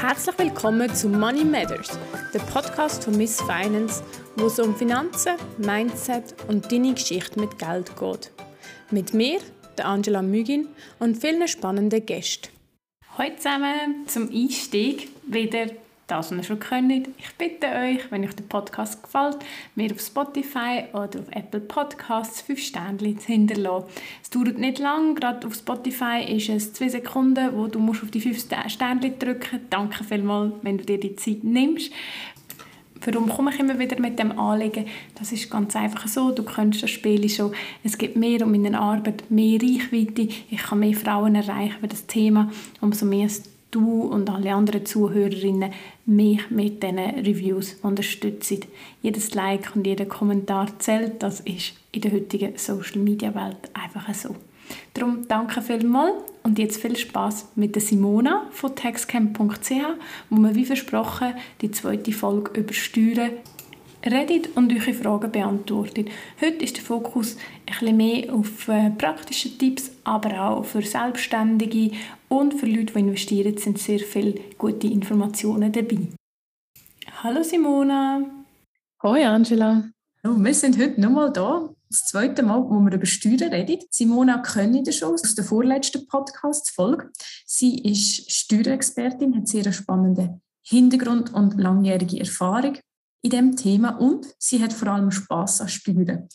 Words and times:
Herzlich 0.00 0.38
willkommen 0.38 0.94
zu 0.94 1.08
Money 1.08 1.44
Matters, 1.44 1.98
der 2.32 2.38
Podcast 2.38 3.02
von 3.02 3.16
Miss 3.16 3.42
Finance, 3.42 4.04
wo 4.36 4.46
es 4.46 4.60
um 4.60 4.76
Finanzen, 4.76 5.32
Mindset 5.58 6.36
und 6.46 6.70
deine 6.70 6.94
Geschichte 6.94 7.40
mit 7.40 7.58
Geld 7.58 7.90
geht. 7.98 8.30
Mit 8.92 9.12
mir, 9.12 9.40
der 9.76 9.86
Angela 9.86 10.22
Mügin 10.22 10.68
und 11.00 11.16
vielen 11.16 11.48
spannenden 11.48 12.06
Gästen. 12.06 12.48
Heute 13.18 13.38
zusammen 13.38 14.06
zum 14.06 14.30
Einstieg 14.32 15.08
wieder 15.26 15.66
das, 16.08 16.30
was 16.30 16.38
ihr 16.38 16.42
schon 16.42 16.58
könnt. 16.58 17.08
Ich 17.18 17.34
bitte 17.36 17.66
euch, 17.68 18.10
wenn 18.10 18.24
euch 18.24 18.34
der 18.34 18.44
Podcast 18.44 19.02
gefällt, 19.02 19.38
mir 19.74 19.92
auf 19.92 20.00
Spotify 20.00 20.84
oder 20.92 21.20
auf 21.20 21.28
Apple 21.30 21.60
Podcasts 21.60 22.40
5 22.40 22.60
Sterne 22.60 23.16
zu 23.16 23.26
hinterlassen. 23.26 23.86
Es 24.22 24.30
dauert 24.30 24.58
nicht 24.58 24.78
lang, 24.78 25.14
gerade 25.14 25.46
auf 25.46 25.54
Spotify 25.54 26.24
ist 26.26 26.48
es 26.48 26.72
2 26.72 26.88
Sekunden, 26.88 27.50
wo 27.54 27.66
du 27.66 27.78
musst 27.78 28.02
auf 28.02 28.10
die 28.10 28.20
5 28.20 28.46
Sterne 28.66 29.10
drücken 29.12 29.60
Danke 29.70 30.02
vielmals, 30.02 30.54
wenn 30.62 30.78
du 30.78 30.84
dir 30.84 30.98
die 30.98 31.14
Zeit 31.14 31.44
nimmst. 31.44 31.92
Warum 33.04 33.28
komme 33.28 33.52
ich 33.52 33.60
immer 33.60 33.78
wieder 33.78 34.00
mit 34.00 34.18
dem 34.18 34.36
Anliegen? 34.38 34.86
Das 35.14 35.30
ist 35.30 35.50
ganz 35.50 35.76
einfach 35.76 36.08
so. 36.08 36.32
Du 36.32 36.42
kennst 36.42 36.82
das 36.82 36.90
Spiel 36.90 37.28
schon. 37.28 37.54
Es 37.84 37.96
gibt 37.96 38.16
mehr 38.16 38.44
um 38.44 38.50
meine 38.50 38.78
Arbeit, 38.80 39.30
mehr 39.30 39.60
Reichweite. 39.60 40.22
Ich 40.50 40.62
kann 40.62 40.80
mehr 40.80 40.94
Frauen 40.94 41.36
erreichen 41.36 41.76
für 41.80 41.86
das 41.86 42.06
Thema. 42.06 42.50
Umso 42.80 43.06
mehr 43.06 43.28
du 43.70 44.02
und 44.02 44.30
alle 44.30 44.54
anderen 44.54 44.86
Zuhörerinnen 44.86 45.72
mich 46.06 46.50
mit 46.50 46.82
diesen 46.82 46.98
Reviews 46.98 47.76
unterstützen. 47.82 48.60
Jedes 49.02 49.34
Like 49.34 49.74
und 49.74 49.86
jeder 49.86 50.06
Kommentar 50.06 50.78
zählt. 50.78 51.22
Das 51.22 51.40
ist 51.40 51.74
in 51.92 52.00
der 52.00 52.12
heutigen 52.12 52.56
Social 52.56 52.98
Media 52.98 53.34
Welt 53.34 53.70
einfach 53.74 54.12
so. 54.14 54.34
Darum 54.94 55.26
danke 55.28 55.62
vielmals 55.62 56.14
und 56.42 56.58
jetzt 56.58 56.80
viel 56.80 56.96
Spaß 56.96 57.52
mit 57.56 57.74
der 57.74 57.82
Simona 57.82 58.46
von 58.50 58.74
taxcamp.ch, 58.74 59.70
wo 60.30 60.36
wir 60.36 60.54
wie 60.54 60.66
versprochen 60.66 61.34
die 61.60 61.70
zweite 61.70 62.12
Folge 62.12 62.60
über 62.60 62.72
Steuern 62.72 63.30
redet 64.04 64.56
und 64.56 64.72
eure 64.72 64.94
Fragen 64.94 65.30
beantwortet. 65.32 66.08
Heute 66.40 66.64
ist 66.64 66.76
der 66.76 66.84
Fokus 66.84 67.36
ein 67.66 67.66
bisschen 67.66 67.96
mehr 67.96 68.34
auf 68.34 68.68
äh, 68.68 68.90
praktische 68.90 69.56
Tipps, 69.56 69.90
aber 70.04 70.40
auch 70.40 70.64
für 70.64 70.82
Selbstständige 70.82 71.92
und 72.28 72.54
für 72.54 72.66
Leute, 72.66 72.92
die 72.94 73.00
investieren, 73.00 73.56
sind 73.58 73.78
sehr 73.78 74.00
viele 74.00 74.34
gute 74.56 74.86
Informationen 74.86 75.72
dabei. 75.72 75.98
Hallo 77.22 77.42
Simona. 77.42 78.22
Hoi 79.02 79.24
Angela. 79.24 79.84
Wir 80.22 80.54
sind 80.54 80.78
heute 80.78 81.00
nochmal 81.00 81.32
da. 81.32 81.68
Das 81.90 82.04
zweite 82.04 82.42
Mal, 82.42 82.62
wo 82.68 82.80
wir 82.80 82.92
über 82.92 83.06
Steuern 83.06 83.50
reden. 83.50 83.86
Simona 83.90 84.42
ich 84.44 84.96
schon 84.96 85.14
aus 85.14 85.34
der 85.34 85.44
vorletzten 85.44 86.06
Podcast-Folge. 86.06 87.10
Sie 87.46 87.78
ist 87.78 88.30
Steuerexpertin, 88.30 89.34
hat 89.36 89.48
sehr 89.48 89.72
spannenden 89.72 90.42
Hintergrund 90.62 91.32
und 91.32 91.58
langjährige 91.58 92.20
Erfahrung 92.20 92.76
in 93.22 93.30
dem 93.30 93.56
Thema 93.56 93.98
und 93.98 94.26
sie 94.38 94.62
hat 94.62 94.72
vor 94.72 94.88
allem 94.88 95.10
Spaß 95.10 95.62
an 95.62 95.68
Steuern. 95.68 96.28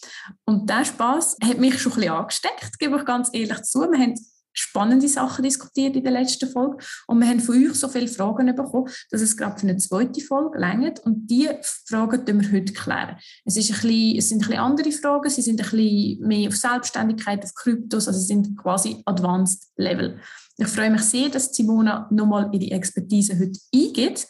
Und 0.46 0.70
der 0.70 0.86
Spaß 0.86 1.38
hat 1.44 1.58
mich 1.60 1.80
schon 1.80 1.94
ein 1.94 2.00
bisschen 2.00 2.14
angesteckt, 2.14 2.80
gebe 2.80 2.98
ich 2.98 3.06
ganz 3.06 3.30
ehrlich 3.34 3.62
zu. 3.64 3.80
Wir 3.80 4.00
haben 4.00 4.16
spannende 4.54 5.08
Sachen 5.08 5.44
diskutiert 5.44 5.96
in 5.96 6.04
der 6.04 6.12
letzten 6.12 6.50
Folge 6.50 6.78
und 7.08 7.20
wir 7.20 7.28
haben 7.28 7.40
von 7.40 7.56
euch 7.56 7.74
so 7.74 7.88
viele 7.88 8.08
Fragen 8.08 8.56
bekommen, 8.56 8.88
dass 9.10 9.22
es 9.22 9.36
gerade 9.36 9.60
für 9.60 9.68
eine 9.68 9.78
zweite 9.78 10.22
Folge 10.22 10.60
längert 10.60 11.00
und 11.00 11.28
diese 11.28 11.60
Fragen 11.88 12.24
klären 12.24 12.42
wir 12.42 12.52
heute 12.52 12.72
klären. 12.72 13.18
Es, 13.46 13.58
ist 13.58 13.72
ein 13.72 13.82
bisschen, 13.82 14.18
es 14.18 14.30
sind 14.30 14.44
ein 14.44 14.48
bisschen 14.48 14.64
andere 14.64 14.92
Fragen, 14.92 15.30
sie 15.30 15.42
sind 15.42 15.60
ein 15.60 15.70
bisschen 15.70 16.28
mehr 16.28 16.48
auf 16.50 16.56
Selbstständigkeit, 16.56 17.44
auf 17.44 17.54
Kryptos, 17.56 18.08
also 18.08 18.20
sind 18.20 18.56
quasi 18.58 19.02
Advanced 19.06 19.72
Level. 19.76 20.20
Ich 20.58 20.68
freue 20.68 20.92
mich 20.92 21.02
sehr, 21.02 21.30
dass 21.30 21.54
Simona 21.54 22.08
nochmal 22.12 22.50
in 22.54 22.60
die 22.60 22.72
Expertise 22.72 23.34
heute 23.40 23.60
eingeht 23.74 24.28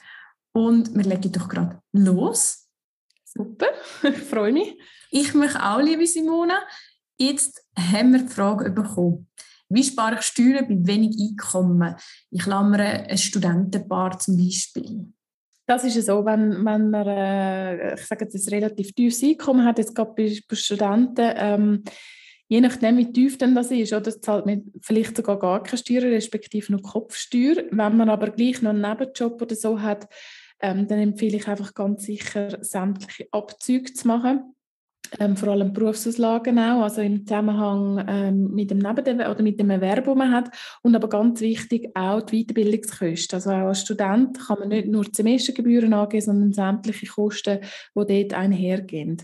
und 0.53 0.95
wir 0.95 1.03
legen 1.03 1.31
doch 1.31 1.49
gerade 1.49 1.81
los. 1.91 2.69
Super, 3.25 3.67
ich 4.03 4.17
freue 4.29 4.53
mich. 4.53 4.77
Ich 5.11 5.33
mich 5.33 5.55
auch, 5.55 5.81
liebe 5.81 6.07
Simona. 6.07 6.61
Jetzt 7.17 7.65
haben 7.77 8.13
wir 8.13 8.21
die 8.21 8.27
Frage 8.27 8.71
bekommen. 8.71 9.27
Wie 9.69 9.83
spare 9.83 10.15
ich 10.15 10.21
Steuern 10.21 10.67
bei 10.67 10.87
wenig 10.93 11.17
Einkommen? 11.19 11.95
Ich 12.29 12.43
klammere 12.43 13.07
ein 13.07 13.17
Studentenpaar 13.17 14.19
zum 14.19 14.37
Beispiel. 14.37 15.11
Das 15.65 15.83
ist 15.83 16.05
so, 16.05 16.25
wenn, 16.25 16.63
wenn 16.65 16.89
man, 16.89 17.07
äh, 17.07 17.95
ich 17.95 18.05
sage 18.05 18.25
jetzt, 18.25 18.35
ein 18.35 18.53
relativ 18.53 18.93
tiefes 18.93 19.23
Einkommen 19.23 19.65
hat, 19.65 19.77
jetzt 19.77 19.95
gerade 19.95 20.13
bei, 20.15 20.37
bei 20.47 20.55
Studenten, 20.55 21.31
ähm, 21.35 21.83
je 22.49 22.61
nachdem, 22.61 22.97
wie 22.97 23.11
tief 23.11 23.37
denn 23.37 23.55
das 23.55 23.71
ist, 23.71 23.93
oder 23.93 24.11
zahlt 24.21 24.45
man 24.45 24.71
vielleicht 24.81 25.15
sogar 25.15 25.39
gar 25.39 25.63
keine 25.63 25.77
Steuern, 25.77 26.09
respektive 26.09 26.71
nur 26.71 26.81
Kopfsteuer. 26.81 27.63
Wenn 27.71 27.97
man 27.97 28.09
aber 28.09 28.29
gleich 28.29 28.61
noch 28.61 28.71
einen 28.71 28.81
Nebenjob 28.81 29.41
oder 29.41 29.55
so 29.55 29.81
hat, 29.81 30.07
ähm, 30.61 30.87
dann 30.87 30.99
empfehle 30.99 31.37
ich 31.37 31.47
einfach 31.47 31.73
ganz 31.73 32.03
sicher, 32.03 32.63
sämtliche 32.63 33.27
Abzüge 33.31 33.93
zu 33.93 34.07
machen. 34.07 34.55
Ähm, 35.19 35.37
vor 35.37 35.49
allem 35.49 35.73
Berufsauslagen 35.73 36.57
auch, 36.57 36.81
also 36.81 37.01
im 37.01 37.25
Zusammenhang 37.27 38.03
ähm, 38.07 38.51
mit 38.51 38.71
dem 38.71 38.79
Neben 38.79 39.21
oder 39.21 39.43
mit 39.43 39.59
dem 39.59 39.69
Erwerb, 39.69 40.05
den 40.05 40.17
man 40.17 40.31
hat. 40.31 40.49
Und 40.81 40.95
aber 40.95 41.07
ganz 41.09 41.41
wichtig 41.41 41.89
auch 41.95 42.21
die 42.21 42.43
Weiterbildungskosten. 42.43 43.35
Also 43.37 43.51
auch 43.51 43.67
als 43.67 43.81
Student 43.81 44.39
kann 44.39 44.59
man 44.59 44.69
nicht 44.69 44.87
nur 44.87 45.03
die 45.03 45.11
Semestergebühren 45.13 45.93
angeben, 45.93 46.25
sondern 46.25 46.53
sämtliche 46.53 47.07
Kosten, 47.07 47.59
die 47.95 48.27
dort 48.27 48.33
einhergehen. 48.33 49.21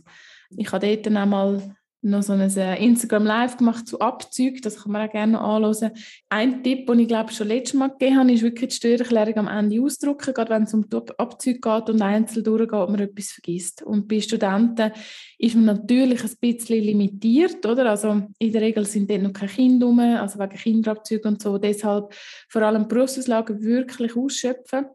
Ich 0.57 0.72
habe 0.72 0.85
dort 0.85 1.06
dann 1.06 1.17
einmal 1.17 1.75
noch 2.02 2.24
so 2.24 2.34
ein 2.34 2.42
äh, 2.42 2.84
Instagram 2.84 3.26
Live 3.26 3.58
gemacht 3.58 3.88
zu 3.88 4.00
Abzügen, 4.00 4.62
das 4.62 4.82
kann 4.82 4.92
man 4.92 5.08
auch 5.08 5.12
gerne 5.12 5.40
anschauen. 5.40 5.92
Ein 6.30 6.64
Tipp, 6.64 6.88
den 6.88 7.00
ich 7.00 7.08
glaube 7.08 7.34
schon 7.34 7.48
letztes 7.48 7.78
Mal 7.78 7.90
gegeben 7.90 8.18
habe, 8.18 8.32
ist 8.32 8.42
wirklich 8.42 8.70
die 8.70 8.76
Steuererklärung 8.76 9.38
am 9.38 9.48
Ende 9.48 9.82
ausdrucken, 9.82 10.34
gerade 10.34 10.52
wenn 10.52 10.64
es 10.64 10.74
um 10.74 10.86
Abzüge 11.18 11.59
geht 11.59 11.90
und 11.90 12.02
einzeln 12.02 12.44
durchgeht, 12.44 12.72
man 12.72 13.00
etwas 13.00 13.32
vergisst. 13.32 13.82
Und 13.84 14.08
bei 14.08 14.22
Studenten 14.22 14.92
ist 15.38 15.56
man 15.56 15.66
natürlich 15.66 16.24
ein 16.24 16.38
bisschen 16.40 16.84
limitiert, 16.84 17.66
oder? 17.66 17.90
Also 17.90 18.22
in 18.38 18.52
der 18.52 18.62
Regel 18.62 18.86
sind 18.86 19.09
dort 19.09 19.22
noch 19.22 19.34
keine 19.34 19.52
Kinder 19.52 19.88
rum, 19.88 20.00
also 20.00 20.40
wegen 20.40 20.56
Kinderabzügen 20.56 21.34
und 21.34 21.42
so. 21.42 21.58
Deshalb 21.58 22.14
vor 22.48 22.62
allem 22.62 22.88
Berufsauslagen 22.88 23.62
wirklich 23.62 24.16
ausschöpfen. 24.16 24.86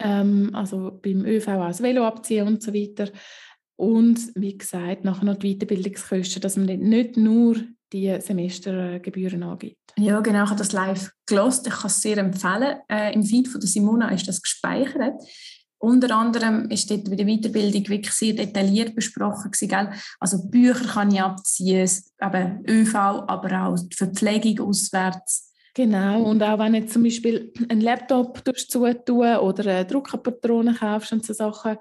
Ähm, 0.00 0.50
also 0.52 0.98
beim 1.00 1.24
ÖV 1.24 1.48
auch 1.48 1.68
das 1.68 1.82
Velo 1.82 2.04
abziehen 2.04 2.46
und 2.48 2.62
so 2.62 2.74
weiter. 2.74 3.08
Und 3.76 4.20
wie 4.34 4.56
gesagt, 4.56 5.04
nachher 5.04 5.24
noch 5.24 5.36
die 5.36 5.54
Weiterbildungskosten, 5.54 6.40
dass 6.40 6.56
man 6.56 6.66
nicht 6.66 7.16
nur 7.16 7.56
die 7.92 8.16
Semestergebühren 8.20 9.42
angibt. 9.42 9.78
Ja, 9.98 10.20
genau, 10.20 10.44
ich 10.44 10.50
habe 10.50 10.58
das 10.58 10.72
live 10.72 11.12
gelost. 11.26 11.66
Ich 11.66 11.74
kann 11.74 11.86
es 11.86 12.00
sehr 12.00 12.18
empfehlen. 12.18 12.78
Äh, 12.88 13.12
Im 13.14 13.24
Feed 13.24 13.48
von 13.48 13.60
der 13.60 13.68
Simona 13.68 14.08
ist 14.10 14.26
das 14.26 14.40
gespeichert. 14.40 15.20
Unter 15.78 16.16
anderem 16.16 16.70
ist 16.70 16.90
dort 16.90 17.10
bei 17.10 17.16
der 17.16 17.26
Weiterbildung 17.26 17.88
wirklich 17.88 18.12
sehr 18.12 18.34
detailliert 18.34 18.94
besprochen. 18.94 19.50
Gewesen, 19.50 19.88
Also 20.20 20.48
Bücher 20.48 20.86
kann 20.86 21.10
ich 21.10 21.20
abziehen, 21.20 21.90
eben 22.22 22.64
ÖV, 22.68 22.94
aber 22.94 23.66
auch 23.66 23.76
die 23.76 23.96
Verpflegung 23.96 24.68
auswärts. 24.68 25.52
Genau, 25.74 26.22
und 26.22 26.42
auch 26.42 26.58
wenn 26.58 26.74
du 26.74 26.86
zum 26.86 27.02
Beispiel 27.02 27.52
einen 27.68 27.80
Laptop 27.80 28.42
zutun 28.56 29.36
oder 29.38 29.78
eine 29.78 29.86
Druckerpatrone 29.86 30.74
kaufst 30.74 31.12
und 31.12 31.24
so 31.24 31.32
Sachen, 31.32 31.78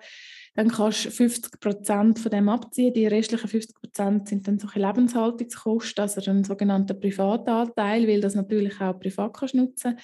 dann 0.53 0.69
kannst 0.69 1.05
du 1.05 1.11
50 1.11 1.59
Prozent 1.59 2.19
von 2.19 2.31
dem 2.31 2.49
abziehen. 2.49 2.93
Die 2.93 3.07
restlichen 3.07 3.47
50 3.47 3.75
Prozent 3.75 4.27
sind 4.27 4.47
dann 4.47 4.59
solche 4.59 4.79
Lebenshaltungskosten, 4.79 6.01
also 6.01 6.29
ein 6.29 6.43
sogenannter 6.43 6.93
Privatanteil, 6.93 8.07
weil 8.07 8.21
das 8.21 8.35
natürlich 8.35 8.81
auch 8.81 8.99
privat 8.99 9.33
kannst 9.33 9.55
nutzen 9.55 9.97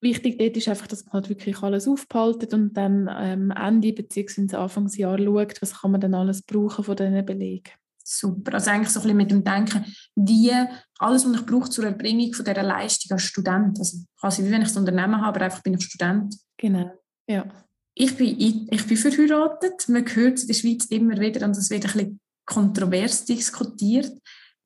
Wichtig 0.00 0.38
dort 0.38 0.54
ist 0.54 0.68
einfach, 0.68 0.86
dass 0.86 1.06
man 1.06 1.14
halt 1.14 1.30
wirklich 1.30 1.62
alles 1.62 1.88
aufbehaltet 1.88 2.52
und 2.52 2.74
dann 2.74 3.08
ähm, 3.18 3.50
Ende 3.50 3.90
bzw. 3.94 4.54
Anfangsjahr 4.54 5.18
schaut, 5.18 5.62
was 5.62 5.80
kann 5.80 5.92
man 5.92 6.00
dann 6.02 6.12
alles 6.12 6.42
brauchen 6.42 6.84
von 6.84 6.94
diesen 6.94 7.24
Belegen. 7.24 7.70
Super. 8.04 8.52
Also 8.52 8.70
eigentlich 8.70 8.90
so 8.90 9.00
ein 9.00 9.04
bisschen 9.04 9.16
mit 9.16 9.30
dem 9.30 9.44
Denken, 9.44 9.82
wie 10.14 10.52
alles, 10.98 11.24
was 11.24 11.40
ich 11.40 11.46
brauche 11.46 11.70
zur 11.70 11.86
Erbringung 11.86 12.34
von 12.34 12.44
dieser 12.44 12.62
Leistung 12.62 13.12
als 13.12 13.22
Student. 13.22 13.78
Also 13.78 13.96
quasi 14.20 14.44
wie 14.44 14.50
wenn 14.50 14.60
ich 14.60 14.68
das 14.68 14.76
Unternehmen 14.76 15.16
habe, 15.16 15.28
aber 15.28 15.46
einfach 15.46 15.62
bin 15.62 15.72
ich 15.72 15.84
Student. 15.84 16.36
Genau, 16.58 16.92
ja 17.26 17.46
ich 17.94 18.16
bin, 18.16 18.38
ich 18.70 18.86
bin 18.86 18.96
verheiratet. 18.96 19.88
Man 19.88 20.04
hört 20.04 20.40
in 20.40 20.46
der 20.48 20.54
Schweiz 20.54 20.86
immer 20.86 21.18
wieder, 21.18 21.46
und 21.46 21.56
das 21.56 21.70
wird 21.70 21.84
ein 21.86 21.92
bisschen 21.92 22.20
kontrovers 22.44 23.24
diskutiert, 23.24 24.12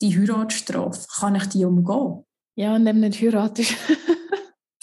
die 0.01 0.19
Heiratsstrafe. 0.19 1.07
Kann 1.19 1.35
ich 1.35 1.47
die 1.47 1.65
umgehen? 1.65 2.25
Ja, 2.57 2.75
und 2.75 2.85
dann 2.85 3.01
nicht 3.01 3.21
heiratest. 3.21 3.75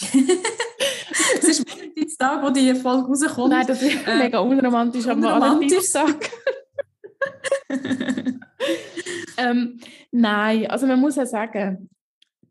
es 0.00 1.44
ist 1.44 1.68
Valentinstag, 1.68 2.42
wo 2.42 2.50
die 2.50 2.74
Folge 2.74 3.08
rauskommt. 3.08 3.50
Nein, 3.50 3.66
das 3.66 3.82
ist 3.82 4.06
äh, 4.06 4.16
mega 4.16 4.38
unromantisch 4.38 5.06
am 5.08 5.22
Valentinstag. 5.22 6.30
ähm, 9.36 9.80
nein, 10.10 10.66
also 10.70 10.86
man 10.86 11.00
muss 11.00 11.16
ja 11.16 11.26
sagen, 11.26 11.88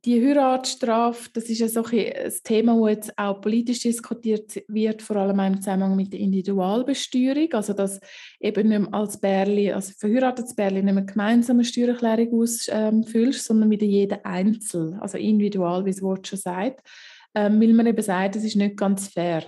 die 0.06 0.24
Heiratsstrafe, 0.24 1.30
das 1.34 1.46
ist 1.46 1.60
ja 1.60 1.68
so 1.68 1.84
ein 1.84 2.32
Thema, 2.44 2.80
das 2.80 2.90
jetzt 2.90 3.18
auch 3.18 3.42
politisch 3.42 3.80
diskutiert 3.80 4.64
wird, 4.68 5.02
vor 5.02 5.16
allem 5.16 5.40
im 5.40 5.62
Zusammenhang 5.62 5.96
mit 5.96 6.14
der 6.14 6.20
Individualbesteuerung, 6.20 7.52
also 7.54 7.74
dass 7.74 8.00
eben 8.40 8.70
nicht 8.70 8.80
mehr 8.80 8.94
als 8.94 9.20
Bärli, 9.20 9.72
also 9.72 9.94
verheiratetes 9.98 10.56
Bärli 10.56 10.84
nicht 10.84 10.94
mehr 10.94 11.04
gemeinsame 11.04 11.64
Steuererklärung 11.64 12.40
ausfüllst, 12.40 12.70
ähm, 12.72 13.32
sondern 13.32 13.72
wieder 13.72 13.86
jeder 13.86 14.24
einzeln, 14.26 14.94
also 15.00 15.18
individual, 15.18 15.86
wie 15.86 15.92
das 15.92 16.04
Wort 16.04 16.28
schon 16.28 16.40
sagt, 16.40 16.88
ähm, 17.34 17.60
weil 17.60 17.74
man 17.74 17.88
eben 17.88 18.02
sagt, 18.02 18.36
das 18.36 18.44
ist 18.44 18.56
nicht 18.56 18.78
ganz 18.78 19.08
fair. 19.08 19.44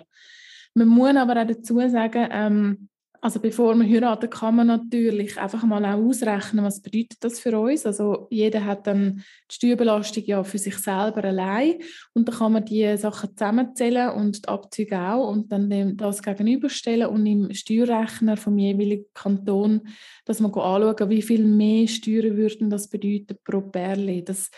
Man 0.73 0.87
muss 0.87 1.15
aber 1.15 1.41
auch 1.41 1.47
dazu 1.47 1.79
sagen, 1.87 2.27
ähm, 2.31 2.89
also 3.21 3.39
bevor 3.39 3.75
man 3.75 3.89
heiratet, 3.89 4.31
kann 4.31 4.55
man 4.55 4.67
natürlich 4.67 5.39
einfach 5.39 5.63
mal 5.63 5.83
auch 5.85 6.03
ausrechnen, 6.03 6.63
was 6.63 6.81
bedeutet 6.81 7.23
das 7.23 7.39
für 7.39 7.59
uns. 7.59 7.85
Also 7.85 8.27
jeder 8.29 8.65
hat 8.65 8.87
dann 8.87 9.23
die 9.49 9.55
Steuerbelastung 9.55 10.23
ja 10.25 10.43
für 10.43 10.57
sich 10.57 10.77
selber 10.77 11.23
allein 11.23 11.75
und 12.13 12.27
dann 12.27 12.35
kann 12.35 12.53
man 12.53 12.65
die 12.65 12.95
Sachen 12.97 13.35
zusammenzählen 13.35 14.11
und 14.11 14.45
die 14.45 14.49
Abzüge 14.49 14.99
auch 14.99 15.29
und 15.29 15.51
dann 15.51 15.97
das 15.97 16.21
gegenüberstellen 16.21 17.07
und 17.07 17.25
im 17.25 17.53
Steuerrechner 17.53 18.37
vom 18.37 18.57
jeweiligen 18.57 19.05
Kanton, 19.13 19.87
dass 20.25 20.39
man 20.39 20.53
anschauen, 20.53 21.09
wie 21.09 21.21
viel 21.21 21.45
mehr 21.45 21.87
Steuern 21.87 22.37
würden 22.37 22.69
das 22.69 22.89
bedeuten 22.89 23.37
pro 23.43 23.61
Perle. 23.61 24.23
Das 24.23 24.51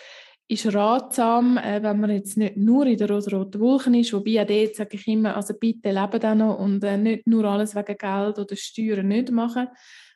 ist 0.50 0.74
ratsam, 0.74 1.58
äh, 1.58 1.82
wenn 1.84 2.00
man 2.00 2.10
jetzt 2.10 2.36
nicht 2.36 2.58
nur 2.58 2.88
in 2.88 2.98
der 2.98 3.10
rosa-roten 3.10 3.62
Wolke 3.62 3.98
ist, 3.98 4.14
wobei 4.14 4.42
auch 4.42 4.48
dort 4.48 4.76
sage 4.76 4.98
ich 4.98 5.08
immer, 5.08 5.36
also 5.36 5.54
bitte 5.54 5.92
leben 5.92 6.20
dann 6.20 6.40
noch 6.40 6.58
und 6.60 6.84
äh, 6.84 6.98
nicht 6.98 7.28
nur 7.28 7.46
alles 7.46 7.76
wegen 7.76 7.98
Geld 7.98 8.40
oder 8.40 8.56
Steuern 8.56 9.08
nicht 9.08 9.32
machen. 9.32 9.68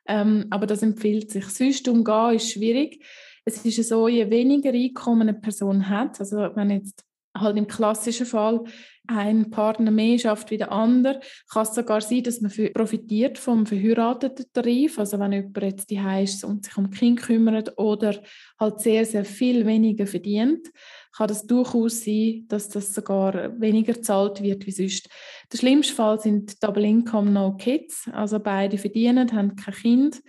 Ähm, 0.07 0.47
aber 0.49 0.65
das 0.65 0.81
empfiehlt 0.81 1.29
sich. 1.31 1.45
Sonst 1.45 1.87
umgehen 1.87 2.35
ist 2.35 2.51
schwierig. 2.51 3.05
Es 3.45 3.63
ist 3.63 3.87
so, 3.87 4.07
je 4.07 4.29
weniger 4.29 4.71
Einkommen 4.71 5.29
eine 5.29 5.39
Person 5.39 5.87
hat, 5.87 6.19
also 6.19 6.37
wenn 6.55 6.71
jetzt 6.71 7.05
halt 7.37 7.57
im 7.57 7.67
klassischen 7.67 8.25
Fall 8.25 8.63
ein 9.07 9.49
Partner 9.49 9.91
mehr 9.91 10.17
schafft 10.17 10.49
wie 10.51 10.57
der 10.57 10.71
andere, 10.71 11.19
kann 11.51 11.63
es 11.63 11.75
sogar 11.75 12.01
sein, 12.01 12.23
dass 12.23 12.41
man 12.41 12.51
profitiert 12.73 13.37
vom 13.37 13.65
verheirateten 13.65 14.45
Tarif, 14.53 14.97
also 14.97 15.19
wenn 15.19 15.33
jemand 15.33 15.61
jetzt 15.61 15.89
die 15.89 16.01
ist 16.21 16.43
und 16.43 16.65
sich 16.65 16.77
um 16.77 16.89
Kind 16.89 17.21
kümmert 17.21 17.77
oder 17.77 18.21
halt 18.59 18.79
sehr, 18.79 19.05
sehr 19.05 19.25
viel 19.25 19.65
weniger 19.65 20.07
verdient, 20.07 20.69
kann 21.15 21.27
das 21.27 21.45
durchaus 21.45 22.03
sein, 22.03 22.45
dass 22.47 22.69
das 22.69 22.93
sogar 22.93 23.59
weniger 23.59 23.93
gezahlt 23.93 24.41
wird 24.41 24.65
wie 24.65 24.71
sonst. 24.71 25.09
Der 25.51 25.57
schlimmste 25.57 25.93
Fall 25.93 26.19
sind 26.19 26.63
Double 26.63 26.85
Income 26.85 27.29
No 27.29 27.55
Kids, 27.55 28.09
also 28.11 28.39
beide 28.39 28.77
verdienen, 28.77 29.31
haben 29.33 29.55
kein 29.55 29.73
Kind 29.73 30.21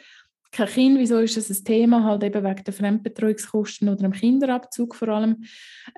kein 0.55 0.69
Kind. 0.69 0.99
Wieso 0.99 1.19
ist 1.19 1.37
das 1.37 1.51
ein 1.51 1.65
Thema? 1.65 2.05
Halt 2.05 2.23
eben 2.23 2.45
wegen 2.45 2.65
der 2.65 2.73
Fremdbetreuungskosten 2.73 3.89
oder 3.89 4.03
dem 4.03 4.13
Kinderabzug 4.13 4.95
vor 4.95 5.09
allem. 5.09 5.45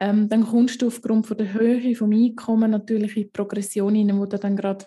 Ähm, 0.00 0.28
dann 0.28 0.46
kommst 0.46 0.82
du 0.82 0.88
aufgrund 0.88 1.26
von 1.26 1.36
der 1.36 1.52
Höhe 1.52 1.94
vom 1.94 2.12
Einkommen 2.12 2.70
natürlich 2.70 3.16
in 3.16 3.22
die 3.24 3.28
Progression 3.30 3.94
hinein, 3.94 4.18
wo 4.18 4.26
du 4.26 4.38
dann 4.38 4.56
gerade 4.56 4.86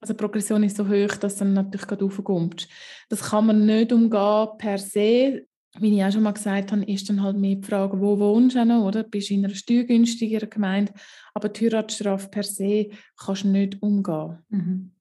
also 0.00 0.12
die 0.12 0.18
Progression 0.18 0.62
ist 0.62 0.76
so 0.76 0.86
hoch, 0.86 1.16
dass 1.16 1.36
dann 1.36 1.54
natürlich 1.54 1.86
gerade 1.86 2.04
raufkommst. 2.04 2.68
Das 3.08 3.22
kann 3.22 3.46
man 3.46 3.64
nicht 3.64 3.92
umgehen 3.92 4.48
per 4.58 4.78
se. 4.78 5.46
Wie 5.78 5.96
ich 5.96 6.04
auch 6.04 6.12
schon 6.12 6.22
mal 6.22 6.32
gesagt 6.32 6.72
habe, 6.72 6.84
ist 6.84 7.08
dann 7.08 7.22
halt 7.22 7.36
mehr 7.36 7.56
die 7.56 7.66
Frage, 7.66 8.00
wo 8.00 8.18
wohnst 8.18 8.56
du 8.56 8.64
noch, 8.64 8.84
oder? 8.84 9.02
Bist 9.04 9.30
du 9.30 9.34
in 9.34 9.44
einer 9.44 9.54
steuergünstigeren 9.54 10.50
Gemeinde, 10.50 10.92
aber 11.34 11.48
die 11.48 11.64
Heiratsstrafe 11.64 12.28
per 12.28 12.44
se 12.44 12.90
kannst 13.18 13.44
du 13.44 13.48
nicht 13.48 13.82
umgehen. 13.82 14.38
Mhm. 14.48 14.92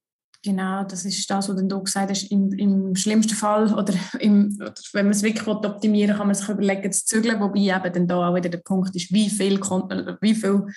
Genau, 0.46 0.84
das 0.84 1.06
ist 1.06 1.28
das, 1.28 1.50
was 1.50 1.56
du 1.56 1.84
gesagt 1.84 2.12
hast. 2.12 2.32
Im, 2.32 2.52
im 2.54 2.96
schlimmsten 2.96 3.34
Fall 3.34 3.74
oder, 3.74 3.96
im, 4.20 4.56
oder 4.62 4.76
wenn 4.94 5.08
man 5.08 5.14
es 5.14 5.24
wirklich 5.24 5.48
optimieren 5.48 6.12
will, 6.12 6.18
kann 6.18 6.28
man 6.28 6.36
sich 6.36 6.48
überlegen, 6.48 6.92
zu 6.92 7.04
zügeln. 7.04 7.40
Wobei 7.40 7.62
eben 7.62 7.94
dann 7.94 8.08
da 8.08 8.30
auch 8.30 8.36
wieder 8.36 8.50
der 8.50 8.60
Punkt 8.60 8.96
ist, 8.96 9.12
wie 9.12 9.28
viel, 9.28 9.60
wie 9.60 10.36
viel 10.36 10.68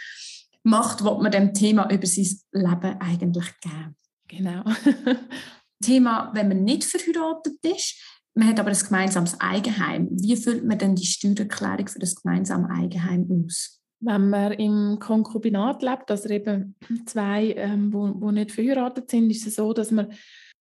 Macht 0.62 1.04
will 1.04 1.18
man 1.20 1.30
dem 1.30 1.52
Thema 1.52 1.90
über 1.92 2.06
sein 2.06 2.28
Leben 2.52 2.96
eigentlich 2.98 3.60
geben. 3.60 3.94
Genau. 4.26 4.64
Thema, 5.82 6.30
wenn 6.34 6.48
man 6.48 6.64
nicht 6.64 6.84
verheiratet 6.84 7.58
ist, 7.62 7.94
man 8.34 8.48
hat 8.48 8.60
aber 8.60 8.70
ein 8.70 8.78
gemeinsames 8.78 9.38
Eigenheim. 9.38 10.08
Wie 10.12 10.36
füllt 10.36 10.64
man 10.64 10.78
denn 10.78 10.94
die 10.94 11.04
Steuererklärung 11.04 11.88
für 11.88 11.98
das 11.98 12.14
gemeinsame 12.14 12.70
Eigenheim 12.70 13.28
aus? 13.44 13.77
Wenn 14.00 14.30
man 14.30 14.52
im 14.52 14.98
Konkubinat 15.00 15.82
lebt, 15.82 16.10
also 16.10 16.28
eben 16.28 16.76
zwei, 17.06 17.52
ähm, 17.56 17.92
wo, 17.92 18.12
wo 18.14 18.30
nicht 18.30 18.52
verheiratet 18.52 19.10
sind, 19.10 19.30
ist 19.30 19.46
es 19.46 19.56
so, 19.56 19.72
dass 19.72 19.90
man 19.90 20.12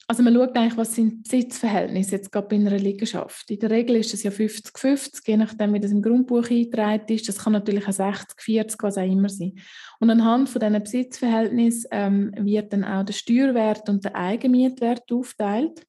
also 0.10 0.24
man 0.24 0.34
schaut 0.34 0.56
eigentlich, 0.56 0.78
was 0.78 0.96
sind 0.96 1.24
Besitzverhältnisse 1.24 2.16
jetzt 2.16 2.32
gerade 2.32 2.48
bei 2.48 2.56
einer 2.56 2.78
Liegenschaft. 2.78 3.52
In 3.52 3.60
der 3.60 3.72
Regel 3.72 3.98
ist 3.98 4.14
es 4.14 4.24
ja 4.24 4.32
50-50, 4.32 5.22
je 5.28 5.36
nachdem, 5.36 5.74
wie 5.74 5.82
das 5.82 5.92
im 5.92 6.02
Grundbuch 6.02 6.50
eingetragen 6.50 7.14
ist. 7.14 7.28
Das 7.28 7.40
kann 7.40 7.52
natürlich 7.52 7.86
auch 7.86 7.92
60-40, 7.92 8.76
was 8.84 8.98
auch 8.98 9.04
immer 9.04 9.28
sein. 9.28 9.60
Und 10.00 10.10
anhand 10.10 10.48
von 10.48 10.62
diesen 10.62 10.82
Besitzverhältnissen 10.82 11.90
ähm, 11.92 12.32
wird 12.40 12.72
dann 12.72 12.86
auch 12.86 13.04
der 13.04 13.12
Steuerwert 13.12 13.90
und 13.90 14.06
der 14.06 14.16
Eigenmietwert 14.16 15.12
aufteilt. 15.12 15.86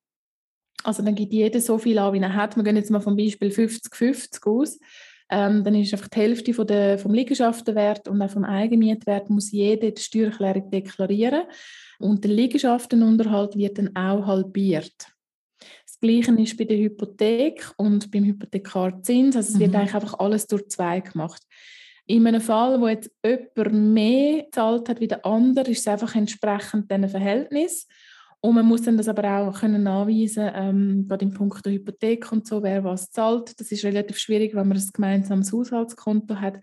Also 0.82 1.04
dann 1.04 1.14
gibt 1.14 1.32
jeder 1.32 1.60
so 1.60 1.78
viel 1.78 1.98
an, 2.00 2.12
wie 2.12 2.18
er 2.18 2.34
hat. 2.34 2.56
Wir 2.56 2.64
gehen 2.64 2.76
jetzt 2.76 2.90
mal 2.90 3.00
vom 3.00 3.16
Beispiel 3.16 3.50
50-50 3.50 4.44
aus. 4.50 4.80
Ähm, 5.30 5.62
dann 5.62 5.74
ist 5.74 5.92
einfach 5.92 6.08
die 6.08 6.20
Hälfte 6.20 6.54
von 6.54 6.66
der, 6.66 6.98
vom 6.98 7.12
Liegenschaftenwert 7.12 8.08
und 8.08 8.22
auch 8.22 8.30
vom 8.30 8.44
Eigenmietwert 8.44 9.28
muss 9.28 9.52
jede 9.52 9.92
die 9.92 10.00
Steuererklärung 10.00 10.70
deklarieren. 10.70 11.42
Und 11.98 12.24
der 12.24 12.30
Liegenschaftenunterhalt 12.30 13.56
wird 13.56 13.78
dann 13.78 13.94
auch 13.94 14.26
halbiert. 14.26 14.94
Das 15.84 16.00
Gleiche 16.00 16.32
ist 16.40 16.56
bei 16.56 16.64
der 16.64 16.78
Hypothek 16.78 17.72
und 17.76 18.10
beim 18.10 18.24
Hypothekarzins. 18.24 19.36
Also 19.36 19.48
es 19.48 19.54
mhm. 19.56 19.60
wird 19.60 19.74
eigentlich 19.74 19.94
einfach 19.94 20.18
alles 20.18 20.46
durch 20.46 20.68
zwei 20.68 21.00
gemacht. 21.00 21.42
In 22.06 22.26
einem 22.26 22.40
Fall, 22.40 22.80
wo 22.80 22.88
jetzt 22.88 23.10
jemand 23.22 23.74
mehr 23.92 24.44
gezahlt 24.44 24.88
hat 24.88 25.00
wie 25.00 25.08
der 25.08 25.26
andere, 25.26 25.70
ist 25.70 25.80
es 25.80 25.88
einfach 25.88 26.14
entsprechend 26.14 26.90
diesem 26.90 27.08
Verhältnis. 27.08 27.86
Und 28.40 28.54
man 28.54 28.66
muss 28.66 28.82
dann 28.82 28.96
das 28.96 29.08
aber 29.08 29.40
auch 29.40 29.60
können 29.60 29.82
nachweisen, 29.82 30.50
ähm, 30.54 31.06
gerade 31.08 31.24
im 31.24 31.34
Punkt 31.34 31.64
der 31.66 31.72
Hypothek 31.72 32.30
und 32.30 32.46
so, 32.46 32.62
wer 32.62 32.84
was 32.84 33.10
zahlt. 33.10 33.58
Das 33.58 33.72
ist 33.72 33.84
relativ 33.84 34.18
schwierig, 34.18 34.54
wenn 34.54 34.68
man 34.68 34.76
ein 34.76 34.90
gemeinsames 34.92 35.52
Haushaltskonto 35.52 36.36
hat. 36.36 36.60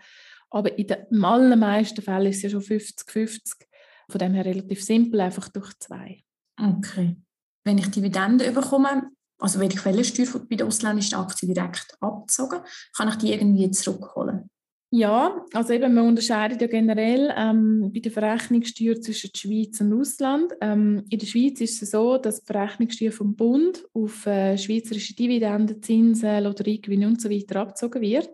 Aber 0.49 0.77
in 0.77 0.87
den 0.87 1.25
allermeisten 1.25 2.01
Fällen 2.01 2.27
ist 2.27 2.37
es 2.37 2.43
ja 2.43 2.49
schon 2.49 2.61
50-50. 2.61 3.65
Von 4.09 4.19
dem 4.19 4.33
her 4.33 4.45
relativ 4.45 4.83
simpel, 4.83 5.19
einfach 5.19 5.49
durch 5.49 5.73
zwei. 5.79 6.23
Okay. 6.57 7.17
Wenn 7.65 7.77
ich 7.77 7.91
Dividenden 7.91 8.53
bekomme, 8.53 9.09
also 9.39 9.59
werde 9.59 9.73
ich 9.73 9.81
Quellensteuer 9.81 10.39
bei 10.47 10.55
der 10.55 10.67
ausländischen 10.67 11.15
Aktie 11.15 11.53
direkt 11.53 11.97
abgezogen, 11.99 12.59
kann 12.95 13.09
ich 13.09 13.15
die 13.15 13.33
irgendwie 13.33 13.69
zurückholen? 13.71 14.49
Ja, 14.97 15.45
also 15.51 15.73
eben, 15.73 15.93
man 15.93 16.07
unterscheidet 16.07 16.61
ja 16.61 16.67
generell 16.67 17.33
ähm, 17.35 17.91
bei 17.93 17.99
der 17.99 18.13
Verrechnungssteuer 18.13 19.01
zwischen 19.01 19.29
der 19.33 19.37
Schweiz 19.37 19.81
und 19.81 19.91
Ausland. 19.91 20.53
Ähm, 20.61 21.03
in 21.09 21.19
der 21.19 21.25
Schweiz 21.27 21.59
ist 21.59 21.83
es 21.83 21.91
so, 21.91 22.17
dass 22.17 22.39
die 22.39 22.45
Verrechnungssteuer 22.45 23.11
vom 23.11 23.35
Bund 23.35 23.83
auf 23.93 24.25
äh, 24.25 24.57
schweizerische 24.57 25.13
Dividenden, 25.13 25.83
Zinsen, 25.83 26.41
Lotteriegewinne 26.45 27.07
und 27.07 27.21
so 27.21 27.29
weiter 27.29 27.59
abgezogen 27.59 28.01
wird, 28.01 28.29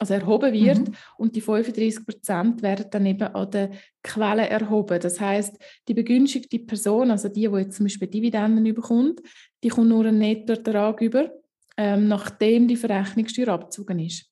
also 0.00 0.14
erhoben 0.14 0.52
wird. 0.52 0.88
Mhm. 0.88 0.94
Und 1.18 1.36
die 1.36 1.40
35 1.40 2.04
Prozent 2.04 2.62
werden 2.62 2.86
dann 2.90 3.06
eben 3.06 3.28
an 3.28 3.50
der 3.52 3.70
Quelle 4.02 4.48
erhoben. 4.48 4.98
Das 4.98 5.20
heißt, 5.20 5.56
die 5.86 5.94
begünstigte 5.94 6.58
Person, 6.58 7.12
also 7.12 7.28
die, 7.28 7.46
die 7.46 7.56
jetzt 7.58 7.76
zum 7.76 7.86
Beispiel 7.86 8.08
Dividenden 8.08 8.74
bekommt, 8.74 9.20
die 9.62 9.68
kommt 9.68 9.90
nur 9.90 10.04
einen 10.04 10.18
Nettoertrag 10.18 11.00
über, 11.00 11.30
ähm, 11.76 12.08
nachdem 12.08 12.66
die 12.66 12.74
Verrechnungssteuer 12.74 13.50
abgezogen 13.50 14.00
ist. 14.00 14.28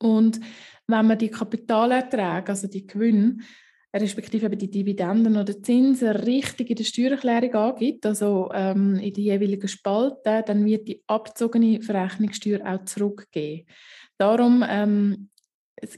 Und 0.00 0.40
wenn 0.90 1.06
man 1.06 1.18
die 1.18 1.30
Kapitalerträge, 1.30 2.48
also 2.48 2.68
die 2.68 2.86
Gewinne, 2.86 3.38
respektive 3.94 4.48
die 4.50 4.70
Dividenden 4.70 5.36
oder 5.36 5.60
Zinsen 5.62 6.10
richtig 6.10 6.70
in 6.70 6.76
der 6.76 6.84
Steuererklärung 6.84 7.54
angibt, 7.54 8.06
also 8.06 8.50
ähm, 8.54 8.96
in 8.96 9.12
die 9.12 9.24
jeweiligen 9.24 9.68
Spalten, 9.68 10.44
dann 10.46 10.64
wird 10.64 10.86
die 10.86 11.02
abgezogene 11.06 11.82
Verrechnungssteuer 11.82 12.60
auch 12.64 12.84
zurückgehen. 12.84 13.66
Darum 14.16 14.64
ähm, 14.68 15.30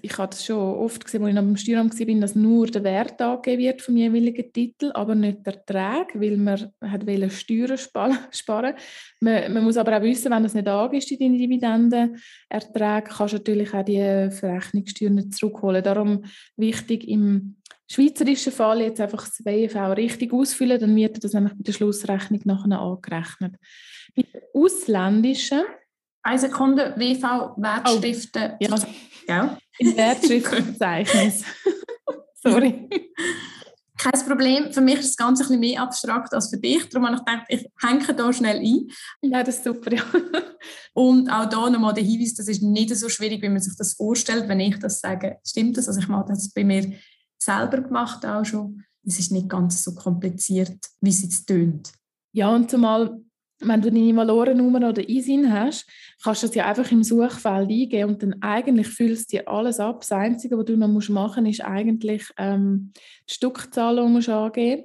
ich 0.03 0.19
habe 0.19 0.31
das 0.31 0.45
schon 0.45 0.57
oft 0.57 1.05
gesehen, 1.05 1.23
als 1.23 1.31
ich 1.31 1.37
beim 1.37 1.57
Steueramt 1.57 1.99
war, 1.99 2.21
dass 2.21 2.35
nur 2.35 2.67
der 2.67 2.85
Wert 2.85 3.21
angegeben 3.21 3.62
wird 3.62 3.83
vom 3.83 3.97
jeweiligen 3.97 4.53
Titel, 4.53 4.91
aber 4.95 5.15
nicht 5.15 5.47
der 5.47 5.55
Ertrag, 5.55 6.15
weil 6.15 6.37
man 6.37 6.73
hat 6.81 7.03
Steuern 7.33 7.79
sparen 7.79 8.75
man, 9.21 9.53
man, 9.53 9.65
muss 9.65 9.77
aber 9.77 9.97
auch 9.97 10.03
wissen, 10.03 10.31
wenn 10.31 10.43
das 10.43 10.55
nicht 10.55 10.69
angeht, 10.69 11.11
in 11.11 11.19
deine 11.19 11.39
Dividendenerträge, 11.39 13.09
kannst 13.09 13.35
du 13.35 13.39
natürlich 13.39 13.75
auch 13.75 13.85
die 13.85 14.31
Verrechnungssteuern 14.31 15.15
nicht 15.15 15.35
zurückholen. 15.35 15.83
Darum 15.83 16.25
wichtig 16.57 17.09
im 17.09 17.57
schweizerischen 17.91 18.53
Fall 18.53 18.83
jetzt 18.83 19.01
einfach 19.01 19.27
das 19.27 19.45
WV 19.45 19.93
richtig 19.97 20.33
ausfüllen, 20.33 20.81
dann 20.81 20.97
wird 20.97 21.23
das 21.23 21.33
nämlich 21.33 21.55
bei 21.55 21.62
der 21.62 21.73
Schlussrechnung 21.73 22.41
nachher 22.45 22.81
angerechnet. 22.81 23.57
Bei 24.15 24.25
ausländischen 24.55 25.62
eine 26.23 26.39
Sekunde, 26.39 26.95
WV-Wertstiften. 26.97 28.53
Oh, 28.53 28.57
ja. 28.61 28.79
ja. 29.29 29.59
In 29.79 29.97
Wertschriftverzeichnis. 29.97 31.45
Sorry. 32.43 32.88
Kein 33.99 34.26
Problem. 34.26 34.73
Für 34.73 34.81
mich 34.81 34.99
ist 34.99 35.11
das 35.11 35.17
Ganze 35.17 35.45
ein 35.45 35.47
bisschen 35.47 35.61
mehr 35.61 35.83
abstrakt 35.83 36.35
als 36.35 36.50
für 36.50 36.59
dich. 36.59 36.88
Darum 36.88 37.07
habe 37.07 37.17
ich 37.17 37.25
gedacht, 37.25 37.47
ich 37.49 37.67
hänge 37.81 38.14
da 38.14 38.33
schnell 38.33 38.59
ein. 38.59 38.88
Ja, 39.21 39.45
das 39.45 39.59
ist 39.59 39.64
super. 39.64 39.95
Ja. 39.95 40.02
Und 40.95 41.31
auch 41.31 41.49
hier 41.49 41.71
nochmal 41.71 41.95
der 41.95 42.02
Hinweis, 42.02 42.35
das 42.35 42.49
ist 42.49 42.62
nicht 42.62 42.95
so 42.97 43.09
schwierig, 43.09 43.43
wie 43.43 43.49
man 43.49 43.61
sich 43.61 43.76
das 43.76 43.93
vorstellt, 43.93 44.49
wenn 44.49 44.59
ich 44.61 44.79
das 44.79 45.00
sage. 45.00 45.38
Stimmt 45.47 45.76
das? 45.76 45.87
Also 45.87 46.00
ich 46.00 46.09
habe 46.09 46.29
das 46.29 46.52
bei 46.52 46.64
mir 46.64 46.93
selber 47.38 47.81
gemacht 47.81 48.26
auch 48.26 48.45
schon. 48.45 48.83
Es 49.05 49.19
ist 49.19 49.31
nicht 49.31 49.49
ganz 49.49 49.85
so 49.85 49.95
kompliziert, 49.95 50.79
wie 51.00 51.11
es 51.11 51.23
jetzt 51.23 51.47
tönt. 51.47 51.93
Ja, 52.33 52.49
und 52.49 52.71
zumal 52.71 53.21
wenn 53.64 53.81
du 53.83 53.90
deine 53.90 54.16
Valorennummer 54.16 54.88
oder 54.88 55.09
ISIN 55.09 55.52
hast, 55.52 55.87
kannst 56.23 56.42
du 56.42 56.47
das 56.47 56.57
ja 56.57 56.66
einfach 56.66 56.90
im 56.90 57.02
Suchfeld 57.02 57.71
eingeben 57.71 58.11
und 58.11 58.23
dann 58.23 58.42
eigentlich 58.42 58.88
füllst 58.88 59.33
du 59.33 59.37
dir 59.37 59.49
alles 59.49 59.81
ab. 59.81 60.00
Das 60.00 60.12
Einzige, 60.12 60.59
was 60.59 60.64
du 60.64 60.76
noch 60.76 60.88
machen 61.09 61.45
musst, 61.45 61.61
ist 61.61 61.64
eigentlich 61.64 62.28
ähm, 62.38 62.92
die 63.28 63.35
Stückzahl, 63.35 63.97
die 63.97 64.25
du 64.25 64.35
angeben 64.35 64.85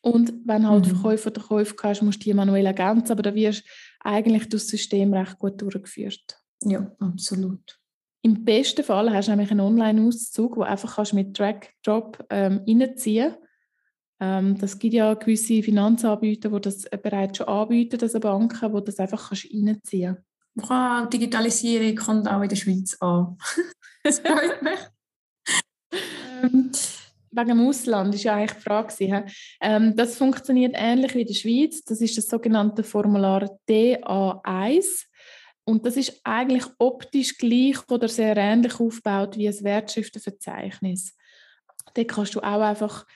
Und 0.00 0.34
wenn 0.44 0.68
halt 0.68 0.86
mhm. 0.86 0.90
Verkäufer 0.90 1.30
oder 1.30 1.42
Käufer 1.42 1.74
hast, 1.82 2.02
musst 2.02 2.20
du 2.20 2.24
die 2.24 2.34
manuell 2.34 2.66
ergänzen, 2.66 3.12
aber 3.12 3.22
da 3.22 3.34
wirst 3.34 3.60
du 3.60 3.70
eigentlich 4.00 4.48
durch 4.48 4.62
das 4.62 4.68
System 4.68 5.14
recht 5.14 5.38
gut 5.38 5.60
durchgeführt. 5.60 6.38
Ja, 6.62 6.90
absolut. 6.98 7.78
Im 8.22 8.44
besten 8.44 8.84
Fall 8.84 9.12
hast 9.12 9.28
du 9.28 9.32
nämlich 9.32 9.50
einen 9.50 9.60
Online-Auszug, 9.60 10.56
wo 10.56 10.62
einfach 10.62 10.96
kannst 10.96 11.12
mit 11.12 11.38
Drag-Drop 11.38 12.24
ähm, 12.30 12.62
reinziehen 12.66 13.34
ähm, 14.24 14.58
Das 14.58 14.78
gibt 14.78 14.94
ja 14.94 15.12
gewisse 15.14 15.62
Finanzanbieter, 15.62 16.48
die 16.50 16.60
das 16.60 16.82
bereits 17.02 17.38
schon 17.38 17.48
anbieten, 17.48 18.00
also 18.00 18.20
Banken, 18.20 18.72
wo 18.72 18.80
das 18.80 18.98
einfach 18.98 19.28
kannst 19.28 19.46
reinziehen 19.52 20.16
kannst. 20.56 20.70
Wow, 20.70 21.08
Digitalisierung 21.08 21.96
kommt 21.96 22.28
auch 22.28 22.42
in 22.42 22.48
der 22.48 22.56
Schweiz 22.56 22.96
an. 23.00 23.36
das 24.02 24.20
freut 24.20 24.62
mich. 24.62 24.78
ähm, 26.42 26.70
wegen 27.32 27.48
dem 27.48 27.66
Ausland 27.66 28.14
ist 28.14 28.22
ja 28.22 28.36
eigentlich 28.36 28.52
die 28.52 28.62
Frage. 28.62 29.26
Ähm, 29.60 29.96
das 29.96 30.16
funktioniert 30.16 30.74
ähnlich 30.78 31.14
wie 31.14 31.22
in 31.22 31.26
der 31.26 31.34
Schweiz. 31.34 31.82
Das 31.82 32.00
ist 32.00 32.16
das 32.16 32.26
sogenannte 32.26 32.84
Formular 32.84 33.50
DA1. 33.68 35.06
Und 35.64 35.86
das 35.86 35.96
ist 35.96 36.20
eigentlich 36.22 36.66
optisch 36.78 37.36
gleich 37.36 37.78
oder 37.88 38.06
sehr 38.06 38.36
ähnlich 38.36 38.78
aufgebaut 38.78 39.36
wie 39.36 39.48
ein 39.48 39.64
Wertschriftenverzeichnis. 39.64 41.16
Da 41.94 42.04
kannst 42.04 42.34
du 42.34 42.40
auch 42.40 42.60
einfach 42.60 43.06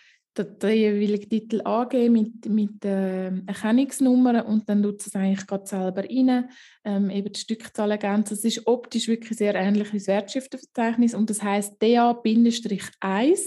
den, 0.44 0.70
jeweiligen 0.70 1.28
Titel 1.28 1.60
angeben 1.62 2.12
mit, 2.12 2.46
mit 2.46 2.84
äh, 2.84 3.26
Erkennungsnummern 3.46 4.42
und 4.42 4.68
dann 4.68 4.82
tut 4.82 5.06
es 5.06 5.14
eigentlich 5.14 5.46
gerade 5.46 5.66
selber 5.66 6.04
rein, 6.04 6.48
ähm, 6.84 7.10
eben 7.10 7.32
die 7.32 7.40
Stückzahl 7.40 7.90
ergänzen. 7.90 8.34
Es 8.34 8.44
ist 8.44 8.66
optisch 8.66 9.08
wirklich 9.08 9.38
sehr 9.38 9.54
ähnlich 9.54 9.92
wie 9.92 9.98
das 9.98 10.06
Wertschriftenverzeichnis 10.06 11.14
und 11.14 11.30
das 11.30 11.42
heißt 11.42 11.82
DA-1 11.82 13.38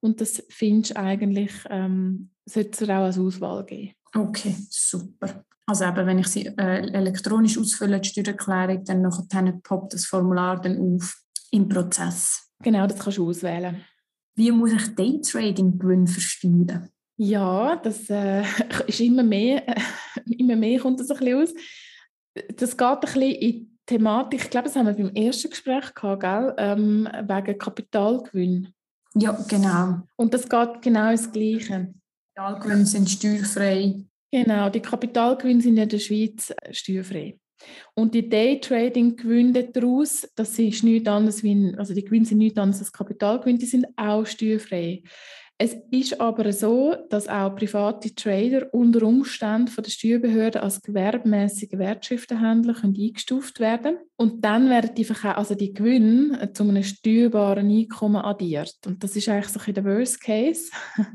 und 0.00 0.20
das 0.20 0.42
findest 0.48 0.96
eigentlich, 0.96 1.52
ähm, 1.70 2.30
sollte 2.44 2.84
es 2.84 2.90
auch 2.90 2.94
als 2.94 3.18
Auswahl 3.18 3.64
geben. 3.64 3.92
Okay, 4.14 4.54
super. 4.70 5.44
Also 5.66 5.84
eben, 5.84 6.06
wenn 6.06 6.18
ich 6.18 6.28
sie 6.28 6.46
äh, 6.46 6.90
elektronisch 6.92 7.58
ausfülle, 7.58 8.00
die 8.00 8.08
Steuererklärung, 8.08 8.84
dann 8.84 9.02
nachher 9.02 9.52
poppt 9.62 9.94
das 9.94 10.06
Formular 10.06 10.60
dann 10.60 10.78
auf 10.78 11.22
im 11.50 11.68
Prozess. 11.68 12.50
Genau, 12.62 12.86
das 12.86 12.98
kannst 12.98 13.18
du 13.18 13.28
auswählen. 13.28 13.84
Wie 14.38 14.52
muss 14.52 14.72
ich 14.72 14.94
Daytrading-Gewinn 14.94 16.06
versteuern? 16.06 16.88
Ja, 17.16 17.74
das 17.74 18.08
äh, 18.08 18.44
ist 18.86 19.00
immer 19.00 19.24
mehr, 19.24 19.68
äh, 19.68 19.80
immer 20.38 20.54
mehr 20.54 20.78
kommt 20.78 21.00
das 21.00 21.10
ein 21.10 21.18
bisschen 21.18 21.42
aus. 21.42 21.54
Das 22.54 22.76
geht 22.76 22.86
ein 22.86 23.00
bisschen 23.00 23.22
in 23.22 23.50
die 23.50 23.68
Thematik, 23.84 24.44
ich 24.44 24.50
glaube, 24.50 24.68
das 24.68 24.76
haben 24.76 24.86
wir 24.86 24.92
beim 24.92 25.12
ersten 25.12 25.50
Gespräch 25.50 25.92
gehabt, 25.92 26.20
gell? 26.20 26.54
Ähm, 26.56 27.08
wegen 27.26 27.58
Kapitalgewinn. 27.58 28.72
Ja, 29.16 29.32
genau. 29.48 30.02
Und 30.14 30.32
das 30.32 30.48
geht 30.48 30.82
genau 30.82 31.10
ins 31.10 31.32
Gleiche. 31.32 31.92
Kapitalgewinne 32.36 32.86
sind 32.86 33.10
steuerfrei. 33.10 34.04
Genau, 34.30 34.68
die 34.68 34.80
Kapitalgewinne 34.80 35.62
sind 35.62 35.78
in 35.78 35.88
der 35.88 35.98
Schweiz 35.98 36.50
äh, 36.50 36.72
steuerfrei. 36.72 37.40
Und 37.94 38.14
die 38.14 38.28
Daytrading-Gewinne 38.28 39.70
daraus, 39.72 40.28
das 40.36 40.58
ist 40.58 40.84
nichts 40.84 41.08
anderes 41.08 41.42
wie, 41.42 41.74
also 41.76 41.94
die 41.94 42.04
Gewinne 42.04 42.26
sind 42.26 42.38
nichts 42.38 42.58
anderes 42.58 42.80
als 42.80 42.92
Kapitalgewinne, 42.92 43.58
die 43.58 43.66
sind 43.66 43.86
auch 43.96 44.24
steuerfrei. 44.24 45.02
Es 45.60 45.76
ist 45.90 46.20
aber 46.20 46.52
so, 46.52 46.94
dass 47.10 47.26
auch 47.26 47.56
private 47.56 48.14
Trader 48.14 48.72
unter 48.72 49.04
Umständen 49.04 49.66
von 49.66 49.82
der 49.82 49.90
Steuerbehörde 49.90 50.62
als 50.62 50.80
gewerbmäßige 50.80 51.72
Wertschriftenhändler 51.72 52.76
eingestuft 52.80 53.58
werden 53.58 53.98
und 54.14 54.44
dann 54.44 54.70
werden 54.70 54.94
die, 54.94 55.04
also 55.24 55.56
die 55.56 55.74
Gewinne 55.74 56.52
zu 56.52 56.62
einem 56.62 56.84
steuerbaren 56.84 57.68
Einkommen 57.68 58.22
addiert. 58.22 58.76
Und 58.86 59.02
das 59.02 59.16
ist 59.16 59.28
eigentlich 59.28 59.48
so 59.48 59.58
ein 59.58 59.74
der 59.74 59.84
Worst 59.84 60.20
Case. 60.20 60.70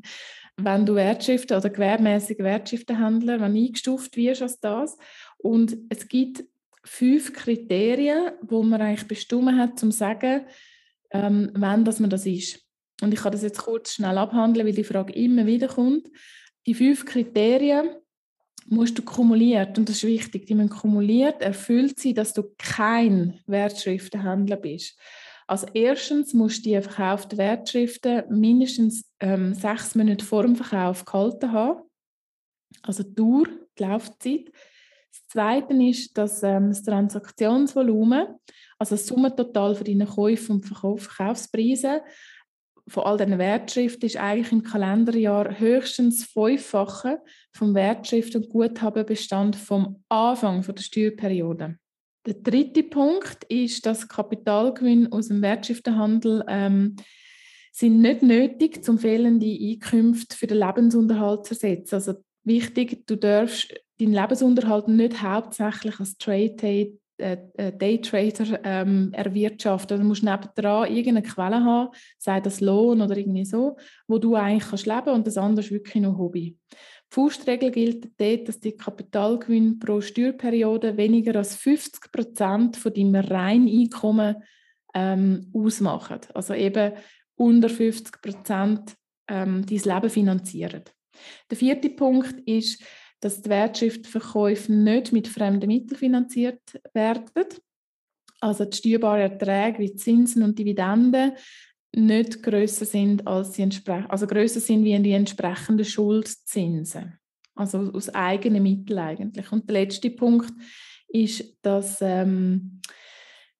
wenn 0.57 0.85
du 0.85 0.95
Wertschriften 0.95 1.57
oder 1.57 1.69
gewerbmäßige 1.69 2.39
Wertschriftenhändler, 2.39 3.39
wenn 3.39 3.55
eingestuft 3.55 4.15
wirst 4.15 4.41
als 4.41 4.59
das. 4.59 4.97
Und 5.43 5.77
es 5.89 6.07
gibt 6.07 6.45
fünf 6.83 7.33
Kriterien, 7.33 8.31
wo 8.41 8.63
man 8.63 8.81
eigentlich 8.81 9.07
bestimmt 9.07 9.57
hat, 9.57 9.83
um 9.83 9.91
zu 9.91 9.97
sagen, 9.97 10.45
ähm, 11.11 11.51
wann 11.53 11.85
das 11.85 11.99
man 11.99 12.09
das 12.09 12.25
ist. 12.25 12.59
Und 13.01 13.13
ich 13.13 13.19
kann 13.19 13.33
das 13.33 13.43
jetzt 13.43 13.59
kurz 13.59 13.93
schnell 13.93 14.17
abhandeln, 14.17 14.65
weil 14.65 14.73
die 14.73 14.83
Frage 14.83 15.13
immer 15.13 15.45
wieder 15.45 15.67
kommt. 15.67 16.07
Die 16.65 16.73
fünf 16.73 17.05
Kriterien 17.05 17.89
musst 18.67 18.97
du 18.97 19.01
kumuliert, 19.01 19.77
und 19.77 19.89
das 19.89 19.97
ist 19.97 20.05
wichtig, 20.05 20.45
die 20.45 20.55
müssen 20.55 20.69
kumuliert 20.69 21.41
erfüllt 21.41 21.99
sein, 21.99 22.15
dass 22.15 22.33
du 22.33 22.43
kein 22.57 23.39
Wertschriftenhändler 23.45 24.55
bist. 24.55 24.97
Also 25.45 25.67
erstens 25.73 26.33
musst 26.33 26.65
du 26.65 26.69
die 26.69 26.81
verkauften 26.81 27.37
Wertschriften 27.37 28.23
mindestens 28.29 29.11
ähm, 29.19 29.53
sechs 29.53 29.93
Monate 29.93 30.23
vor 30.23 30.43
dem 30.43 30.55
Verkauf 30.55 31.03
gehalten 31.03 31.51
haben. 31.51 31.81
Also 32.81 33.03
die 33.03 33.13
Dauer, 33.13 33.47
die 33.77 33.83
Laufzeit. 33.83 34.51
Das 35.13 35.27
Zweite 35.27 35.73
ist, 35.75 36.17
dass 36.17 36.41
ähm, 36.41 36.69
das 36.69 36.81
Transaktionsvolumen, 36.81 38.27
also 38.79 38.95
das 38.95 39.05
Summentotal 39.05 39.75
für 39.75 39.83
deine 39.83 40.07
Käufe 40.07 40.51
und 40.51 40.65
Verkauf, 40.65 41.03
Verkaufspreise 41.03 42.01
von 42.87 43.03
all 43.03 43.17
diesen 43.17 43.37
Wertschriften 43.37 44.07
ist 44.07 44.17
eigentlich 44.17 44.51
im 44.51 44.63
Kalenderjahr 44.63 45.59
höchstens 45.59 46.25
fünffache 46.25 47.21
vom 47.53 47.73
Wertschrift- 47.75 48.35
und 48.35 48.49
Guthabenbestand 48.49 49.55
vom 49.55 50.03
Anfang 50.09 50.61
der 50.61 50.81
Steuerperiode. 50.81 51.77
Der 52.25 52.33
dritte 52.33 52.83
Punkt 52.83 53.43
ist, 53.45 53.85
dass 53.85 54.07
Kapitalgewinn 54.07 55.11
aus 55.11 55.27
dem 55.27 55.41
Wertschriftenhandel 55.41 56.43
ähm, 56.47 56.95
sind 57.71 58.01
nicht 58.01 58.21
nötig, 58.21 58.87
um 58.87 58.97
fehlende 58.97 59.45
Einkünfte 59.47 60.35
für 60.35 60.47
den 60.47 60.59
Lebensunterhalt 60.59 61.45
zu 61.45 61.53
ersetzen. 61.53 61.95
Also 61.95 62.15
wichtig, 62.43 63.07
du 63.07 63.17
darfst 63.17 63.73
deinen 63.99 64.13
Lebensunterhalt 64.13 64.87
nicht 64.87 65.21
hauptsächlich 65.21 65.99
als 65.99 66.17
Trade 66.17 66.55
äh, 67.19 67.37
äh, 67.57 67.71
Daytrader 67.71 68.59
ähm, 68.63 69.11
erwirtschaften. 69.13 69.99
Du 69.99 70.03
musst 70.03 70.23
nebendran 70.23 70.87
irgendeine 70.87 71.21
Quelle 71.21 71.63
haben, 71.63 71.93
sei 72.17 72.41
das 72.41 72.59
Lohn 72.59 73.01
oder 73.01 73.15
irgendwie 73.15 73.45
so, 73.45 73.77
wo 74.07 74.17
du 74.17 74.35
eigentlich 74.35 74.67
kannst 74.67 74.87
leben 74.87 75.09
und 75.09 75.27
das 75.27 75.37
andere 75.37 75.63
ist 75.63 75.71
wirklich 75.71 76.01
nur 76.01 76.17
Hobby. 76.17 76.57
Die 76.71 76.75
Faustregel 77.11 77.69
gilt 77.69 78.09
dort, 78.19 78.47
dass 78.47 78.59
die 78.59 78.75
Kapitalgewinn 78.75 79.77
pro 79.77 80.01
Steuerperiode 80.01 80.97
weniger 80.97 81.35
als 81.35 81.55
50 81.55 82.11
Prozent 82.11 82.77
von 82.77 82.93
deinem 82.93 83.15
Reineinkommen 83.15 84.37
ähm, 84.95 85.51
ausmachen. 85.53 86.19
Also 86.33 86.55
eben 86.55 86.93
unter 87.35 87.69
50 87.69 88.21
Prozent 88.21 88.95
ähm, 89.27 89.63
dein 89.67 89.93
Leben 89.95 90.09
finanzieren. 90.09 90.83
Der 91.49 91.57
vierte 91.57 91.91
Punkt 91.91 92.39
ist, 92.47 92.83
dass 93.23 93.41
die 93.41 93.49
Wertschriftverkäufe 93.49 94.73
nicht 94.73 95.13
mit 95.13 95.29
fremden 95.29 95.67
Mitteln 95.67 95.97
finanziert 95.97 96.61
werden. 96.93 97.45
Also 98.41 98.65
die 98.65 98.75
steuerbaren 98.75 99.21
Erträge 99.21 99.79
wie 99.79 99.95
Zinsen 99.95 100.43
und 100.43 100.59
Dividenden 100.59 101.31
nicht 101.95 102.43
größer 102.43 102.85
sind 102.85 103.25
als 103.25 103.51
die 103.51 103.69
also 104.09 104.27
größer 104.27 104.59
sind 104.59 104.83
wie 104.83 104.99
die 104.99 105.11
entsprechenden 105.11 105.85
Schuldzinsen. 105.85 107.17
Also 107.55 107.91
aus 107.93 108.09
eigenen 108.09 108.63
Mitteln 108.63 108.99
eigentlich. 108.99 109.51
Und 109.51 109.69
der 109.69 109.81
letzte 109.81 110.09
Punkt 110.09 110.51
ist, 111.07 111.57
dass 111.61 111.99
ähm, 112.01 112.81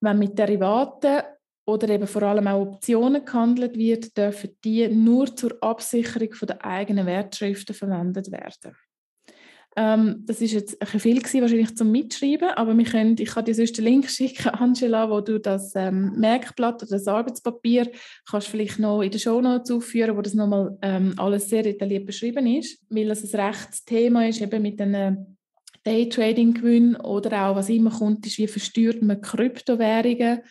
wenn 0.02 0.20
mit 0.20 0.38
Derivaten 0.38 1.22
oder 1.66 1.88
eben 1.88 2.08
vor 2.08 2.24
allem 2.24 2.48
auch 2.48 2.64
Optionen 2.64 3.24
gehandelt 3.24 3.78
wird, 3.78 4.18
dürfen 4.18 4.58
die 4.66 4.88
nur 4.90 5.34
zur 5.34 5.56
Absicherung 5.62 6.32
der 6.42 6.66
eigenen 6.66 7.06
Wertschriften 7.06 7.76
verwendet 7.76 8.30
werden. 8.32 8.76
Ähm, 9.76 10.24
das 10.26 10.42
ist 10.42 10.54
jetzt 10.54 10.82
ein 10.82 11.00
viel 11.00 11.18
gewesen, 11.18 11.42
wahrscheinlich 11.42 11.76
zum 11.76 11.92
Mitschreiben, 11.92 12.50
aber 12.50 12.78
wir 12.78 12.86
können, 12.86 13.16
ich 13.18 13.30
kann 13.30 13.46
dir 13.46 13.56
sonst 13.56 13.78
den 13.78 13.86
Link 13.86 14.10
schicken, 14.10 14.50
Angela, 14.50 15.10
wo 15.10 15.22
du 15.22 15.40
das 15.40 15.74
ähm, 15.76 16.14
Merkblatt 16.18 16.84
oder 16.84 16.92
das 16.92 17.08
Arbeitspapier 17.08 17.92
kannst 18.30 18.48
vielleicht 18.48 18.80
noch 18.80 19.02
in 19.02 19.12
den 19.12 19.20
Shownotes 19.20 19.72
aufführen, 19.72 20.16
wo 20.16 20.22
das 20.22 20.36
nochmal 20.36 20.78
ähm, 20.82 21.16
alles 21.18 21.50
sehr 21.50 21.64
detailliert 21.64 22.06
beschrieben 22.06 22.46
ist, 22.46 22.80
weil 22.90 23.10
es 23.10 23.34
ein 23.34 23.40
rechtes 23.40 23.84
Thema 23.84 24.28
ist, 24.28 24.42
eben 24.42 24.62
mit 24.62 24.80
den 24.80 25.38
Daytrading-Gewinnen 25.84 26.96
oder 26.98 27.48
auch, 27.48 27.56
was 27.56 27.70
immer 27.70 27.92
kommt, 27.92 28.26
ist, 28.26 28.38
wie 28.38 28.48
versteuert 28.48 29.02
man 29.02 29.22
Kryptowährungen. 29.22 30.42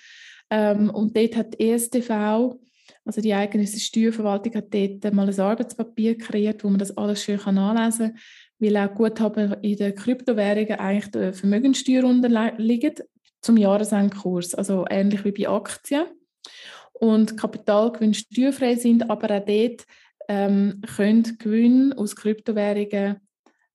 Ähm, 0.50 0.90
und 0.90 1.16
dort 1.16 1.36
hat 1.36 1.54
die 1.58 1.70
ESTV, 1.70 2.58
also 3.04 3.20
die 3.20 3.34
eigene 3.34 3.66
Steuerverwaltung, 3.66 4.54
hat 4.54 4.74
dort 4.74 5.14
mal 5.14 5.28
ein 5.28 5.40
Arbeitspapier 5.40 6.18
kreiert, 6.18 6.64
wo 6.64 6.68
man 6.68 6.78
das 6.78 6.96
alles 6.96 7.22
schön 7.22 7.40
nachlesen 7.46 8.08
kann 8.08 8.18
weil 8.62 8.76
auch 8.76 8.94
Guthaben 8.94 9.54
in 9.62 9.76
den 9.76 9.94
Kryptowährungen 9.94 10.78
eigentlich 10.78 11.10
der 11.10 11.34
Vermögenssteuer 11.34 12.04
unterliegen 12.04 12.94
zum 13.40 13.56
Jahresendkurs, 13.56 14.54
also 14.54 14.86
ähnlich 14.88 15.24
wie 15.24 15.32
bei 15.32 15.48
Aktien. 15.48 16.06
Und 16.92 17.36
Kapitalgewinne 17.36 18.14
steuerfrei 18.14 18.76
sind, 18.76 19.10
aber 19.10 19.36
auch 19.36 19.44
dort 19.44 19.84
ähm, 20.28 20.80
können 20.94 21.36
Gewinne 21.38 21.98
aus 21.98 22.14
Kryptowährungen 22.14 23.16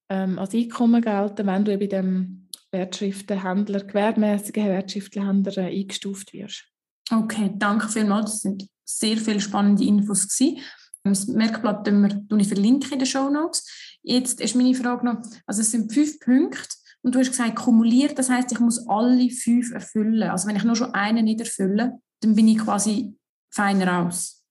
ähm, 0.10 0.40
als 0.40 0.54
Einkommen 0.54 1.02
gelten, 1.02 1.46
wenn 1.46 1.66
du 1.66 1.78
bei 1.78 1.88
dem 1.88 2.48
Wertschriftenhändler, 2.72 3.84
gewerbmäßigen 3.84 4.68
Wertschriftenhändler 4.68 5.58
äh, 5.58 5.80
eingestuft 5.80 6.32
wirst. 6.32 6.64
Okay, 7.12 7.52
danke 7.56 7.90
vielmals. 7.90 8.32
Das 8.32 8.42
sind 8.42 8.68
sehr 8.86 9.18
viele 9.18 9.42
spannende 9.42 9.84
Infos 9.84 10.30
gewesen. 10.30 10.60
Das 11.04 11.28
Merkblatt 11.28 11.86
wir, 11.86 12.22
ich 12.38 12.48
verlinke 12.48 12.94
in 12.94 13.00
den 13.00 13.06
Show 13.06 13.30
Notes. 13.30 13.66
Jetzt 14.10 14.40
ist 14.40 14.56
meine 14.56 14.74
Frage 14.74 15.06
noch, 15.06 15.18
also 15.46 15.60
es 15.60 15.72
sind 15.72 15.92
fünf 15.92 16.18
Punkte 16.22 16.76
und 17.02 17.14
du 17.14 17.20
hast 17.20 17.32
gesagt, 17.32 17.58
kumuliert, 17.58 18.18
das 18.18 18.30
heißt, 18.30 18.50
ich 18.54 18.60
muss 18.62 18.88
alle 18.88 19.30
fünf 19.30 19.74
erfüllen. 19.74 20.24
Also 20.24 20.48
wenn 20.48 20.56
ich 20.56 20.64
nur 20.64 20.78
schon 20.78 20.94
einen 20.94 21.26
nicht 21.26 21.42
erfülle, 21.42 22.00
dann 22.22 22.34
bin 22.34 22.48
ich 22.48 22.58
quasi 22.58 23.14
fein 23.54 23.82
raus. 23.82 24.46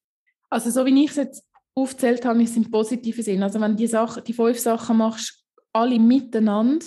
Also 0.50 0.68
so 0.68 0.84
wie 0.84 1.02
ich 1.02 1.10
es 1.10 1.16
jetzt 1.16 1.44
aufgezählt 1.74 2.26
habe, 2.26 2.42
ist 2.42 2.50
es 2.50 2.56
im 2.58 2.70
positiven 2.70 3.24
Sinn. 3.24 3.42
Also 3.42 3.58
wenn 3.58 3.70
du 3.70 3.76
die, 3.78 3.86
Sache, 3.86 4.20
die 4.20 4.34
fünf 4.34 4.58
Sachen 4.58 4.98
machst, 4.98 5.42
alle 5.72 5.98
miteinander, 5.98 6.84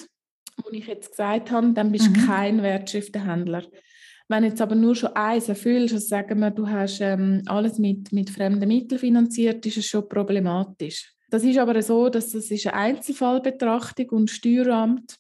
die 0.72 0.78
ich 0.78 0.88
jetzt 0.88 1.10
gesagt 1.10 1.50
habe, 1.50 1.74
dann 1.74 1.92
bist 1.92 2.06
du 2.06 2.12
mhm. 2.12 2.28
kein 2.28 2.62
Wertschriftenhändler. 2.62 3.66
Wenn 4.28 4.44
jetzt 4.44 4.62
aber 4.62 4.76
nur 4.76 4.96
schon 4.96 5.16
eins 5.16 5.50
erfüllst, 5.50 5.96
also 5.96 6.06
sagen 6.06 6.40
wir, 6.40 6.52
du 6.52 6.70
hast 6.70 7.02
ähm, 7.02 7.42
alles 7.48 7.80
mit, 7.80 8.12
mit 8.12 8.30
fremden 8.30 8.68
Mitteln 8.68 9.00
finanziert, 9.00 9.66
ist 9.66 9.78
es 9.78 9.88
schon 9.88 10.08
problematisch. 10.08 11.16
Das 11.30 11.44
ist 11.44 11.58
aber 11.58 11.82
so, 11.82 12.10
dass 12.10 12.32
das 12.32 12.50
ist 12.50 12.66
eine 12.68 12.76
Einzelfallbetrachtung 12.76 14.10
und 14.10 14.30
Steueramt, 14.30 15.18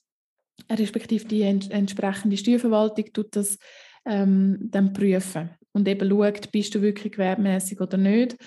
respektive 0.70 1.25
die 1.25 1.44
ents 1.44 1.68
entsprechende 1.68 2.38
Steuerverwaltung, 2.38 3.06
tut 3.13 3.36
das 3.36 3.58
ähm, 4.06 4.58
dann 4.62 4.94
prüfen 4.94 5.51
und 5.72 5.88
eben 5.88 6.10
schaut, 6.10 6.51
bist 6.51 6.74
du 6.75 6.82
wirklich 6.82 7.13
gewerbmäßig 7.13 7.80
oder 7.80 7.98
nicht. 7.98 8.38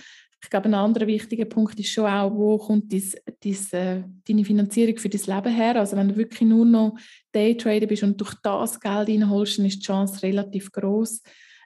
Ich 0.42 0.50
glaube, 0.50 0.68
ein 0.68 0.74
anderer 0.74 1.06
wichtiger 1.06 1.44
Punkt 1.44 1.78
ist 1.78 1.90
schon 1.90 2.06
auch, 2.06 2.34
wo 2.34 2.58
kommt 2.58 2.90
dies, 2.90 3.16
dies, 3.44 3.72
äh, 3.72 4.02
deine 4.26 4.44
Finanzierung 4.44 4.98
für 4.98 5.08
dein 5.08 5.20
Leben 5.20 5.54
her? 5.54 5.76
Also 5.76 5.96
wenn 5.96 6.08
du 6.08 6.16
wirklich 6.16 6.48
nur 6.48 6.64
noch 6.64 6.96
Daytrader 7.30 7.86
bist 7.86 8.02
und 8.02 8.20
durch 8.20 8.34
das 8.42 8.80
Geld 8.80 9.08
reinholst, 9.08 9.58
dann 9.58 9.66
ist 9.66 9.78
die 9.78 9.86
Chance 9.86 10.20
relativ 10.24 10.72
groß. 10.72 11.22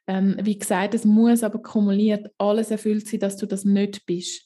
Ähm, 0.07 0.37
wie 0.43 0.59
gesagt, 0.59 0.93
es 0.93 1.07
muss 1.07 1.43
aber 1.43 1.61
kumuliert 1.63 2.31
alles 2.37 2.71
erfüllt 2.71 3.09
sein, 3.09 3.21
dass 3.21 3.39
du 3.39 3.47
das 3.47 3.65
nicht 3.65 4.05
bist. 4.05 4.46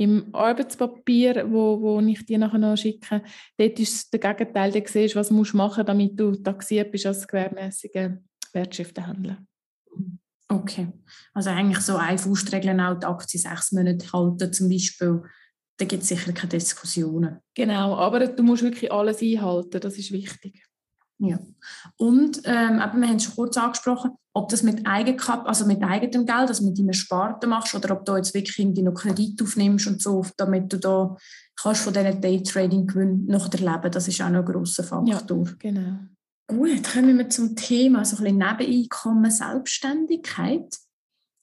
Im 0.00 0.34
Arbeitspapier, 0.34 1.44
wo, 1.50 1.78
wo 1.78 2.00
ich 2.00 2.24
dir 2.24 2.38
nachher 2.38 2.58
noch 2.58 2.74
schicke, 2.74 3.22
dort 3.58 3.78
ist 3.78 4.10
der 4.10 4.20
Gegenteil, 4.20 4.72
der 4.72 4.88
siehst, 4.88 5.14
was 5.14 5.28
du 5.28 5.34
machen 5.34 5.56
musst, 5.56 5.78
damit 5.88 6.18
du 6.18 6.34
taxiert 6.36 6.90
bist 6.90 7.04
als 7.04 7.28
gewerbmäßiger 7.28 8.16
Wertschriftenhändler. 8.54 9.36
Okay, 10.48 10.88
also 11.34 11.50
eigentlich 11.50 11.80
so 11.80 11.96
eine 11.96 12.16
Faustregel 12.16 12.80
auch 12.80 12.98
die 12.98 13.06
Aktie 13.06 13.38
sechs 13.38 13.72
Monate 13.72 14.10
halten 14.10 14.50
zum 14.54 14.70
Beispiel, 14.70 15.22
da 15.76 15.84
gibt 15.84 16.02
es 16.02 16.08
sicher 16.08 16.32
keine 16.32 16.48
Diskussionen. 16.48 17.38
Genau, 17.54 17.94
aber 17.96 18.26
du 18.26 18.42
musst 18.42 18.62
wirklich 18.62 18.90
alles 18.90 19.20
einhalten, 19.20 19.80
das 19.80 19.98
ist 19.98 20.12
wichtig. 20.12 20.64
Ja. 21.18 21.38
Und 21.98 22.40
ähm, 22.46 22.80
eben, 22.80 23.00
wir 23.02 23.08
haben 23.08 23.16
es 23.16 23.24
schon 23.24 23.34
kurz 23.34 23.58
angesprochen, 23.58 24.12
ob 24.32 24.48
das 24.48 24.62
mit 24.62 24.86
Eigenkap 24.86 25.46
also 25.46 25.66
mit 25.66 25.82
eigenem 25.82 26.24
Geld, 26.24 26.48
also 26.48 26.64
mit 26.64 26.78
deiner 26.78 26.92
Sparte 26.92 27.46
machst, 27.46 27.74
oder 27.74 27.92
ob 27.92 28.04
du 28.04 28.16
jetzt 28.16 28.34
wirklich 28.34 28.58
irgendwie 28.58 28.82
noch 28.82 28.94
Kredit 28.94 29.42
aufnimmst 29.42 29.86
und 29.88 30.00
so, 30.00 30.24
damit 30.36 30.72
du 30.72 30.78
da 30.78 31.16
kannst 31.60 31.82
von 31.82 31.92
diesen 31.92 32.20
Daytrading-Gewinnen 32.20 33.26
noch 33.26 33.52
erleben. 33.52 33.90
Das 33.90 34.08
ist 34.08 34.20
auch 34.22 34.30
noch 34.30 34.40
ein 34.40 34.44
grosser 34.44 34.84
Faktor. 34.84 35.08
Ja, 35.08 35.54
genau. 35.58 35.98
Gut, 36.46 36.92
kommen 36.92 37.18
wir 37.18 37.28
zum 37.28 37.54
Thema 37.54 38.04
so 38.04 38.16
ein 38.24 38.36
Nebeneinkommen, 38.36 39.30
Selbstständigkeit. 39.30 40.76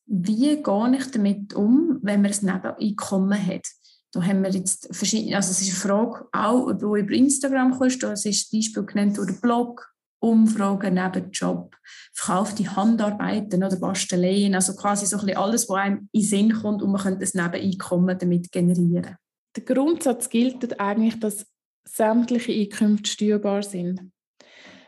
Wie 0.05 0.61
gehe 0.61 0.95
ich 0.97 1.11
damit 1.11 1.53
um, 1.53 1.99
wenn 2.01 2.21
man 2.21 2.31
ein 2.31 2.45
Nebeneinkommen 2.45 3.47
hat? 3.47 3.67
Da 4.11 4.23
haben 4.23 4.41
wir 4.41 4.49
jetzt 4.49 4.87
verschiedene, 4.95 5.35
also 5.35 5.51
es 5.51 5.61
ist 5.61 5.69
eine 5.69 5.77
Frage 5.77 6.27
auch, 6.31 6.71
du 6.73 6.95
über 6.95 7.11
Instagram 7.11 7.77
kommst, 7.77 8.01
da 8.01 8.13
ist 8.13 8.25
das 8.25 8.49
Beispiel 8.49 8.83
genannt 8.83 9.17
durch 9.17 9.39
Blog, 9.41 9.93
Umfragen, 10.19 10.95
Nebenjob, 10.95 11.75
verkaufte 12.13 12.75
Handarbeiten 12.75 13.63
oder 13.63 13.79
Basteleien, 13.79 14.55
also 14.55 14.75
quasi 14.75 15.05
so 15.05 15.17
ein 15.17 15.25
bisschen 15.25 15.37
alles, 15.37 15.69
was 15.69 15.77
einem 15.77 16.09
in 16.11 16.21
Sinn 16.21 16.53
kommt 16.53 16.81
und 16.81 16.91
man 16.91 17.01
könnte 17.01 17.25
ein 17.25 17.51
Nebeneinkommen 17.51 18.17
damit 18.17 18.51
generieren. 18.51 19.15
Der 19.55 19.63
Grundsatz 19.63 20.29
gilt 20.29 20.79
eigentlich, 20.79 21.19
dass 21.19 21.45
sämtliche 21.87 22.51
Einkünfte 22.51 23.09
steuerbar 23.09 23.63
sind 23.63 24.11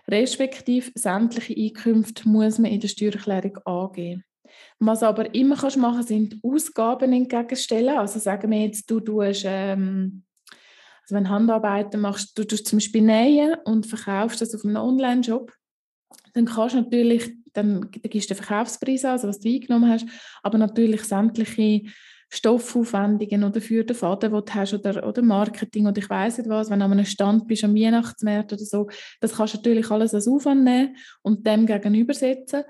respektive 0.09 0.91
sämtliche 0.95 1.55
Einkünfte 1.55 2.27
muss 2.27 2.57
man 2.59 2.71
in 2.71 2.79
der 2.79 2.87
Steuererklärung 2.87 3.57
angeben. 3.65 4.23
Was 4.79 5.03
aber 5.03 5.33
immer 5.35 5.55
kannst 5.55 5.77
machen 5.77 6.03
sind 6.03 6.39
Ausgaben 6.43 7.13
entgegenstellen. 7.13 7.97
Also 7.97 8.19
sagen 8.19 8.49
wir 8.49 8.61
jetzt, 8.61 8.89
du 8.89 8.99
tust, 8.99 9.43
ähm, 9.45 10.23
also 11.09 11.15
wenn 11.15 11.29
Handarbeiten 11.29 12.01
machst, 12.01 12.37
du 12.37 12.43
tust 12.43 12.67
zum 12.67 12.77
Beispiel 12.77 13.01
nähen 13.01 13.55
und 13.65 13.87
verkaufst 13.87 14.41
das 14.41 14.53
auf 14.53 14.63
einem 14.63 14.75
Online-Shop, 14.75 15.51
dann 16.35 16.45
kannst 16.45 16.75
du 16.75 16.81
natürlich, 16.81 17.31
dann, 17.53 17.89
gibst 17.89 18.29
du 18.29 18.35
den 18.35 18.43
Verkaufspreis 18.43 19.05
an, 19.05 19.11
also 19.11 19.27
was 19.27 19.39
du 19.39 19.49
eingenommen 19.49 19.89
hast, 19.89 20.05
aber 20.43 20.59
natürlich 20.59 21.03
sämtliche 21.03 21.81
Stoffaufwendungen 22.31 23.43
oder 23.43 23.59
für 23.59 23.83
den 23.83 23.95
Faden, 23.95 24.31
den 24.31 24.45
du 24.45 24.53
hast 24.53 24.73
oder, 24.75 25.07
oder 25.07 25.23
Marketing 25.23 25.87
oder 25.87 25.97
ich 25.97 26.07
weiß 26.07 26.37
nicht 26.37 26.49
was, 26.49 26.69
wenn 26.69 26.77
du 26.77 26.85
an 26.85 26.91
einem 26.91 27.05
Stand 27.05 27.47
bist, 27.47 27.63
am 27.63 27.73
Weihnachtsmarkt 27.73 28.53
oder 28.53 28.63
so, 28.63 28.87
das 29.19 29.33
kannst 29.33 29.55
du 29.55 29.57
natürlich 29.57 29.89
alles 29.89 30.13
als 30.13 30.27
Aufwand 30.27 30.63
nehmen 30.63 30.95
und 31.23 31.47
dem 31.47 31.65
gegenübersetzen. 31.65 32.65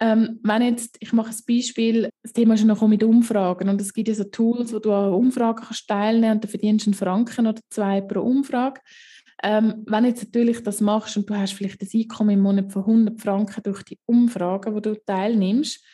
Ähm, 0.00 0.40
wenn 0.42 0.62
jetzt, 0.62 0.96
ich 1.00 1.12
mache 1.12 1.30
ein 1.30 1.36
Beispiel, 1.46 2.10
das 2.22 2.32
Thema 2.32 2.54
ist 2.54 2.64
noch 2.64 2.86
mit 2.88 3.04
Umfragen 3.04 3.68
und 3.68 3.80
es 3.80 3.92
gibt 3.92 4.08
ja 4.08 4.14
so 4.14 4.24
Tools, 4.24 4.72
wo 4.72 4.80
du 4.80 4.92
an 4.92 5.12
Umfragen 5.12 5.64
kannst 5.64 5.88
teilnehmen 5.88 6.34
und 6.34 6.44
dann 6.44 6.50
verdienst 6.50 6.86
du 6.86 6.90
einen 6.90 6.94
Franken 6.94 7.46
oder 7.46 7.60
zwei 7.70 8.00
pro 8.00 8.20
Umfrage. 8.20 8.80
Ähm, 9.42 9.84
wenn 9.86 10.04
du 10.04 10.08
jetzt 10.08 10.24
natürlich 10.24 10.62
das 10.62 10.80
machst 10.80 11.16
und 11.16 11.28
du 11.28 11.34
hast 11.34 11.52
vielleicht 11.52 11.80
ein 11.80 11.88
Einkommen 12.00 12.30
im 12.30 12.40
Monat 12.40 12.72
von 12.72 12.82
100 12.82 13.20
Franken 13.20 13.62
durch 13.62 13.82
die 13.82 13.98
Umfragen, 14.06 14.74
wo 14.74 14.80
du 14.80 14.96
teilnimmst, 14.96 15.84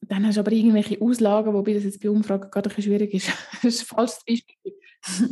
dann 0.00 0.26
hast 0.26 0.36
du 0.36 0.40
aber 0.40 0.52
irgendwelche 0.52 1.00
Auslagen, 1.00 1.52
wobei 1.52 1.74
das 1.74 1.84
jetzt 1.84 2.00
bei 2.00 2.08
Umfragen 2.08 2.50
gerade 2.50 2.70
ein 2.70 2.82
schwierig 2.82 3.12
ist. 3.12 3.28
das 3.62 3.74
ist 3.74 3.82
ein 3.82 3.96
falsches 3.96 4.24
Beispiel. 4.26 4.56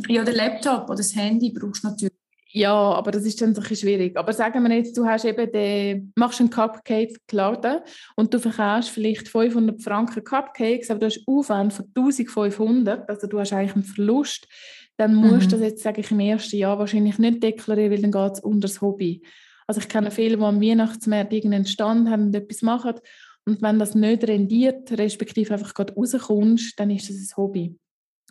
Ja, 0.07 0.23
der 0.23 0.35
Laptop 0.35 0.83
oder 0.85 0.97
das 0.97 1.15
Handy 1.15 1.51
brauchst 1.51 1.83
du 1.83 1.87
natürlich. 1.87 2.13
Ja, 2.57 2.73
aber 2.73 3.11
das 3.11 3.23
ist 3.23 3.39
dann 3.39 3.49
ein 3.49 3.53
bisschen 3.53 3.75
schwierig. 3.75 4.17
Aber 4.17 4.33
sagen 4.33 4.67
wir 4.67 4.75
jetzt, 4.75 4.97
du 4.97 5.05
hast 5.05 5.25
eben 5.25 5.51
den, 5.51 6.11
machst 6.15 6.39
einen 6.39 6.49
Cupcake-Laden 6.49 7.81
und 8.15 8.33
du 8.33 8.39
verkaufst 8.39 8.89
vielleicht 8.89 9.27
500 9.27 9.79
Franken 9.79 10.23
Cupcakes, 10.23 10.89
aber 10.89 11.01
du 11.01 11.05
hast 11.05 11.21
Aufwand 11.27 11.73
von 11.73 11.85
1500, 11.93 13.07
also 13.07 13.27
du 13.27 13.39
hast 13.39 13.53
eigentlich 13.53 13.75
einen 13.75 13.83
Verlust, 13.83 14.47
dann 14.97 15.13
musst 15.13 15.51
du 15.51 15.57
mhm. 15.57 15.61
das 15.61 15.69
jetzt, 15.69 15.83
sage 15.83 16.01
ich, 16.01 16.09
im 16.09 16.19
ersten 16.19 16.57
Jahr 16.57 16.79
wahrscheinlich 16.79 17.19
nicht 17.19 17.43
deklarieren, 17.43 17.91
weil 17.91 18.01
dann 18.01 18.11
geht 18.11 18.33
es 18.33 18.39
unter 18.39 18.67
das 18.67 18.81
Hobby. 18.81 19.21
Also 19.67 19.79
ich 19.79 19.87
kenne 19.87 20.09
viele, 20.09 20.37
die 20.37 20.43
am 20.43 20.59
Weihnachtsmarkt 20.59 21.33
irgendeinen 21.33 21.67
Stand 21.67 22.09
haben 22.09 22.23
und 22.23 22.35
etwas 22.35 22.63
machen 22.63 22.95
und 23.45 23.61
wenn 23.61 23.77
das 23.77 23.93
nicht 23.93 24.23
rendiert, 24.23 24.97
respektive 24.97 25.53
einfach 25.53 25.75
gerade 25.75 25.93
rauskommst, 25.93 26.79
dann 26.79 26.89
ist 26.89 27.07
das 27.07 27.17
ein 27.17 27.37
Hobby. 27.37 27.75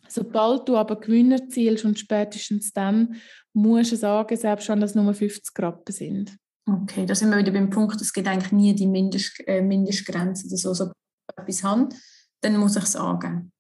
Sobald 0.08 0.68
du 0.68 0.76
aber 0.76 1.00
Gewinner 1.00 1.48
zielst 1.48 1.84
und 1.84 1.98
spätestens 1.98 2.72
dann 2.72 3.16
musst 3.56 3.92
du 3.92 3.96
sagen, 3.96 4.36
selbst 4.36 4.68
wenn 4.68 4.80
das 4.80 4.94
nur 4.94 5.12
50 5.12 5.58
Rappen 5.58 5.92
sind. 5.92 6.36
Okay, 6.68 7.06
da 7.06 7.14
sind 7.14 7.30
wir 7.30 7.38
wieder 7.38 7.52
beim 7.52 7.70
Punkt, 7.70 8.00
es 8.00 8.12
gibt 8.12 8.28
eigentlich 8.28 8.52
nie 8.52 8.74
die 8.74 8.86
Mindest, 8.86 9.40
äh, 9.46 9.62
Mindestgrenze 9.62 10.46
oder 10.46 10.56
so. 10.56 10.74
Sobald 10.74 10.94
ich 11.38 11.42
etwas 11.42 11.64
habe, 11.64 11.88
dann 12.42 12.58
muss 12.58 12.76
ich 12.76 12.82
es 12.82 12.96
angeben. 12.96 13.52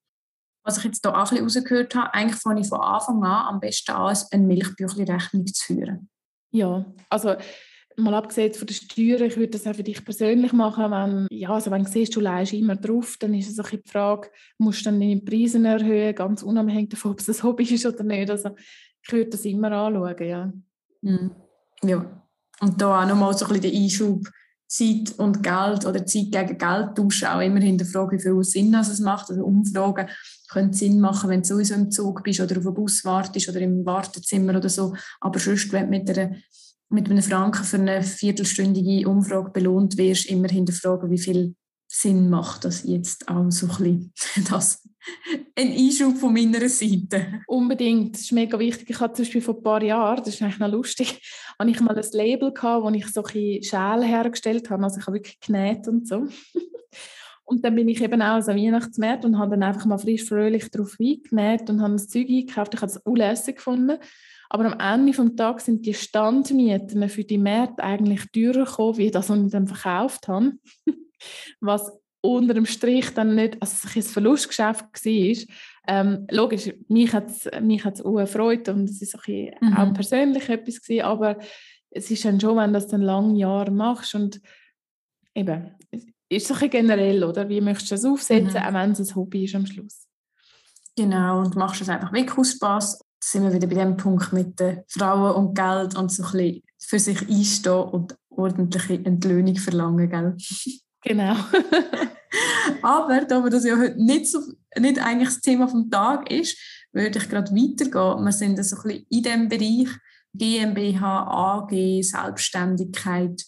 Was 0.64 0.78
ich 0.78 0.84
jetzt 0.84 1.00
hier 1.02 1.12
auch 1.12 1.18
ein 1.18 1.44
bisschen 1.44 1.62
rausgehört 1.62 1.94
habe, 1.94 2.12
eigentlich 2.12 2.40
fange 2.40 2.60
ich 2.60 2.68
von 2.68 2.80
Anfang 2.80 3.22
an 3.24 3.54
am 3.54 3.60
besten 3.60 3.92
an, 3.92 4.16
eine 4.32 4.46
Milchbüchli-Rechnung 4.46 5.46
zu 5.46 5.64
führen. 5.64 6.08
Ja, 6.50 6.84
also 7.08 7.36
mal 7.96 8.14
abgesehen 8.14 8.52
von 8.52 8.66
der 8.66 8.74
Steuern, 8.74 9.22
ich 9.22 9.36
würde 9.36 9.52
das 9.52 9.66
auch 9.66 9.74
für 9.74 9.82
dich 9.82 10.04
persönlich 10.04 10.52
machen, 10.52 10.90
wenn, 10.90 11.26
ja, 11.30 11.50
also 11.50 11.70
wenn 11.70 11.84
du 11.84 11.90
siehst, 11.90 12.14
du 12.14 12.20
leihst 12.20 12.52
immer 12.52 12.76
drauf, 12.76 13.16
dann 13.18 13.34
ist 13.34 13.50
es 13.50 13.58
auch 13.58 13.70
die 13.70 13.80
Frage, 13.86 14.28
musst 14.58 14.80
du 14.80 14.84
dann 14.86 15.00
deine 15.00 15.20
Preise 15.20 15.64
erhöhen, 15.66 16.14
ganz 16.14 16.42
unabhängig 16.42 16.90
davon, 16.90 17.12
ob 17.12 17.20
es 17.20 17.28
ein 17.28 17.42
Hobby 17.42 17.64
ist 17.64 17.86
oder 17.86 18.04
nicht. 18.04 18.30
Also 18.30 18.50
ich 19.06 19.12
würde 19.12 19.30
das 19.30 19.44
immer 19.44 19.70
anschauen, 19.72 20.26
ja. 20.26 20.52
Mhm. 21.02 21.30
Ja, 21.82 22.24
und 22.60 22.80
da 22.80 23.02
auch 23.02 23.06
nochmal 23.06 23.36
so 23.36 23.46
ein 23.46 23.52
bisschen 23.52 23.72
den 23.72 23.82
Einschub, 23.82 24.28
Zeit 24.68 25.14
und 25.18 25.42
Geld 25.42 25.86
oder 25.86 26.04
Zeit 26.04 26.32
gegen 26.32 26.58
Geld 26.58 26.96
tauschen, 26.96 27.28
auch 27.28 27.40
immer 27.40 27.60
hinterfragen, 27.60 28.18
wie 28.18 28.22
viel 28.22 28.42
Sinn 28.42 28.74
es 28.74 28.98
macht. 28.98 29.30
Also 29.30 29.44
Umfragen 29.44 30.08
können 30.48 30.72
Sinn 30.72 31.00
machen, 31.00 31.30
wenn 31.30 31.42
du 31.42 31.48
sowieso 31.48 31.74
im 31.74 31.90
Zug 31.90 32.24
bist 32.24 32.40
oder 32.40 32.58
auf 32.58 32.66
einem 32.66 32.74
Bus 32.74 33.04
wartest 33.04 33.48
oder 33.48 33.60
im 33.60 33.86
Wartezimmer 33.86 34.56
oder 34.56 34.68
so. 34.68 34.94
Aber 35.20 35.38
sonst, 35.38 35.72
wenn 35.72 35.84
du 35.84 35.98
mit 35.98 36.10
einer 36.10 36.36
mit 36.88 37.10
einem 37.10 37.22
Franken 37.22 37.64
für 37.64 37.78
eine 37.78 38.02
viertelstündige 38.02 39.08
Umfrage 39.08 39.50
belohnt 39.50 39.96
wirst, 39.96 40.26
immer 40.26 40.48
hinterfragen, 40.48 41.10
wie 41.10 41.18
viel 41.18 41.56
Sinn 41.88 42.30
macht 42.30 42.64
das 42.64 42.84
jetzt 42.84 43.28
auch 43.28 43.50
so 43.50 43.66
ein 43.66 44.12
bisschen. 44.12 44.12
Das 44.50 44.82
ein 45.54 45.72
Einschub 45.72 46.16
von 46.16 46.32
meiner 46.32 46.68
Seite. 46.68 47.42
Unbedingt, 47.46 48.14
das 48.14 48.22
ist 48.22 48.32
mega 48.32 48.58
wichtig. 48.58 48.90
Ich 48.90 49.00
hatte 49.00 49.14
zum 49.14 49.24
Beispiel 49.24 49.40
vor 49.40 49.56
ein 49.56 49.62
paar 49.62 49.82
Jahren, 49.82 50.18
das 50.18 50.34
ist 50.34 50.42
eigentlich 50.42 50.58
noch 50.58 50.70
lustig, 50.70 51.20
hatte 51.58 51.70
ich 51.70 51.80
mal 51.80 51.96
ein 51.96 52.10
Label 52.12 52.52
gehabt, 52.52 52.84
wo 52.84 52.90
ich 52.90 53.06
so 53.08 53.22
ein 53.22 53.62
Schäle 53.62 54.04
hergestellt 54.04 54.70
habe, 54.70 54.84
also 54.84 54.98
ich 54.98 55.06
habe 55.06 55.16
wirklich 55.16 55.40
genäht 55.40 55.88
und 55.88 56.06
so. 56.06 56.26
Und 57.48 57.64
dann 57.64 57.76
bin 57.76 57.88
ich 57.88 58.02
eben 58.02 58.20
auch 58.22 58.42
so 58.42 58.50
Weihnachtsmarkt 58.50 59.24
und 59.24 59.38
habe 59.38 59.52
dann 59.52 59.62
einfach 59.62 59.86
mal 59.86 59.98
frisch 59.98 60.24
fröhlich 60.24 60.68
drauf 60.68 60.96
eingenäht 60.98 61.70
und 61.70 61.80
habe 61.80 61.92
das 61.92 62.08
Zeug 62.08 62.28
eingekauft. 62.28 62.74
Ich 62.74 62.80
habe 62.80 62.90
es 62.90 62.96
unlässig 62.96 63.58
gefunden 63.58 63.98
aber 64.48 64.72
am 64.72 64.80
Ende 64.80 65.12
des 65.12 65.36
Tages 65.36 65.64
sind 65.64 65.84
die 65.86 65.94
Standmieten 65.94 67.08
für 67.08 67.24
die 67.24 67.38
Märkte 67.38 67.82
eigentlich 67.82 68.30
teurer 68.32 68.64
gekommen, 68.64 68.98
wie 68.98 69.10
das, 69.10 69.28
was 69.28 69.38
ich 69.38 69.50
dann 69.50 69.66
verkauft 69.66 70.28
habe. 70.28 70.52
was 71.60 71.92
unter 72.20 72.54
dem 72.54 72.66
Strich 72.66 73.12
dann 73.14 73.34
nicht, 73.34 73.60
also 73.60 73.88
ein 73.94 74.02
Verlustgeschäft 74.02 74.84
war, 74.84 75.56
Ähm, 75.88 76.26
logisch, 76.32 76.72
mich 76.88 77.12
hat 77.12 77.28
es 77.28 77.48
mich 77.60 77.84
hat's 77.84 78.02
auch 78.02 78.18
erfreut 78.18 78.68
und 78.68 78.90
es 78.90 79.00
ist 79.00 79.16
mhm. 79.28 79.76
auch 79.76 79.92
persönlich 79.94 80.48
etwas 80.48 80.82
gewesen, 80.82 81.04
aber 81.04 81.38
es 81.90 82.10
ist 82.10 82.24
dann 82.24 82.40
schon, 82.40 82.56
wenn 82.56 82.72
du 82.72 82.80
das 82.80 82.88
dann 82.88 83.02
lange 83.02 83.38
Jahre 83.38 83.70
machst 83.70 84.14
und 84.16 84.40
eben, 85.34 85.76
ist 86.28 86.50
es 86.50 86.62
ein 86.62 86.70
generell, 86.70 87.22
oder? 87.22 87.48
Wie 87.48 87.60
möchtest 87.60 87.92
du 87.92 87.94
das 87.94 88.04
aufsetzen, 88.04 88.60
mhm. 88.60 88.66
auch 88.66 88.74
wenn 88.74 88.90
es 88.90 89.00
ein 89.00 89.14
Hobby 89.14 89.44
ist 89.44 89.54
am 89.54 89.66
Schluss? 89.66 90.08
Genau, 90.96 91.40
und 91.40 91.56
machst 91.56 91.82
es 91.82 91.88
einfach 91.88 92.12
wirklich 92.12 92.38
aus 92.38 92.52
Spass. 92.52 92.98
Da 92.98 93.04
sind 93.20 93.44
wir 93.44 93.52
wieder 93.52 93.66
bei 93.66 93.74
dem 93.74 93.96
Punkt 93.96 94.32
mit 94.32 94.58
den 94.58 94.82
Frauen 94.88 95.34
und 95.36 95.54
Geld 95.54 95.96
und 95.96 96.10
so 96.10 96.24
ein 96.24 96.32
bisschen 96.32 96.62
für 96.78 96.98
sich 96.98 97.28
einstehen 97.28 97.82
und 97.82 98.16
ordentliche 98.30 98.94
Entlöhnung 98.94 99.56
verlangen, 99.56 100.10
gell? 100.10 100.36
Genau. 101.06 101.36
Aber 102.82 103.24
da 103.24 103.48
das 103.48 103.64
ja 103.64 103.78
heute 103.78 104.02
nicht, 104.02 104.26
so, 104.26 104.40
nicht 104.76 104.98
eigentlich 104.98 105.28
das 105.28 105.40
Thema 105.40 105.68
vom 105.68 105.88
Tag 105.88 106.30
ist, 106.30 106.58
würde 106.92 107.18
ich 107.18 107.28
gerade 107.28 107.52
weitergehen. 107.52 108.24
Wir 108.24 108.32
sind 108.32 108.64
so 108.64 108.76
ein 108.76 108.82
bisschen 108.82 109.06
in 109.08 109.22
dem 109.22 109.48
Bereich 109.48 109.88
GmbH, 110.34 111.26
AG, 111.28 112.02
Selbstständigkeit. 112.02 113.40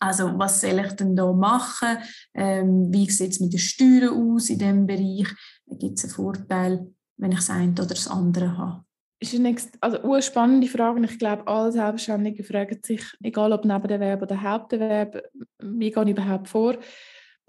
Also 0.00 0.38
was 0.38 0.62
soll 0.62 0.80
ich 0.80 0.92
denn 0.92 1.14
da 1.14 1.30
machen? 1.32 1.98
Ähm, 2.34 2.92
wie 2.92 3.08
sieht 3.10 3.32
es 3.32 3.40
mit 3.40 3.52
den 3.52 3.60
Steuern 3.60 4.36
aus 4.36 4.48
in 4.48 4.58
diesem 4.58 4.86
Bereich? 4.86 5.28
Gibt 5.78 5.98
es 5.98 6.04
einen 6.04 6.14
Vorteil, 6.14 6.90
wenn 7.18 7.32
ich 7.32 7.38
das 7.38 7.50
eine 7.50 7.72
oder 7.72 7.86
das 7.86 8.08
andere 8.08 8.56
habe? 8.56 8.84
Ist 9.32 9.40
eine, 9.40 9.56
also 9.80 10.20
spannende 10.20 10.66
Frage 10.66 11.04
ich 11.04 11.18
glaube, 11.18 11.46
alle 11.46 11.72
Selbstständigen 11.72 12.44
fragen 12.44 12.78
sich, 12.82 13.02
egal 13.22 13.52
ob 13.52 13.64
Nebenerwerb 13.64 14.22
oder 14.22 14.42
Haupterwerb, 14.42 15.22
wie 15.60 15.90
gehe 15.90 16.02
ich 16.02 16.10
überhaupt 16.10 16.48
vor? 16.48 16.76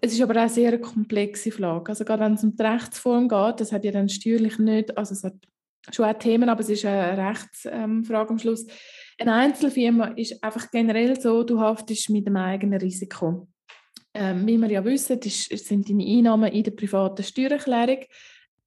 Es 0.02 0.14
ist 0.14 0.22
aber 0.22 0.44
auch 0.44 0.50
sehr 0.50 0.70
eine 0.70 0.80
komplexe 0.80 1.52
Frage. 1.52 1.90
Also 1.90 2.06
gerade 2.06 2.24
wenn 2.24 2.34
es 2.34 2.44
um 2.44 2.56
die 2.56 2.62
Rechtsform 2.62 3.28
geht, 3.28 3.60
das 3.60 3.72
hat 3.72 3.84
ja 3.84 3.92
dann 3.92 4.10
steuerlich 4.10 4.60
nicht, 4.60 4.98
also 4.98 5.14
es 5.14 5.24
hat 5.24 5.36
schon 5.92 6.06
auch 6.06 6.20
Themen, 6.20 6.50
aber 6.50 6.62
es 6.62 6.70
ist 6.70 6.86
eine 6.86 7.30
Rechtsfrage 7.30 8.30
am 8.30 8.40
Schluss. 8.40 8.66
Eine 9.20 9.34
Einzelfirma 9.34 10.08
ist 10.16 10.44
einfach 10.44 10.70
generell 10.72 11.20
so, 11.20 11.44
du 11.44 11.60
haftest 11.60 12.10
mit 12.10 12.28
dem 12.28 12.36
eigenen 12.36 12.80
Risiko. 12.80 13.48
Ähm, 14.14 14.48
wie 14.48 14.58
wir 14.58 14.70
ja 14.70 14.86
wissen, 14.86 15.20
ist, 15.20 15.50
sind 15.68 15.90
deine 15.90 16.06
Einnahmen 16.06 16.52
in 16.52 16.64
der 16.64 16.72
privaten 16.72 17.24
Steuererklärung. 17.24 18.06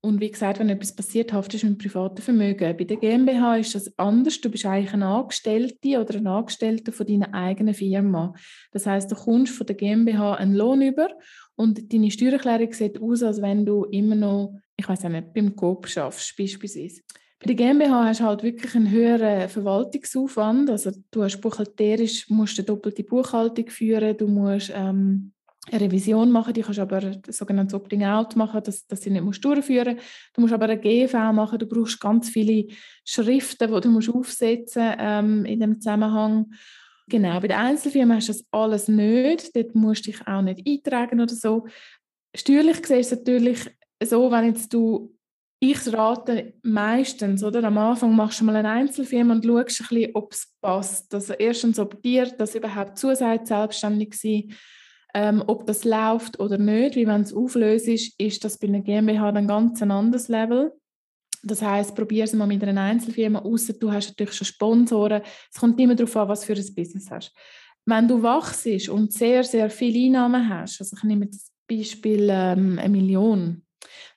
Und 0.01 0.21
wie 0.21 0.31
gesagt, 0.31 0.61
wenn 0.61 0.69
etwas 0.69 0.95
passiert, 0.95 1.33
haftest 1.33 1.65
du 1.65 1.69
mit 1.69 1.79
privaten 1.79 2.23
Vermögen. 2.23 2.77
Bei 2.77 2.85
der 2.85 2.97
GmbH 2.99 3.57
ist 3.57 3.75
das 3.75 3.99
anders. 3.99 4.41
Du 4.41 4.49
bist 4.49 4.65
eigentlich 4.65 4.95
ein 4.95 5.03
Angestellte 5.03 6.01
oder 6.01 6.15
ein 6.15 6.27
Angestellter 6.27 6.93
von 6.93 7.07
deiner 7.07 7.35
eigenen 7.35 7.75
Firma. 7.75 8.33
Das 8.71 8.87
heißt, 8.87 9.11
du 9.11 9.17
kommst 9.17 9.55
von 9.55 9.67
der 9.67 9.75
GmbH 9.75 10.35
einen 10.35 10.55
Lohn 10.55 10.83
über 10.83 11.09
und 11.57 11.93
deine 11.93 12.13
Steuererklärung 12.13 12.73
sieht 12.73 13.03
aus, 13.03 13.25
als 13.25 13.43
wenn 13.43 13.67
du 13.67 13.85
immer 13.87 14.15
noch, 14.15 14.55
ich 14.77 14.89
weiß 14.89 15.03
nicht, 15.05 15.35
beim 15.35 15.57
Coop 15.57 15.89
schaffst, 15.89 16.37
beispielsweise. 16.37 17.03
Bei 17.41 17.47
der 17.47 17.57
GmbH 17.57 18.05
hast 18.05 18.21
du 18.21 18.25
halt 18.25 18.45
wirklich 18.45 18.75
einen 18.77 18.91
höheren 18.91 19.49
Verwaltungsaufwand. 19.49 20.71
Also 20.71 20.93
du 21.11 21.23
hast 21.25 21.41
buchhalterisch, 21.41 22.31
musst 22.31 22.59
eine 22.59 22.67
doppelte 22.67 23.03
Buchhaltung 23.03 23.69
führen, 23.69 24.17
du 24.17 24.29
musst 24.29 24.73
ähm, 24.75 25.33
eine 25.71 25.81
Revision 25.81 26.31
machen, 26.31 26.55
die 26.55 26.63
kannst 26.63 26.79
aber 26.79 27.01
das 27.01 27.37
sogenannte 27.37 27.77
Opting-out 27.77 28.37
machen, 28.37 28.63
dass, 28.63 28.87
dass 28.87 29.03
sie 29.03 29.11
nicht 29.11 29.25
musst 29.25 29.45
durchführen 29.45 29.97
musst. 29.97 30.07
Du 30.35 30.41
musst 30.41 30.53
aber 30.53 30.67
eine 30.67 30.79
GV 30.79 31.33
machen, 31.33 31.59
du 31.59 31.67
brauchst 31.67 32.01
ganz 32.01 32.31
viele 32.31 32.67
Schriften, 33.05 33.73
die 33.73 33.81
du 33.81 33.89
musst 33.91 34.11
aufsetzen 34.11 34.95
ähm, 34.99 35.45
in 35.45 35.61
dem 35.61 35.81
Zusammenhang. 35.81 36.53
Genau, 37.09 37.41
bei 37.41 37.49
der 37.49 37.61
Einzelfirma 37.61 38.17
hast 38.17 38.29
du 38.29 38.33
das 38.33 38.45
alles 38.51 38.89
nicht, 38.89 39.57
dort 39.57 39.75
musst 39.75 40.07
du 40.07 40.11
dich 40.11 40.27
auch 40.27 40.43
nicht 40.43 40.67
eintragen 40.67 41.21
oder 41.21 41.35
so. 41.35 41.67
Steuerlich 42.35 42.83
gesehen 42.83 43.01
ist 43.01 43.13
es 43.13 43.19
natürlich 43.19 43.71
so, 44.03 44.31
wenn 44.31 44.47
jetzt 44.47 44.73
du 44.73 45.15
ich 45.61 45.93
rate 45.93 46.55
meistens, 46.63 47.43
oder? 47.43 47.65
Am 47.65 47.79
Anfang 47.79 48.15
machst 48.15 48.41
du 48.41 48.45
mal 48.45 48.55
eine 48.55 48.71
Einzelfirma 48.71 49.35
und 49.35 49.45
schaust 49.45 49.81
ein 49.81 49.87
bisschen, 49.89 50.15
ob 50.15 50.33
es 50.33 50.55
passt. 50.61 51.13
Also 51.13 51.33
erstens, 51.35 51.81
ob 51.81 52.01
dir 52.01 52.27
das 52.27 52.55
überhaupt 52.55 52.97
zusagt, 52.97 53.49
selbstständig 53.49 54.15
sein 54.15 54.53
ähm, 55.14 55.42
ob 55.47 55.66
das 55.66 55.85
läuft 55.85 56.38
oder 56.40 56.59
nicht, 56.59 56.97
wie 56.97 57.07
wenn 57.07 57.23
es 57.23 57.35
auflöst 57.35 57.88
ist, 57.88 58.21
ist 58.21 58.44
das 58.44 58.59
bei 58.59 58.68
einer 58.68 58.81
GmbH 58.81 59.33
dann 59.33 59.49
ganz 59.49 59.83
ein 59.83 59.90
anderes 59.90 60.29
Level. 60.29 60.73
Das 61.42 61.62
heißt, 61.62 61.94
probier 61.94 62.25
es 62.25 62.33
mal 62.33 62.47
mit 62.47 62.62
einer 62.62 62.81
Einzelfirma, 62.81 63.40
außer 63.40 63.75
du 63.75 63.92
hast 63.92 64.09
natürlich 64.09 64.35
schon 64.35 64.47
Sponsoren. 64.47 65.23
Es 65.53 65.61
kommt 65.61 65.81
immer 65.81 65.94
darauf 65.94 66.16
an, 66.16 66.29
was 66.29 66.44
für 66.44 66.55
ein 66.55 66.75
Business 66.75 67.11
hast. 67.11 67.33
Wenn 67.87 68.09
du 68.09 68.23
wachst 68.23 68.66
und 68.88 69.12
sehr, 69.12 69.44
sehr 69.44 69.71
viele 69.71 70.07
Einnahmen 70.07 70.49
hast, 70.49 70.81
also 70.81 70.97
ich 70.97 71.05
nehme 71.05 71.27
das 71.27 71.51
Beispiel 71.68 72.29
ähm, 72.31 72.79
eine 72.79 72.88
Million, 72.88 73.62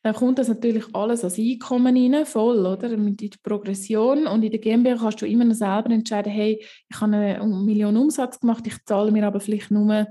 dann 0.03 0.15
kommt 0.15 0.39
das 0.39 0.47
natürlich 0.47 0.83
alles 0.93 1.23
als 1.23 1.37
Einkommen 1.37 1.95
rein, 1.95 2.25
voll, 2.25 2.65
oder? 2.65 2.97
Mit 2.97 3.21
der 3.21 3.29
Progression. 3.43 4.25
Und 4.25 4.43
in 4.43 4.51
der 4.51 4.59
GmbH 4.59 4.97
kannst 4.97 5.21
du 5.21 5.27
immer 5.27 5.45
noch 5.45 5.55
selber 5.55 5.91
entscheiden, 5.91 6.31
hey, 6.31 6.59
ich 6.89 7.01
habe 7.01 7.15
eine 7.15 7.45
Million 7.45 7.95
Umsatz 7.95 8.39
gemacht, 8.39 8.65
ich 8.65 8.83
zahle 8.85 9.11
mir 9.11 9.25
aber 9.25 9.39
vielleicht 9.39 9.69
nur 9.69 10.07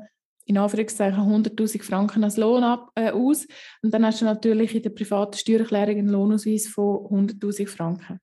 in 0.50 0.58
Anführungszeichen 0.58 1.22
100.000 1.22 1.80
Franken 1.84 2.24
als 2.24 2.36
Lohn 2.36 2.64
ab, 2.64 2.90
äh, 2.96 3.12
aus. 3.12 3.46
Und 3.82 3.94
dann 3.94 4.04
hast 4.04 4.20
du 4.20 4.24
natürlich 4.24 4.74
in 4.74 4.82
der 4.82 4.90
privaten 4.90 5.38
Steuererklärung 5.38 5.96
einen 5.96 6.08
Lohnausweis 6.08 6.66
von 6.66 7.06
100.000 7.08 7.68
Franken. 7.68 8.18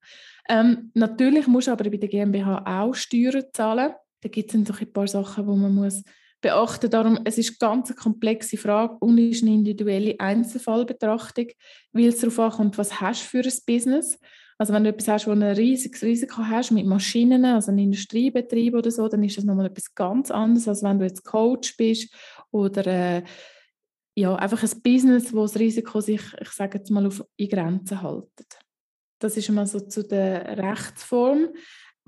Ähm, 0.50 0.92
natürlich 0.94 1.48
musst 1.48 1.68
du 1.68 1.72
aber 1.72 1.90
bei 1.90 1.96
der 1.96 2.10
GmbH 2.10 2.63
auch 2.66 2.94
Steuern 2.94 3.46
zahlen. 3.54 3.94
Da 4.20 4.28
gibt 4.28 4.54
es 4.54 4.56
ein 4.56 4.92
paar 4.92 5.08
Sachen, 5.08 5.46
die 5.46 5.58
man 5.58 5.74
muss 5.74 6.04
beachten 6.42 6.88
muss. 6.88 6.92
Darum, 6.92 7.20
es 7.24 7.38
ist 7.38 7.60
ganz 7.62 7.88
eine 7.88 7.96
komplexe 7.96 8.58
Frage 8.58 8.98
und 9.00 9.18
ist 9.18 9.44
eine 9.44 9.54
individuelle 9.54 10.20
Einzelfallbetrachtung, 10.20 11.48
weil 11.94 12.08
es 12.08 12.20
darauf 12.20 12.40
ankommt, 12.40 12.78
was 12.78 13.00
hast 13.00 13.24
du 13.24 13.28
für 13.30 13.48
ein 13.48 13.54
Business. 13.66 14.20
Also 14.60 14.74
wenn 14.74 14.84
du 14.84 14.89
etwas 14.89 15.08
hast, 15.08 15.28
wo 15.28 15.32
ein 15.32 15.43
riesiges 15.43 16.02
Risiko 16.02 16.38
hast 16.39 16.72
mit 16.72 16.86
Maschinen, 16.86 17.46
also 17.46 17.72
ein 17.72 17.78
Industriebetrieb 17.78 18.74
oder 18.74 18.89
so, 18.89 19.08
dann 19.08 19.24
ist 19.24 19.38
das 19.38 19.46
nochmal 19.46 19.67
etwas 19.67 19.93
ganz 19.93 20.32
anderes, 20.32 20.67
als 20.67 20.82
wenn 20.82 20.98
du 20.98 21.06
jetzt 21.06 21.24
Coach 21.24 21.78
bist 21.78 22.13
oder 22.52 22.88
äh, 22.88 23.24
ja, 24.15 24.36
einfach 24.36 24.63
ein 24.63 24.82
Business, 24.82 25.32
wo 25.32 25.43
das 25.43 25.60
Risiko 25.60 26.02
sich, 26.02 26.22
ich 26.41 26.50
sage 26.50 26.80
jetzt 26.80 26.89
mal, 26.89 27.06
auf 27.06 27.24
in 27.36 27.50
Grenzen 27.50 28.02
haltet. 28.02 28.60
Das 29.20 29.38
ist 29.38 29.50
mal 29.50 29.67
so 29.67 29.80
zu 29.80 30.04
der 30.04 30.58
Rechtsform, 30.58 31.50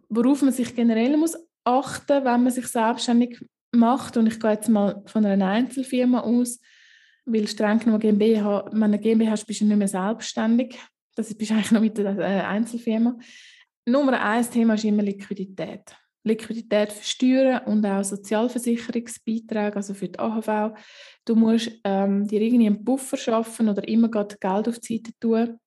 worauf 0.09 0.41
man 0.41 0.51
sich 0.51 0.73
generell 0.73 1.17
muss 1.17 1.37
achten, 1.63 2.25
wenn 2.25 2.43
man 2.43 2.49
sich 2.49 2.65
selbstständig 2.65 3.39
macht. 3.71 4.17
Und 4.17 4.25
ich 4.25 4.39
gehe 4.39 4.51
jetzt 4.51 4.69
mal 4.69 5.03
von 5.05 5.23
einer 5.23 5.47
Einzelfirma 5.47 6.21
aus, 6.21 6.59
weil 7.25 7.47
streng 7.47 7.77
genommen 7.77 7.99
GmbH, 7.99 8.65
wenn 8.71 8.79
du 8.79 8.85
eine 8.85 8.99
GmbH 8.99 9.31
hast, 9.31 9.45
bist 9.45 9.61
du 9.61 9.65
nicht 9.65 9.77
mehr 9.77 9.87
selbstständig. 9.87 10.79
Das 11.19 11.35
bist 11.35 11.51
eigentlich 11.51 11.71
noch 11.71 11.81
mit 11.81 11.97
der 11.97 12.17
äh, 12.17 12.41
Einzelfirma. 12.43 13.17
Nummer 13.85 14.21
eins 14.23 14.49
Thema 14.49 14.75
ist 14.75 14.85
immer 14.85 15.03
Liquidität. 15.03 15.93
Liquidität 16.23 16.93
für 16.93 17.03
Steuern 17.03 17.65
und 17.65 17.85
auch 17.85 18.05
Sozialversicherungsbeiträge, 18.05 19.75
also 19.75 19.93
für 19.93 20.07
die 20.07 20.17
AHV. 20.17 20.77
Du 21.25 21.35
musst 21.35 21.71
ähm, 21.83 22.25
dir 22.25 22.41
irgendwie 22.41 22.67
einen 22.67 22.85
Puffer 22.85 23.17
schaffen 23.17 23.67
oder 23.67 23.85
immer 23.85 24.09
Geld 24.09 24.39
auf 24.69 24.79
die 24.79 24.95
Seite 24.95 25.11
tun, 25.19 25.59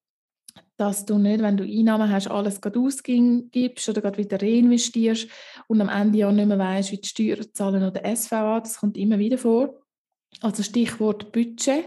dass 0.78 1.04
du 1.04 1.18
nicht, 1.18 1.42
wenn 1.42 1.58
du 1.58 1.64
Einnahmen 1.64 2.10
hast, 2.10 2.28
alles 2.28 2.58
ausgibst 2.62 3.88
oder 3.90 4.16
wieder 4.16 4.40
reinvestierst 4.40 5.28
und 5.68 5.82
am 5.82 5.90
Ende 5.90 6.16
ja 6.16 6.32
nicht 6.32 6.46
mehr 6.46 6.58
weißt, 6.58 6.92
wie 6.92 6.96
die 6.96 7.08
Steuern 7.08 7.46
zahlen 7.52 7.82
oder 7.84 8.16
SVA. 8.16 8.60
Das 8.60 8.78
kommt 8.78 8.96
immer 8.96 9.18
wieder 9.18 9.36
vor. 9.36 9.82
Also 10.40 10.62
Stichwort 10.62 11.30
Budget 11.30 11.84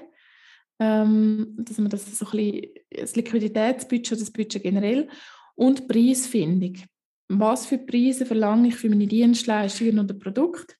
ähm, 0.79 1.55
dass 1.57 1.77
man 1.77 1.89
das 1.89 2.05
so 2.17 2.25
ein 2.25 2.31
bisschen, 2.31 2.69
das 2.91 3.15
Liquiditätsbudget, 3.15 4.19
das 4.19 4.31
Budget 4.31 4.63
generell 4.63 5.09
und 5.55 5.87
Preisfindung. 5.87 6.75
Was 7.29 7.65
für 7.65 7.77
Preise 7.77 8.25
verlange 8.25 8.67
ich 8.67 8.75
für 8.75 8.89
meine 8.89 9.07
Dienstleistungen 9.07 9.99
oder 9.99 10.13
Produkte? 10.13 10.75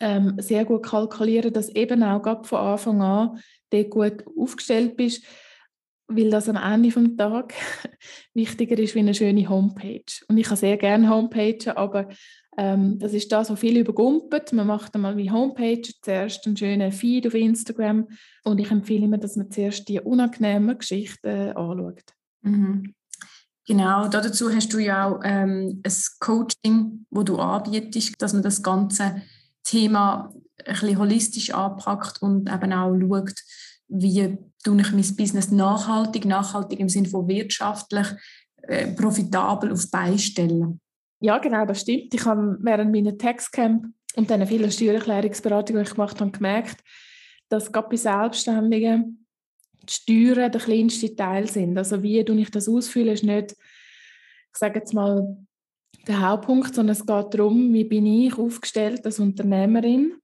Ähm, 0.00 0.34
sehr 0.38 0.64
gut 0.64 0.82
kalkulieren, 0.84 1.52
dass 1.52 1.68
eben 1.70 2.02
auch 2.02 2.44
von 2.44 2.58
Anfang 2.58 3.00
an 3.00 3.40
dort 3.70 3.90
gut 3.90 4.24
aufgestellt 4.36 4.96
bist, 4.96 5.24
weil 6.08 6.30
das 6.30 6.48
am 6.48 6.56
Ende 6.56 6.90
des 6.90 7.16
Tages 7.16 7.56
wichtiger 8.34 8.78
ist 8.78 8.94
wie 8.94 8.98
eine 8.98 9.14
schöne 9.14 9.48
Homepage. 9.48 10.04
Und 10.28 10.36
ich 10.36 10.46
habe 10.46 10.56
sehr 10.56 10.76
gerne 10.76 11.08
Homepages, 11.08 11.68
aber 11.68 12.08
ähm, 12.56 12.98
das 12.98 13.12
ist 13.12 13.32
da 13.32 13.44
so 13.44 13.56
viel 13.56 13.76
übergumpelt. 13.76 14.52
Man 14.52 14.66
macht 14.66 14.94
einmal 14.94 15.16
wie 15.16 15.30
Homepage, 15.30 15.82
zuerst 16.02 16.46
einen 16.46 16.56
schönen 16.56 16.92
Feed 16.92 17.26
auf 17.26 17.34
Instagram 17.34 18.08
und 18.44 18.58
ich 18.60 18.70
empfehle 18.70 19.04
immer, 19.04 19.18
dass 19.18 19.36
man 19.36 19.50
zuerst 19.50 19.88
die 19.88 20.00
unangenehmen 20.00 20.78
Geschichten 20.78 21.26
äh, 21.26 21.52
anschaut. 21.54 22.04
Mhm. 22.42 22.94
Genau, 23.66 24.08
dazu 24.08 24.54
hast 24.54 24.72
du 24.74 24.78
ja 24.78 25.08
auch 25.08 25.20
ähm, 25.24 25.80
ein 25.82 25.92
Coaching, 26.20 27.06
wo 27.10 27.22
du 27.22 27.38
anbietest, 27.38 28.14
dass 28.18 28.34
man 28.34 28.42
das 28.42 28.62
ganze 28.62 29.22
Thema 29.62 30.30
ein 30.66 30.74
bisschen 30.74 30.98
holistisch 30.98 31.50
anpackt 31.54 32.20
und 32.20 32.50
eben 32.52 32.72
auch 32.72 32.94
schaut, 32.94 33.34
wie 33.88 34.36
tue 34.62 34.80
ich 34.80 34.92
mein 34.92 35.16
Business 35.16 35.50
nachhaltig, 35.50 36.26
nachhaltig 36.26 36.80
im 36.80 36.88
Sinne 36.88 37.08
von 37.08 37.26
wirtschaftlich, 37.26 38.06
äh, 38.62 38.88
profitabel 38.92 39.72
auf 39.72 39.90
beistellen. 39.90 40.80
Ja, 41.20 41.38
genau, 41.38 41.64
das 41.64 41.80
stimmt. 41.80 42.12
Ich 42.12 42.24
habe 42.24 42.58
während 42.60 42.92
meiner 42.92 43.16
Textcamp 43.16 43.86
und 44.16 44.30
dann 44.30 44.46
vielen 44.46 44.70
Steuererklärungsberatungen, 44.70 45.82
die 45.82 45.88
ich 45.88 45.94
gemacht 45.94 46.20
habe, 46.20 46.30
gemerkt, 46.30 46.82
dass 47.48 47.72
gerade 47.72 47.88
bei 47.88 47.96
Selbstständigen 47.96 49.26
die 49.82 49.92
Steuern 49.92 50.50
der 50.50 50.60
kleinste 50.60 51.14
Teil 51.14 51.48
sind. 51.48 51.76
Also 51.76 52.02
wie 52.02 52.20
ich 52.20 52.50
das 52.50 52.68
ausfühle, 52.68 53.12
ist 53.12 53.24
nicht, 53.24 53.52
ich 53.52 54.58
sage 54.58 54.78
jetzt 54.78 54.94
mal, 54.94 55.36
der 56.06 56.20
Hauptpunkt, 56.20 56.74
sondern 56.74 56.92
es 56.92 57.06
geht 57.06 57.34
darum, 57.34 57.72
wie 57.72 57.84
bin 57.84 58.06
ich 58.06 58.38
aufgestellt 58.38 59.04
als 59.04 59.18
Unternehmerin 59.18 60.14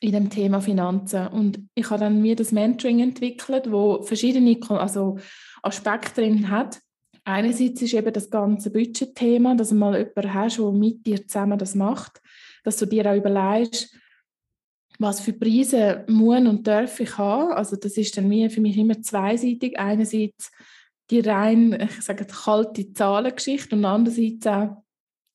in 0.00 0.12
dem 0.12 0.30
Thema 0.30 0.60
Finanzen. 0.60 1.26
Und 1.28 1.60
ich 1.74 1.90
habe 1.90 2.00
dann 2.00 2.22
mir 2.22 2.36
das 2.36 2.52
Mentoring 2.52 3.00
entwickelt, 3.00 3.70
wo 3.70 4.02
verschiedene 4.02 4.58
also 4.68 5.18
Aspekte 5.62 6.22
drin 6.22 6.50
hat. 6.50 6.80
Einerseits 7.24 7.80
ist 7.80 7.94
eben 7.94 8.12
das 8.12 8.30
ganze 8.30 8.70
Budgetthema, 8.70 9.54
dass 9.54 9.70
du 9.70 9.76
mal 9.76 9.96
jemanden 9.96 10.34
hast, 10.34 10.58
der 10.58 10.70
mit 10.72 11.06
dir 11.06 11.26
zusammen 11.26 11.58
das 11.58 11.74
macht, 11.74 12.20
dass 12.64 12.76
du 12.76 12.86
dir 12.86 13.10
auch 13.10 13.16
überlegst, 13.16 13.96
was 14.98 15.20
für 15.20 15.32
Preise 15.32 16.04
muss 16.06 16.46
und 16.46 16.66
darf 16.66 17.00
ich 17.00 17.16
haben. 17.16 17.52
Also 17.52 17.76
das 17.76 17.96
ist 17.96 18.16
dann 18.16 18.30
für 18.50 18.60
mich 18.60 18.76
immer 18.76 19.00
zweiseitig. 19.02 19.78
Einerseits 19.78 20.50
die 21.10 21.20
rein, 21.20 21.78
ich 21.80 22.02
sage 22.02 22.24
kalte 22.26 22.92
Zahlengeschichte 22.92 23.76
und 23.76 23.84
andererseits 23.84 24.46
auch, 24.46 24.84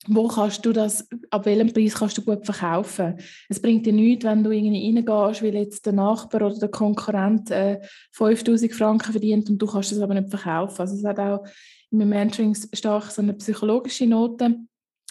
wo 0.08 0.28
kannst 0.28 0.66
du 0.66 0.72
das, 0.72 1.08
ab 1.30 1.46
welchem 1.46 1.74
Preis 1.74 1.96
kannst 1.96 2.18
du 2.18 2.22
gut 2.24 2.46
verkaufen? 2.46 3.20
Es 3.50 3.62
bringt 3.62 3.86
dir 3.86 3.94
nichts, 3.94 4.24
wenn 4.26 4.44
du 4.44 4.52
irgendwie 4.52 4.96
reingehst, 4.96 5.44
weil 5.44 5.56
jetzt 5.56 5.86
der 5.86 5.94
Nachbar 5.94 6.44
oder 6.44 6.58
der 6.58 6.70
Konkurrent 6.70 7.52
äh, 7.52 7.82
5000 8.14 8.74
Franken 8.74 9.12
verdient 9.12 9.50
und 9.50 9.58
du 9.60 9.68
kannst 9.68 9.92
es 9.92 10.00
aber 10.00 10.14
nicht 10.14 10.30
verkaufen. 10.30 10.82
Also 10.82 10.96
es 10.96 11.04
hat 11.04 11.20
auch 11.20 11.46
in 11.92 11.98
meinem 11.98 12.10
Mentoring 12.10 12.56
stark 12.74 13.12
so 13.12 13.22
eine 13.22 13.34
psychologische 13.34 14.08
Note 14.08 14.56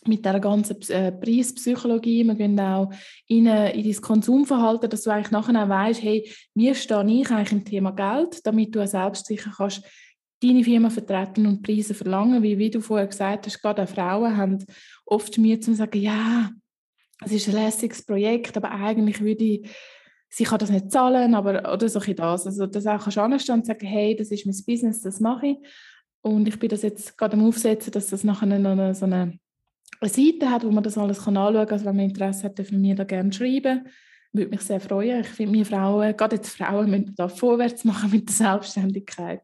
mit 0.06 0.24
der 0.24 0.38
ganzen 0.40 0.80
äh, 0.90 1.12
Preispsychologie. 1.12 2.24
Wir 2.24 2.34
gehen 2.34 2.58
auch 2.60 2.92
in, 3.26 3.46
in 3.46 3.82
dein 3.84 4.00
Konsumverhalten, 4.00 4.88
dass 4.88 5.02
du 5.02 5.10
eigentlich 5.10 5.32
nachher 5.32 5.64
auch 5.64 5.68
weißt, 5.68 6.02
hey, 6.02 6.30
wie 6.54 6.74
stehe 6.74 7.20
ich 7.20 7.30
eigentlich 7.30 7.52
im 7.52 7.64
Thema 7.64 7.90
Geld, 7.90 8.46
damit 8.46 8.74
du 8.74 8.86
selbst 8.86 9.26
sicher 9.26 9.52
kannst 9.56 9.82
deine 10.40 10.64
Firma 10.64 10.90
vertreten 10.90 11.46
und 11.46 11.62
Preise 11.62 11.94
verlangen, 11.94 12.42
wie, 12.42 12.58
wie 12.58 12.70
du 12.70 12.80
vorher 12.80 13.06
gesagt 13.06 13.46
hast, 13.46 13.60
gerade 13.60 13.86
Frauen 13.86 14.36
haben 14.36 14.64
oft 15.04 15.36
Mühe 15.38 15.58
zu 15.58 15.74
sagen, 15.74 16.00
ja, 16.00 16.50
es 17.24 17.32
ist 17.32 17.48
ein 17.48 17.54
lässiges 17.54 18.04
Projekt, 18.04 18.56
aber 18.56 18.70
eigentlich 18.70 19.20
würde 19.20 19.44
ich, 19.44 19.68
sie 20.28 20.44
kann 20.44 20.58
das 20.58 20.70
nicht 20.70 20.92
zahlen, 20.92 21.34
aber 21.34 21.72
oder 21.72 21.88
so 21.88 21.98
das. 21.98 22.46
Also 22.46 22.66
das 22.66 22.86
auch 22.86 23.02
kannst 23.02 23.16
du 23.16 23.20
anstehen 23.20 23.54
und 23.56 23.66
sagen, 23.66 23.86
hey, 23.86 24.14
das 24.14 24.30
ist 24.30 24.46
mein 24.46 24.54
Business, 24.64 25.02
das 25.02 25.18
mache 25.18 25.48
ich. 25.48 25.56
Und 26.22 26.48
ich 26.48 26.59
bin 26.59 26.68
das 26.68 26.83
jetzt 26.83 27.16
gerade 27.16 27.37
am 27.37 27.46
Aufsetzen, 27.46 27.92
dass 27.92 28.09
das 28.09 28.24
nachher 28.24 28.46
noch 28.46 28.70
eine, 28.72 28.94
so 28.94 29.07
eine, 29.07 29.38
eine 30.00 30.11
Seite 30.11 30.50
hat, 30.50 30.64
wo 30.64 30.70
man 30.70 30.83
das 30.83 30.98
alles 30.98 31.24
kann 31.24 31.37
anschauen 31.37 31.66
kann. 31.66 31.72
Also 31.72 31.85
wenn 31.87 31.96
man 31.96 32.04
Interesse 32.07 32.44
hat, 32.44 32.59
dürfen 32.59 32.83
wir 32.83 32.94
da 32.94 33.04
gerne 33.04 33.33
schreiben 33.33 33.87
würde 34.33 34.50
mich 34.50 34.61
sehr 34.61 34.81
freuen. 34.81 35.20
Ich 35.20 35.28
finde, 35.28 35.54
wir 35.54 35.66
Frauen, 35.66 36.16
gerade 36.16 36.37
jetzt 36.37 36.57
Frauen, 36.57 36.90
müssen 36.90 37.14
da 37.16 37.28
vorwärts 37.28 37.85
machen 37.85 38.11
mit 38.11 38.28
der 38.28 38.35
Selbstständigkeit. 38.35 39.40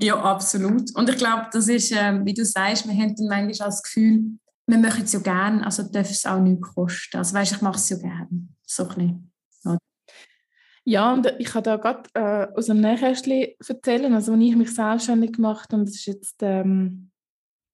Ja, 0.00 0.20
absolut. 0.20 0.94
Und 0.94 1.08
ich 1.08 1.16
glaube, 1.16 1.46
das 1.52 1.68
ist, 1.68 1.92
äh, 1.92 2.24
wie 2.24 2.34
du 2.34 2.44
sagst, 2.44 2.86
wir 2.86 2.94
haben 2.94 3.14
dann 3.14 3.26
manchmal 3.28 3.68
das 3.68 3.82
Gefühl, 3.82 4.38
wir 4.66 4.78
möchten 4.78 5.02
es 5.02 5.12
ja 5.12 5.20
gerne, 5.20 5.64
also 5.64 5.82
darf 5.82 6.10
es 6.10 6.24
auch 6.24 6.40
nichts 6.40 6.68
kosten. 6.74 7.16
Also 7.16 7.34
weißt, 7.34 7.52
ich 7.52 7.60
mache 7.60 7.76
es 7.76 7.88
ja 7.88 7.96
gerne. 7.98 8.28
So 8.66 8.88
ein 8.88 9.00
ja. 9.00 9.14
Ja, 10.84 11.12
und 11.12 11.32
ich 11.38 11.48
kann 11.48 11.62
da 11.62 11.76
gerade 11.76 12.08
äh, 12.14 12.56
aus 12.56 12.66
dem 12.66 12.80
Nähkästchen 12.80 13.48
erzählen, 13.66 14.14
also 14.14 14.32
als 14.32 14.42
ich 14.42 14.56
mich 14.56 14.74
selbstständig 14.74 15.32
gemacht 15.32 15.72
habe, 15.72 15.80
und 15.80 15.88
das 15.88 15.96
ist 15.96 16.06
jetzt 16.06 16.36
ähm, 16.42 17.10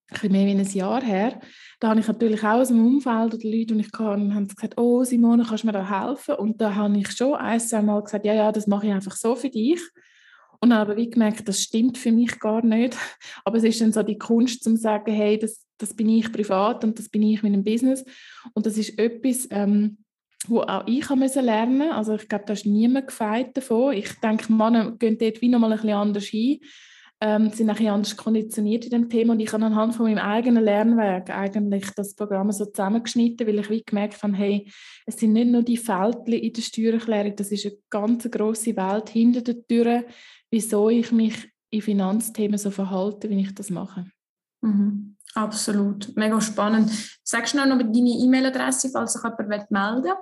ein 0.08 0.32
mehr 0.32 0.46
wie 0.46 0.50
ein 0.50 0.72
Jahr 0.72 1.02
her, 1.02 1.40
da 1.80 1.90
habe 1.90 2.00
ich 2.00 2.08
natürlich 2.08 2.42
auch 2.42 2.60
aus 2.60 2.68
dem 2.68 2.84
Umfeld 2.84 3.34
oder 3.34 3.48
Leute, 3.48 3.74
die 3.74 3.80
ich 3.80 3.92
kann, 3.92 4.34
haben 4.34 4.48
gesagt, 4.48 4.78
oh 4.78 5.04
Simone, 5.04 5.44
kannst 5.44 5.62
du 5.62 5.68
mir 5.68 5.72
da 5.72 6.06
helfen? 6.06 6.34
Und 6.36 6.60
da 6.60 6.74
habe 6.74 6.98
ich 6.98 7.10
schon 7.10 7.34
ein, 7.34 7.60
zwei 7.60 7.82
Mal 7.82 8.02
gesagt, 8.02 8.24
ja, 8.24 8.34
ja, 8.34 8.52
das 8.52 8.66
mache 8.66 8.86
ich 8.86 8.92
einfach 8.92 9.16
so 9.16 9.34
für 9.34 9.50
dich. 9.50 9.80
Und 10.60 10.70
dann 10.70 10.80
aber 10.80 10.96
wie 10.96 11.10
gemerkt, 11.10 11.46
das 11.48 11.62
stimmt 11.62 11.98
für 11.98 12.12
mich 12.12 12.38
gar 12.38 12.64
nicht. 12.64 12.96
Aber 13.44 13.58
es 13.58 13.64
ist 13.64 13.80
dann 13.80 13.92
so 13.92 14.02
die 14.02 14.18
Kunst, 14.18 14.64
zu 14.64 14.74
sagen, 14.76 15.12
hey, 15.12 15.38
das, 15.38 15.66
das 15.76 15.94
bin 15.94 16.08
ich 16.08 16.32
privat 16.32 16.82
und 16.82 16.98
das 16.98 17.10
bin 17.10 17.22
ich 17.22 17.42
mit 17.42 17.52
einem 17.52 17.62
Business. 17.62 18.04
Und 18.54 18.64
das 18.64 18.78
ist 18.78 18.98
etwas, 18.98 19.46
ähm, 19.50 19.98
wo 20.48 20.60
auch 20.60 20.86
ich 20.86 21.08
lernen 21.08 21.78
musste. 21.78 21.94
Also 21.94 22.14
ich 22.14 22.28
glaube, 22.28 22.44
da 22.46 22.52
ist 22.52 22.66
niemand 22.66 23.08
gefeit 23.08 23.56
davon. 23.56 23.94
Ich 23.94 24.12
denke, 24.20 24.52
Männer 24.52 24.92
gehen 24.92 25.18
dort 25.18 25.40
wie 25.40 25.48
noch 25.48 25.58
mal 25.58 25.72
ein 25.72 25.78
bisschen 25.78 25.96
anders 25.96 26.24
hin 26.24 26.60
ähm, 27.20 27.50
sind 27.50 27.70
ein 27.70 27.86
anders 27.88 28.16
konditioniert 28.16 28.84
in 28.84 28.90
dem 28.90 29.08
Thema 29.08 29.32
und 29.32 29.40
ich 29.40 29.52
habe 29.52 29.64
anhand 29.64 29.94
von 29.94 30.06
meinem 30.06 30.18
eigenen 30.18 30.62
Lernweg 30.62 31.30
eigentlich 31.30 31.90
das 31.92 32.14
Programm 32.14 32.52
so 32.52 32.66
zusammengeschnitten, 32.66 33.46
weil 33.46 33.58
ich 33.58 33.70
wie 33.70 33.82
gemerkt 33.82 34.22
habe, 34.22 34.36
hey, 34.36 34.70
es 35.06 35.16
sind 35.16 35.32
nicht 35.32 35.48
nur 35.48 35.62
die 35.62 35.78
Feldchen 35.78 36.34
in 36.34 36.52
der 36.52 36.62
Steuererklärung, 36.62 37.34
das 37.36 37.52
ist 37.52 37.64
eine 37.64 37.76
ganz 37.88 38.30
große 38.30 38.76
Welt 38.76 39.08
hinter 39.08 39.40
der 39.40 39.66
Tür, 39.66 40.04
wieso 40.50 40.90
ich 40.90 41.10
mich 41.10 41.50
in 41.70 41.82
Finanzthemen 41.82 42.58
so 42.58 42.70
verhalte, 42.70 43.30
wie 43.30 43.40
ich 43.40 43.54
das 43.54 43.70
mache. 43.70 44.06
Mhm. 44.60 45.15
Absolut, 45.36 46.16
mega 46.16 46.40
spannend. 46.40 46.90
Sagst 47.22 47.52
du 47.52 47.58
noch 47.58 47.78
deine 47.78 47.92
E-Mail-Adresse, 47.92 48.88
falls 48.88 49.12
sich 49.12 49.22
jemand 49.22 49.70
melden 49.70 50.04
will? 50.04 50.14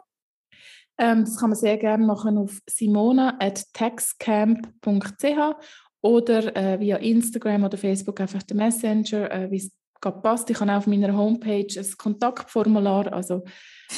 Ähm, 0.99 1.25
das 1.25 1.39
kann 1.39 1.51
man 1.51 1.59
sehr 1.59 1.79
gerne 1.79 2.05
machen 2.05 2.37
auf 2.37 2.59
simona.taxcamp.ch 2.69 5.57
oder 6.03 6.57
äh, 6.57 6.81
via 6.81 6.97
Instagram 6.97 7.63
oder 7.63 7.79
Facebook 7.79 8.21
einfach 8.21 8.43
den 8.43 8.57
Messenger, 8.57 9.31
äh, 9.31 9.49
wie 9.53 9.59
es 9.59 9.71
gerade 10.01 10.21
passt. 10.21 10.51
Ich 10.51 10.59
habe 10.61 10.73
auch 10.73 10.79
auf 10.79 10.89
meiner 10.89 11.17
Homepage 11.17 11.69
ein 11.77 11.93
Kontaktformular, 11.97 13.13
also 13.13 13.45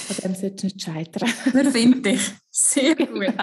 an 0.09 0.16
dem 0.22 0.35
sollte 0.35 0.57
es 0.57 0.64
nicht 0.64 0.83
scheitern. 0.83 1.31
Wir 1.52 1.70
finden 1.70 2.02
dich. 2.02 2.31
Sehr 2.50 2.94
gut. 2.96 3.09
Genau. 3.09 3.42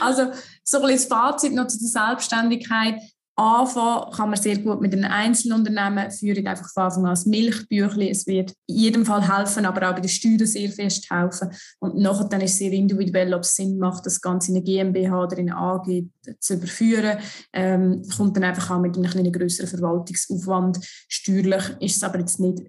Also 0.00 0.30
so 0.62 0.78
ein 0.78 0.88
bisschen 0.88 0.96
das 0.96 1.06
Fazit 1.06 1.54
noch 1.54 1.68
zu 1.68 1.78
der 1.78 1.88
Selbstständigkeit. 1.88 3.00
Anfangen 3.36 4.12
kann 4.12 4.30
man 4.30 4.40
sehr 4.40 4.58
gut 4.58 4.80
mit 4.80 4.92
einem 4.92 5.10
Einzelunternehmen 5.10 6.10
führen, 6.12 6.46
einfach 6.46 6.70
von 6.72 6.84
Anfang 6.84 7.04
an 7.04 7.10
als 7.10 7.26
Milchbüchli. 7.26 8.08
Es 8.08 8.26
wird 8.28 8.52
in 8.66 8.76
jedem 8.76 9.04
Fall 9.04 9.28
helfen, 9.28 9.66
aber 9.66 9.90
auch 9.90 9.94
bei 9.94 10.00
den 10.00 10.08
Steuern 10.08 10.46
sehr 10.46 10.70
fest 10.70 11.10
helfen. 11.10 11.50
Und 11.80 11.96
nachher 11.96 12.28
dann 12.28 12.40
ist 12.42 12.52
es 12.52 12.58
sehr 12.58 12.70
individuell, 12.72 13.34
ob 13.34 13.42
es 13.42 13.56
Sinn 13.56 13.78
macht, 13.78 14.06
das 14.06 14.20
Ganze 14.20 14.52
in 14.52 14.58
eine 14.58 14.64
GmbH 14.64 15.24
oder 15.24 15.36
in 15.36 15.50
eine 15.50 15.58
AG 15.60 16.04
zu 16.38 16.54
überführen. 16.54 17.18
Ähm, 17.52 18.02
kommt 18.16 18.36
dann 18.36 18.44
einfach 18.44 18.70
auch 18.70 18.80
mit 18.80 18.96
einem 18.96 19.10
kleinen 19.10 19.32
größeren 19.32 19.68
Verwaltungsaufwand. 19.68 20.78
Steuerlich 21.08 21.76
ist 21.80 21.96
es 21.96 22.04
aber 22.04 22.20
jetzt 22.20 22.38
nicht 22.38 22.60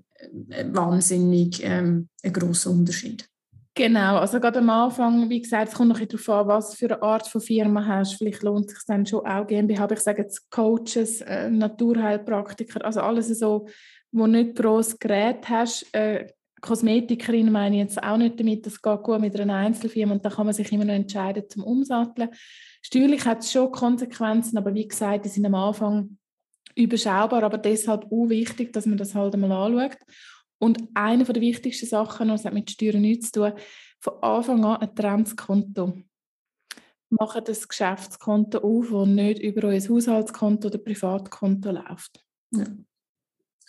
äh, 0.49 0.65
wahnsinnig 0.71 1.61
ähm, 1.63 2.09
ein 2.23 2.33
grosser 2.33 2.71
Unterschied. 2.71 3.29
Genau, 3.77 4.19
also 4.19 4.39
gerade 4.39 4.59
am 4.59 4.69
Anfang, 4.69 5.29
wie 5.29 5.41
gesagt, 5.41 5.67
es 5.67 5.75
kommt 5.75 5.89
noch 5.89 5.99
ein 5.99 6.07
darauf 6.07 6.29
an, 6.29 6.47
was 6.47 6.75
für 6.75 6.85
eine 6.85 7.01
Art 7.01 7.27
von 7.27 7.41
Firma 7.41 7.85
hast. 7.85 8.13
Vielleicht 8.13 8.41
lohnt 8.41 8.67
es 8.67 8.75
sich 8.75 8.85
dann 8.87 9.05
schon 9.05 9.25
auch 9.25 9.45
GmbH, 9.45 9.91
ich 9.91 9.99
sage 9.99 10.21
jetzt 10.21 10.49
Coaches, 10.49 11.19
äh, 11.19 11.49
Naturheilpraktiker, 11.49 12.85
also 12.85 13.01
alles 13.01 13.27
so, 13.37 13.67
wo 14.13 14.27
nicht 14.27 14.55
gross 14.55 14.97
Gerät 14.97 15.49
hast. 15.49 15.93
Äh, 15.93 16.27
Kosmetikerin 16.61 17.51
meine 17.51 17.75
ich 17.75 17.81
jetzt 17.81 18.01
auch 18.01 18.15
nicht 18.15 18.39
damit, 18.39 18.65
das 18.65 18.81
geht 18.81 19.03
gut 19.03 19.19
mit 19.19 19.37
einer 19.37 19.55
Einzelfirma 19.55 20.13
und 20.13 20.23
da 20.23 20.29
kann 20.29 20.45
man 20.45 20.55
sich 20.55 20.71
immer 20.71 20.85
noch 20.85 20.93
entscheiden 20.93 21.43
zum 21.49 21.65
Umsatteln. 21.65 22.29
Steuerlich 22.81 23.25
hat 23.25 23.39
es 23.39 23.51
schon 23.51 23.73
Konsequenzen, 23.73 24.57
aber 24.57 24.73
wie 24.73 24.87
gesagt, 24.87 25.25
die 25.25 25.29
sind 25.29 25.45
am 25.45 25.55
Anfang 25.55 26.17
überschaubar, 26.75 27.43
aber 27.43 27.57
deshalb 27.57 28.05
auch 28.05 28.29
wichtig, 28.29 28.71
dass 28.71 28.85
man 28.85 28.97
das 28.97 29.15
halt 29.15 29.33
einmal 29.33 29.51
anschaut. 29.51 29.97
Und 30.59 30.79
eine 30.93 31.23
der 31.23 31.41
wichtigsten 31.41 31.85
Sachen, 31.85 32.29
das 32.29 32.45
hat 32.45 32.53
mit 32.53 32.71
Steuern 32.71 33.01
nichts 33.01 33.31
zu 33.31 33.41
tun, 33.41 33.59
von 33.99 34.23
Anfang 34.23 34.65
an 34.65 34.77
ein 34.77 34.95
Trendskonto. 34.95 36.01
Machen 37.09 37.43
das 37.45 37.67
Geschäftskonto 37.67 38.59
auf, 38.59 38.89
das 38.91 39.07
nicht 39.07 39.39
über 39.39 39.67
euer 39.67 39.79
Haushaltskonto 39.79 40.67
oder 40.67 40.77
Privatkonto 40.77 41.71
läuft. 41.71 42.23
Ja. 42.51 42.65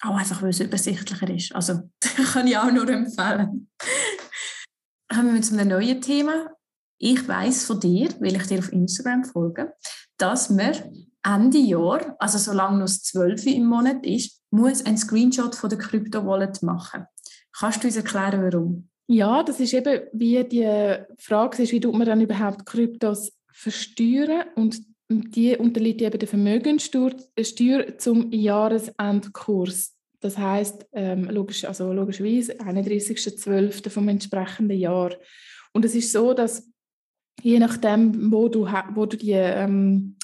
Auch 0.03 0.16
einfach, 0.16 0.42
weil 0.42 0.51
es 0.51 0.61
übersichtlicher 0.61 1.31
ist. 1.31 1.55
Also, 1.55 1.90
das 2.01 2.14
kann 2.33 2.46
ich 2.46 2.57
auch 2.57 2.70
nur 2.70 2.88
empfehlen. 2.88 3.70
Kommen 5.12 5.35
wir 5.35 5.42
zu 5.42 5.59
einem 5.59 5.68
neuen 5.68 6.01
Thema. 6.01 6.51
Ich 6.99 7.27
weiß 7.27 7.66
von 7.66 7.81
dir, 7.81 8.09
weil 8.20 8.37
ich 8.37 8.46
dir 8.46 8.59
auf 8.59 8.72
Instagram 8.72 9.25
folge, 9.25 9.75
dass 10.18 10.57
wir 10.57 10.90
Ende 11.27 11.59
Jahr, 11.59 12.15
also 12.19 12.39
solange 12.39 12.79
noch 12.79 12.85
das 12.85 13.03
12 13.03 13.47
im 13.47 13.67
Monat 13.67 14.07
ist, 14.07 14.41
muss 14.51 14.85
ein 14.85 14.97
Screenshot 14.97 15.55
von 15.55 15.69
der 15.69 15.79
Krypto-Wallet 15.79 16.62
machen. 16.62 17.05
Kannst 17.59 17.83
du 17.83 17.89
uns 17.89 17.97
erklären, 17.97 18.43
warum? 18.43 18.89
Ja, 19.09 19.43
das 19.43 19.61
ist 19.61 19.75
eben 19.75 20.03
wie 20.12 20.43
die 20.45 20.97
Frage 21.19 21.62
ist, 21.62 21.73
wie 21.73 21.81
tut 21.81 21.95
man 21.95 22.07
dann 22.07 22.21
überhaupt 22.21 22.67
Kryptos 22.67 23.33
versteuern 23.53 24.45
und 24.55 24.79
die 25.09 25.57
unterliegt 25.57 26.03
eben 26.03 26.19
der 26.19 26.29
Vermögenssteuer 26.29 27.99
zum 27.99 28.33
Jahresendkurs. 28.33 29.95
Das 30.21 30.37
heißt 30.39 30.87
ähm, 30.93 31.25
logisch, 31.31 31.65
also 31.65 31.93
logischerweise 31.93 32.55
31.12. 32.55 33.91
vom 33.91 34.09
entsprechenden 34.09 34.79
Jahr. 34.79 35.15
Und 35.73 35.85
es 35.85 35.95
ist 35.95 36.11
so, 36.11 36.35
dass 36.35 36.69
je 37.43 37.59
nachdem, 37.59 38.33
wo 38.33 38.49
du, 38.49 38.67
wo 38.95 39.07
du 39.07 39.17
die 39.17 39.33
ähm, 39.33 40.17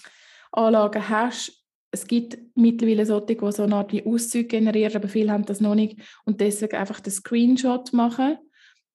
Anlagen 0.53 1.09
hast, 1.09 1.63
es 1.93 2.07
gibt 2.07 2.39
mittlerweile 2.55 3.05
solche, 3.05 3.37
die 3.37 3.53
so 3.53 3.63
eine 3.65 3.77
Art 3.77 3.93
wie 3.93 4.05
Auszüge 4.05 4.49
generieren, 4.49 4.97
aber 4.97 5.09
viele 5.09 5.33
haben 5.33 5.45
das 5.45 5.61
noch 5.61 5.75
nicht 5.75 6.01
und 6.25 6.41
deswegen 6.41 6.77
einfach 6.77 7.01
den 7.01 7.13
Screenshot 7.13 7.93
machen, 7.93 8.39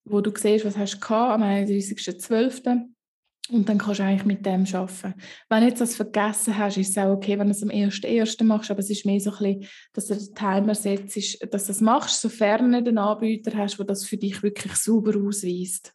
wo 0.03 0.21
du 0.21 0.31
siehst, 0.35 0.65
was 0.65 0.77
hast 0.77 0.99
du 0.99 1.13
am 1.13 1.43
31.12. 1.43 2.87
Und 3.49 3.69
dann 3.69 3.77
kannst 3.77 3.99
du 3.99 4.03
eigentlich 4.03 4.25
mit 4.25 4.45
dem 4.45 4.65
arbeiten. 4.73 5.13
Wenn 5.47 5.61
du 5.61 5.67
jetzt 5.67 5.79
das 5.79 5.95
vergessen 5.95 6.57
hast, 6.57 6.77
ist 6.77 6.89
es 6.89 6.97
auch 6.97 7.13
okay, 7.13 7.39
wenn 7.39 7.47
du 7.47 7.51
es 7.51 7.63
am 7.63 7.69
1.1. 7.69 8.43
machst, 8.43 8.69
aber 8.69 8.81
es 8.81 8.89
ist 8.89 9.05
mehr 9.05 9.21
so 9.21 9.31
ein 9.31 9.37
bisschen, 9.37 9.67
dass 9.93 10.07
du 10.07 10.15
den 10.15 10.35
Timer 10.35 10.75
setzt, 10.75 11.53
dass 11.53 11.63
du 11.63 11.67
das 11.67 11.79
machst, 11.79 12.19
sofern 12.19 12.71
du 12.71 12.77
einen 12.77 12.97
Anbieter 12.97 13.55
hast, 13.55 13.77
der 13.77 13.85
das 13.85 14.05
für 14.05 14.17
dich 14.17 14.43
wirklich 14.43 14.73
sauber 14.75 15.15
ausweist. 15.17 15.93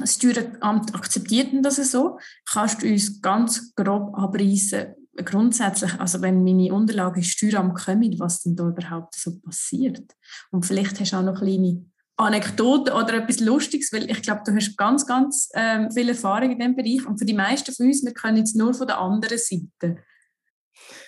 Das 0.00 0.14
Steueramt 0.14 0.94
akzeptiert 0.94 1.48
das 1.62 1.76
so? 1.76 2.18
Kannst 2.50 2.82
du 2.82 2.88
uns 2.88 3.20
ganz 3.20 3.74
grob 3.74 4.16
abreißen, 4.16 4.94
grundsätzlich, 5.16 5.92
also 6.00 6.22
wenn 6.22 6.42
meine 6.42 6.72
Unterlagen 6.72 7.16
ins 7.16 7.28
Steueramt 7.28 7.74
kommen, 7.74 8.18
was 8.18 8.42
denn 8.42 8.56
da 8.56 8.68
überhaupt 8.68 9.14
so 9.14 9.38
passiert? 9.40 10.12
Und 10.50 10.64
vielleicht 10.64 10.98
hast 11.00 11.12
du 11.12 11.16
auch 11.16 11.22
noch 11.22 11.40
kleine 11.40 11.84
Anekdote 12.16 12.92
oder 12.92 13.14
etwas 13.14 13.40
Lustiges, 13.40 13.92
weil 13.92 14.10
ich 14.10 14.22
glaube, 14.22 14.42
du 14.44 14.54
hast 14.54 14.76
ganz, 14.76 15.06
ganz 15.06 15.48
ähm, 15.54 15.90
viel 15.90 16.08
Erfahrung 16.08 16.50
in 16.50 16.58
diesem 16.58 16.76
Bereich 16.76 17.06
und 17.06 17.18
für 17.18 17.24
die 17.24 17.34
meisten 17.34 17.72
von 17.72 17.86
uns, 17.86 18.04
wir 18.04 18.12
können 18.12 18.36
jetzt 18.36 18.56
nur 18.56 18.74
von 18.74 18.86
der 18.86 18.98
anderen 18.98 19.38
Seite. 19.38 20.02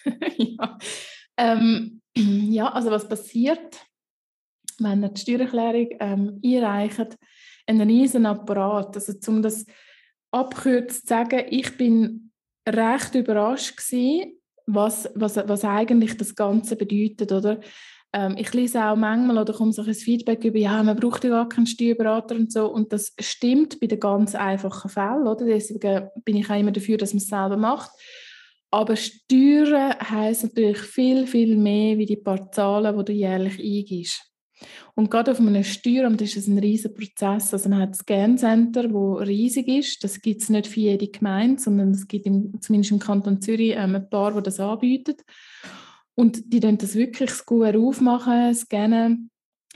ja. 0.37 0.79
Ähm, 1.37 2.01
ja, 2.17 2.73
also 2.73 2.91
was 2.91 3.09
passiert, 3.09 3.79
wenn 4.79 5.03
ihr 5.03 5.11
die 5.11 5.21
Steuererklärung 5.21 5.89
ähm, 6.01 6.41
einreicht, 6.45 7.19
ein 7.81 7.89
riesen 7.89 8.27
Apparat, 8.27 8.97
also 8.97 9.13
um 9.29 9.43
das 9.43 9.67
abkürzt 10.31 11.03
zu 11.03 11.07
sagen, 11.09 11.45
ich 11.51 11.77
bin 11.77 12.31
recht 12.69 13.15
überrascht 13.15 13.77
gewesen, 13.77 14.39
was, 14.67 15.11
was, 15.15 15.37
was 15.37 15.65
eigentlich 15.65 16.17
das 16.17 16.35
Ganze 16.35 16.77
bedeutet, 16.77 17.33
oder? 17.33 17.61
Ähm, 18.13 18.37
ich 18.39 18.53
lese 18.53 18.85
auch 18.85 18.97
manchmal 18.97 19.39
oder 19.39 19.53
komme 19.53 19.73
so 19.73 19.83
ein 19.83 19.95
Feedback 19.95 20.45
über, 20.45 20.59
ja, 20.59 20.83
man 20.83 20.97
braucht 20.97 21.25
ja 21.25 21.31
gar 21.31 21.49
keinen 21.49 21.67
Steuerberater 21.67 22.37
und 22.37 22.53
so. 22.53 22.67
Und 22.71 22.93
das 22.93 23.15
stimmt 23.19 23.81
bei 23.81 23.87
den 23.87 24.01
ganz 24.01 24.35
einfachen 24.35 24.91
Fällen, 24.91 25.27
oder? 25.27 25.47
Deswegen 25.47 26.09
bin 26.25 26.37
ich 26.37 26.51
auch 26.51 26.59
immer 26.59 26.73
dafür, 26.73 26.99
dass 26.99 27.15
man 27.15 27.19
es 27.19 27.29
selber 27.29 27.57
macht. 27.57 27.91
Aber 28.71 28.97
Steuern 28.97 29.95
heisst 30.01 30.45
natürlich 30.45 30.79
viel, 30.79 31.27
viel 31.27 31.57
mehr 31.57 31.99
wie 31.99 32.07
die 32.07 32.17
paar 32.17 32.51
Zahlen, 32.53 32.97
die 32.99 33.05
du 33.05 33.13
jährlich 33.13 33.59
eingibst. 33.59 34.32
Und 34.95 35.11
gerade 35.11 35.31
auf 35.31 35.41
einem 35.41 35.65
Steueramt 35.65 36.21
ist 36.21 36.37
es 36.37 36.47
ein 36.47 36.59
riesiger 36.59 36.95
Prozess. 36.95 37.53
Also 37.53 37.69
man 37.69 37.81
hat 37.81 37.91
das 37.91 37.99
Scan-Center, 37.99 38.89
das 38.89 39.29
riesig 39.29 39.69
ist. 39.69 40.05
Das 40.05 40.21
gibt 40.21 40.43
es 40.43 40.49
nicht 40.49 40.67
für 40.67 40.81
jede 40.81 41.09
Gemeinde, 41.09 41.61
sondern 41.61 41.93
es 41.93 42.07
gibt 42.09 42.27
im, 42.27 42.61
zumindest 42.61 42.93
im 42.93 42.99
Kanton 42.99 43.41
Zürich 43.41 43.75
ähm, 43.77 43.95
ein 43.95 44.09
paar, 44.09 44.33
die 44.33 44.43
das 44.43 44.61
anbieten. 44.61 45.17
Und 46.15 46.53
die 46.53 46.61
dann 46.61 46.79
das 46.79 46.95
wirklich 46.95 47.31
gut 47.47 47.75
aufmachen, 47.75 48.55
scannen. 48.55 49.31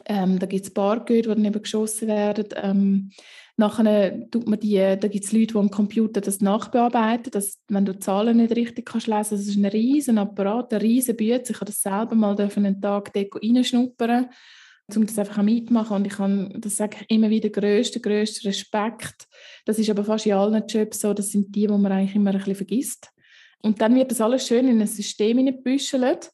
Ähm, 0.05 0.39
da 0.39 0.47
gibt 0.47 0.67
es 0.67 0.75
Barcode, 0.75 1.25
die 1.25 1.29
dann 1.29 1.45
eben 1.45 1.63
geschossen 1.63 2.09
werden. 2.09 2.47
Ähm, 2.57 3.11
nachher 3.57 4.31
tut 4.31 4.47
man 4.47 4.61
die, 4.61 4.77
da 4.77 5.09
gibt 5.09 5.25
es 5.25 5.33
Leute, 5.33 5.55
die 5.55 5.59
am 5.59 5.71
Computer 5.71 6.21
das 6.21 6.41
nachbearbeiten, 6.41 7.31
dass, 7.31 7.63
wenn 7.69 7.87
du 7.87 7.99
Zahlen 7.99 8.37
nicht 8.37 8.55
richtig 8.55 8.87
kannst 8.87 9.07
lesen. 9.07 9.37
Das 9.37 9.47
ist 9.47 9.57
ein 9.57 9.65
riesen 9.65 10.19
Apparat, 10.19 10.73
ein 10.75 10.81
riesen 10.81 11.17
Bütze. 11.17 11.53
Ich 11.53 11.61
habe 11.61 11.67
das 11.67 11.81
selber 11.81 12.15
mal 12.15 12.39
einen 12.39 12.81
Tag 12.81 13.13
reinschnuppern 13.15 14.29
um 14.95 15.07
das 15.07 15.19
einfach 15.19 15.43
mitmachen 15.43 15.97
und 15.97 16.07
ich 16.07 16.19
habe, 16.19 16.51
das 16.59 16.77
sage 16.77 16.99
ich 17.01 17.11
immer 17.11 17.29
wieder, 17.29 17.49
größten, 17.49 18.01
größten 18.01 18.49
Respekt. 18.49 19.27
Das 19.65 19.79
ist 19.79 19.91
aber 19.91 20.05
fast 20.05 20.27
in 20.27 20.35
allen 20.35 20.65
Jobs 20.69 21.01
so, 21.01 21.13
das 21.13 21.31
sind 21.31 21.55
die, 21.55 21.67
die 21.67 21.69
man 21.69 21.91
eigentlich 21.91 22.15
immer 22.15 22.31
ein 22.31 22.39
bisschen 22.39 22.55
vergisst. 22.55 23.11
Und 23.63 23.81
dann 23.81 23.97
wird 23.97 24.13
das 24.13 24.21
alles 24.21 24.47
schön 24.47 24.69
in 24.69 24.81
ein 24.81 24.87
System 24.87 25.39
hineingebüschelt, 25.39 26.31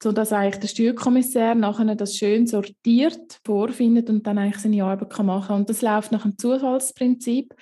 sodass 0.00 0.32
eigentlich 0.32 0.60
der 0.60 0.68
Steuerkommissär 0.68 1.56
nachher 1.56 1.96
das 1.96 2.16
schön 2.16 2.46
sortiert 2.46 3.40
vorfindet 3.44 4.08
und 4.10 4.24
dann 4.26 4.38
eigentlich 4.38 4.62
seine 4.62 4.84
Arbeit 4.84 5.10
kann 5.10 5.26
machen 5.26 5.56
Und 5.56 5.68
das 5.68 5.82
läuft 5.82 6.12
nach 6.12 6.24
einem 6.24 6.38
Zufallsprinzip. 6.38 7.52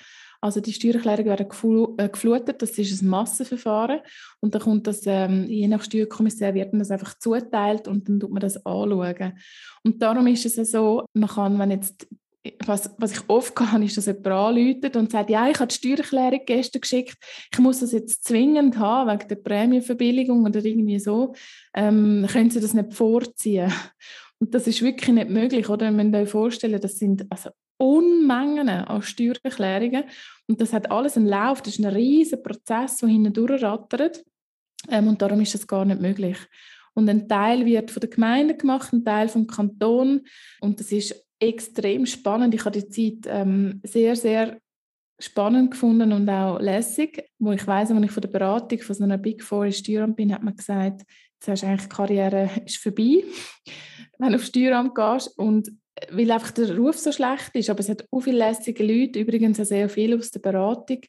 Also 0.41 0.61
die 0.61 0.73
Steuererklärungen 0.73 1.27
werden 1.27 1.95
äh, 1.99 2.09
geflutet, 2.09 2.63
das 2.63 2.79
ist 2.79 3.03
ein 3.03 3.09
Massenverfahren 3.09 4.01
und 4.41 4.55
dann 4.55 4.63
kommt 4.63 4.87
das, 4.87 5.03
ähm, 5.07 5.45
je 5.49 5.69
nach 5.69 5.83
Steuerkommissär 5.83 6.55
wird 6.55 6.75
das 6.75 6.91
einfach 6.91 7.19
zuteilt 7.19 7.89
und 7.89 8.09
dann 8.09 8.21
tut 8.21 8.31
man 8.31 8.41
das 8.41 8.65
anschauen. 8.65 9.39
Und 9.85 10.03
darum 10.03 10.27
ist 10.27 10.47
es 10.47 10.71
so, 10.71 11.05
man 11.15 11.29
kann, 11.29 11.59
wenn 11.59 11.71
jetzt 11.71 12.07
was, 12.65 12.91
was 12.99 13.13
ich 13.13 13.29
oft 13.29 13.55
kann, 13.55 13.83
ist, 13.83 13.97
dass 13.97 14.07
jemand 14.07 14.27
anruft 14.27 14.97
und 14.97 15.11
sagt, 15.11 15.31
ja, 15.31 15.49
ich 15.49 15.59
habe 15.59 15.69
die 15.69 15.75
Steuererklärung 15.75 16.41
gestern 16.47 16.81
geschickt, 16.81 17.17
ich 17.53 17.59
muss 17.59 17.81
das 17.81 17.93
jetzt 17.93 18.25
zwingend 18.25 18.79
haben, 18.79 19.11
wegen 19.11 19.29
der 19.29 19.37
Prämienverbilligung 19.37 20.45
oder 20.45 20.65
irgendwie 20.65 20.99
so, 20.99 21.35
ähm, 21.75 22.27
können 22.31 22.51
Sie 22.51 22.61
das 22.61 22.75
nicht 22.75 22.95
vorziehen? 22.95 23.73
Und 24.39 24.55
das 24.55 24.67
ist 24.67 24.83
wirklich 24.83 25.15
nicht 25.15 25.31
möglich, 25.31 25.69
oder? 25.69 25.91
Man 25.91 26.11
muss 26.11 26.21
sich 26.21 26.31
vorstellen, 26.31 26.81
das 26.81 26.99
sind 26.99 27.27
also 27.31 27.51
Unmengen 27.79 28.69
an 28.69 29.03
Steuererklärungen 29.03 30.05
und 30.47 30.61
das 30.61 30.73
hat 30.73 30.91
alles 30.91 31.17
einen 31.17 31.27
Lauf, 31.27 31.63
das 31.63 31.75
ist 31.75 31.85
ein 31.85 31.93
riesiger 31.93 32.43
Prozess, 32.43 32.97
der 32.97 33.09
hinten 33.09 33.33
durchrattert 33.33 34.25
ähm, 34.89 35.09
und 35.09 35.21
darum 35.21 35.41
ist 35.41 35.55
das 35.55 35.67
gar 35.67 35.85
nicht 35.85 36.01
möglich. 36.01 36.39
Und 36.95 37.11
ein 37.11 37.29
Teil 37.29 37.67
wird 37.67 37.91
von 37.91 38.01
der 38.01 38.09
Gemeinde 38.09 38.57
gemacht, 38.57 38.93
ein 38.93 39.05
Teil 39.05 39.29
vom 39.29 39.47
Kanton 39.47 40.23
und 40.61 40.81
das 40.81 40.93
ist 40.93 41.27
extrem 41.39 42.07
spannend. 42.07 42.55
Ich 42.55 42.65
habe 42.65 42.81
die 42.81 42.89
Zeit 42.89 43.31
ähm, 43.31 43.81
sehr, 43.85 44.17
sehr 44.17 44.59
spannend 45.19 45.71
gefunden 45.71 46.13
und 46.13 46.29
auch 46.29 46.59
lässig. 46.61 47.25
Wo 47.39 47.53
ich 47.53 47.67
weiß, 47.67 47.91
als 47.91 48.05
ich 48.05 48.11
von 48.11 48.21
der 48.21 48.29
Beratung 48.29 48.79
von 48.81 48.95
so 48.95 49.05
einer 49.05 49.19
Big 49.19 49.43
Four 49.43 49.67
in 49.67 49.73
Steueramt 49.73 50.17
bin, 50.17 50.33
hat 50.33 50.43
man 50.43 50.57
gesagt, 50.57 51.03
jetzt 51.35 51.49
hast 51.49 51.63
du 51.63 51.67
eigentlich 51.67 51.89
die 51.89 51.97
Karriere 51.97 52.51
ist 52.65 52.79
vorbei, 52.79 53.25
wenn 54.19 54.31
du 54.31 54.37
auf 54.37 54.45
Steueramt 54.45 54.95
gehst. 54.95 55.39
Und 55.39 55.71
weil 56.11 56.31
einfach 56.31 56.51
der 56.51 56.77
Ruf 56.77 56.99
so 56.99 57.13
schlecht 57.13 57.55
ist, 57.55 57.71
aber 57.71 57.81
es 57.81 57.89
hat 57.89 58.07
auch 58.11 58.21
viele 58.21 58.39
lässige 58.39 58.85
Leute, 58.85 59.19
übrigens 59.21 59.61
auch 59.61 59.65
sehr 59.65 59.89
viel 59.89 60.17
aus 60.17 60.31
der 60.31 60.41
Beratung. 60.41 61.01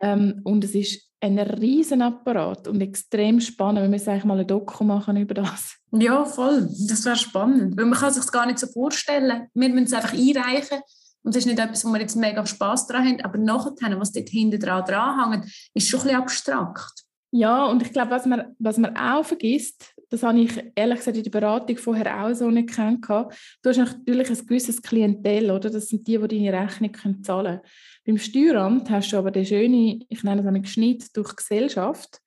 Ähm, 0.00 0.40
und 0.44 0.64
es 0.64 0.74
ist 0.74 1.10
ein 1.20 1.38
Riesenapparat 1.38 2.68
und 2.68 2.80
extrem 2.80 3.40
spannend. 3.40 3.82
Wir 3.82 3.88
müssen 3.88 4.08
eigentlich 4.08 4.24
mal 4.24 4.38
ein 4.38 4.46
Doku 4.46 4.84
machen 4.84 5.16
über 5.16 5.34
das. 5.34 5.76
Ja, 5.92 6.24
voll. 6.24 6.68
Das 6.88 7.04
wäre 7.04 7.16
spannend. 7.16 7.76
Weil 7.76 7.86
man 7.86 7.98
kann 7.98 8.12
sich 8.12 8.22
das 8.22 8.32
gar 8.32 8.46
nicht 8.46 8.58
so 8.58 8.66
vorstellen. 8.68 9.48
Wir 9.52 9.68
müssen 9.68 9.84
es 9.84 9.92
einfach 9.92 10.14
einreichen. 10.14 10.78
Und 11.22 11.34
das 11.34 11.44
ist 11.44 11.46
nicht 11.46 11.58
etwas, 11.58 11.84
wo 11.84 11.90
wir 11.90 12.00
jetzt 12.00 12.16
mega 12.16 12.46
Spass 12.46 12.86
daran 12.86 13.06
haben. 13.06 13.20
Aber 13.20 13.36
nachher, 13.36 14.00
was 14.00 14.12
dort 14.12 14.30
hinten 14.30 14.58
dran 14.58 14.84
dranhängt, 14.86 15.44
ist 15.74 15.88
schon 15.88 16.00
ein 16.00 16.04
bisschen 16.04 16.20
abstrakt. 16.20 17.04
Ja, 17.32 17.66
und 17.66 17.82
ich 17.82 17.92
glaube, 17.92 18.10
was 18.10 18.24
man, 18.24 18.56
was 18.58 18.78
man 18.78 18.96
auch 18.96 19.24
vergisst, 19.24 19.94
das 20.10 20.22
habe 20.24 20.40
ich 20.40 20.52
ehrlich 20.74 20.98
gesagt 20.98 21.16
in 21.16 21.22
der 21.22 21.30
Beratung 21.30 21.76
vorher 21.78 22.24
auch 22.24 22.34
so 22.34 22.50
nicht 22.50 22.74
kennengelernt. 22.74 23.32
Du 23.62 23.70
hast 23.70 23.78
natürlich 23.78 24.28
ein 24.28 24.46
gewisses 24.46 24.82
Klientel, 24.82 25.50
oder? 25.50 25.70
Das 25.70 25.86
sind 25.86 26.06
die, 26.06 26.18
die 26.18 26.28
deine 26.28 26.64
Rechnung 26.64 27.22
zahlen 27.22 27.60
können. 27.60 27.60
Beim 28.04 28.18
Steueramt 28.18 28.90
hast 28.90 29.12
du 29.12 29.16
aber 29.16 29.30
den 29.30 29.46
schönen, 29.46 30.04
ich 30.08 30.22
nenne 30.24 30.40
es 30.40 30.46
einmal 30.46 30.66
Schnitt 30.66 31.16
durch 31.16 31.36
Gesellschaft, 31.36 32.18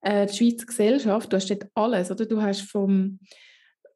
äh, 0.00 0.26
die 0.26 0.36
Schweizer 0.36 0.66
Gesellschaft, 0.66 1.32
du 1.32 1.36
hast 1.36 1.50
dort 1.50 1.66
alles, 1.74 2.10
oder? 2.10 2.24
Du 2.24 2.40
hast 2.40 2.62
vom 2.62 3.18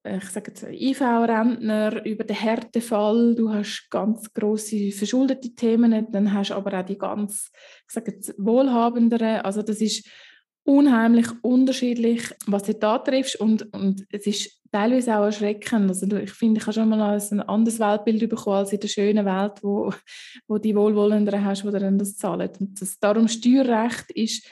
äh, 0.02 0.18
ich 0.18 0.30
sage 0.30 0.50
jetzt 0.50 0.64
IV-Rentner 0.64 2.04
über 2.04 2.24
den 2.24 2.36
Härtefall, 2.36 3.34
du 3.34 3.52
hast 3.52 3.88
ganz 3.90 4.32
große 4.32 4.90
verschuldete 4.92 5.54
Themen, 5.54 6.06
dann 6.10 6.32
hast 6.32 6.50
du 6.50 6.54
aber 6.54 6.78
auch 6.78 6.84
die 6.84 6.98
ganz, 6.98 7.50
ich 7.86 7.94
sage 7.94 8.12
jetzt, 8.12 8.34
wohlhabenderen, 8.38 9.40
also 9.40 9.62
das 9.62 9.80
ist 9.80 10.06
unheimlich 10.64 11.26
unterschiedlich, 11.42 12.34
was 12.46 12.64
du 12.64 12.74
da 12.74 12.98
triffst 12.98 13.36
und, 13.40 13.72
und 13.74 14.06
es 14.10 14.26
ist 14.26 14.60
teilweise 14.70 15.16
auch 15.16 15.24
erschreckend. 15.24 15.88
Also 15.88 16.06
ich 16.16 16.32
finde, 16.32 16.60
ich 16.60 16.66
habe 16.66 16.72
schon 16.72 16.88
mal 16.88 17.00
ein 17.02 17.40
anderes 17.40 17.78
Weltbild 17.78 18.28
bekommen 18.28 18.56
als 18.56 18.72
in 18.72 18.80
der 18.80 18.88
schönen 18.88 19.26
Welt, 19.26 19.62
wo, 19.62 19.92
wo 20.46 20.58
die 20.58 20.74
Wohlwollenderen 20.74 21.44
hast, 21.44 21.62
die 21.64 21.70
dann 21.70 21.98
das 21.98 22.16
zahlen. 22.16 22.50
Und 22.58 22.80
das, 22.80 22.98
darum 22.98 23.28
Steuerrecht 23.28 24.10
ist 24.12 24.46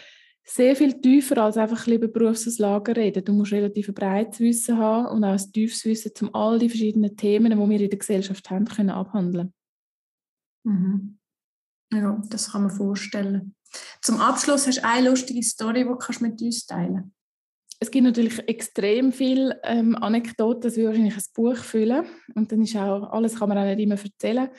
sehr 0.45 0.75
viel 0.75 1.01
tiefer 1.01 1.39
als 1.39 1.57
einfach 1.57 1.87
ein 1.87 1.93
über 1.93 2.09
Berufsauslagen 2.09 2.95
reden. 2.95 3.25
Du 3.25 3.33
musst 3.33 3.53
relativ 3.53 3.95
breites 3.95 4.41
Wissen 4.41 4.79
haben 4.79 5.07
und 5.07 5.25
auch 5.25 5.33
ein 5.33 5.53
tiefes 5.53 5.85
Wissen, 5.85 6.13
um 6.23 6.35
all 6.35 6.59
die 6.59 6.69
verschiedenen 6.69 7.17
Themen, 7.17 7.53
die 7.53 7.71
wir 7.71 7.81
in 7.81 7.91
der 7.91 7.99
Gesellschaft 7.99 8.51
haben, 8.51 8.65
können 8.65 8.91
abhandeln. 8.91 9.53
Mhm. 10.65 11.19
Ja, 11.93 12.21
das 12.29 12.53
kann 12.53 12.63
man 12.63 12.71
vorstellen. 12.71 13.55
Zum 14.01 14.21
Abschluss 14.21 14.67
hast 14.67 14.79
du 14.79 14.85
eine 14.85 15.11
lustige 15.11 15.43
Story, 15.43 15.85
die 15.85 16.15
du 16.15 16.25
mit 16.25 16.43
uns 16.43 16.67
teilen 16.67 16.95
kannst. 16.95 17.17
Es 17.83 17.91
gibt 17.91 18.05
natürlich 18.05 18.39
extrem 18.47 19.11
viele 19.11 19.59
ähm, 19.65 19.97
Anekdoten, 19.97 20.63
das 20.63 20.77
würde 20.77 20.89
wahrscheinlich 20.89 21.17
ein 21.17 21.23
Buch 21.35 21.57
füllen. 21.57 22.05
Und 22.35 22.53
dann 22.53 22.61
ist 22.61 22.77
auch, 22.77 23.11
alles 23.11 23.39
kann 23.39 23.49
man 23.49 23.57
auch 23.57 23.65
nicht 23.65 23.81
immer 23.81 23.97
erzählen. 23.99 24.51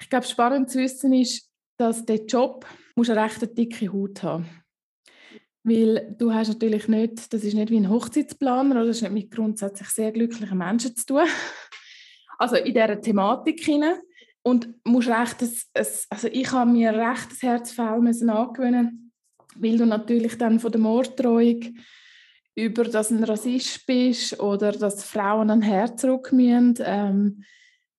Ich 0.00 0.10
glaube, 0.10 0.26
spannend 0.26 0.70
zu 0.70 0.78
wissen 0.78 1.14
ist, 1.14 1.50
dass 1.78 2.04
der 2.04 2.24
Job 2.26 2.66
muss 2.96 3.08
eine 3.08 3.22
recht 3.22 3.56
dicke 3.56 3.90
Haut 3.90 4.22
haben 4.22 4.46
weil 5.64 6.14
du 6.18 6.32
hast 6.32 6.48
natürlich 6.48 6.88
nicht, 6.88 7.32
das 7.32 7.42
ist 7.42 7.54
nicht 7.54 7.70
wie 7.70 7.78
ein 7.78 7.88
Hochzeitsplaner 7.88 8.76
oder 8.76 8.86
das 8.86 8.96
ist 8.96 9.02
nicht 9.02 9.12
mit 9.12 9.30
grundsätzlich 9.30 9.88
sehr 9.88 10.12
glücklichen 10.12 10.58
Menschen 10.58 10.94
zu 10.94 11.06
tun. 11.06 11.26
Also 12.38 12.56
in 12.56 12.74
dieser 12.74 13.00
Thematik 13.00 13.60
hinein. 13.64 13.96
Und 14.46 14.68
musst 14.84 15.08
recht, 15.08 15.42
also 16.10 16.28
ich 16.30 16.52
habe 16.52 16.70
mir 16.70 16.92
recht 16.92 17.30
das 17.30 17.42
Herzfell 17.42 18.00
müssen 18.00 18.28
angewöhnen, 18.28 19.10
weil 19.56 19.78
du 19.78 19.86
natürlich 19.86 20.36
dann 20.36 20.60
von 20.60 20.70
der 20.70 20.80
Morddrohung 20.80 21.60
über 22.56 22.84
dass 22.84 23.08
du 23.08 23.16
ein 23.16 23.24
Rassist 23.24 23.84
bist 23.86 24.38
oder 24.38 24.70
dass 24.70 25.02
Frauen 25.02 25.50
ein 25.50 25.62
Herz 25.62 26.00
zurück 26.02 26.32
müssen, 26.32 26.74
ähm, 26.80 27.44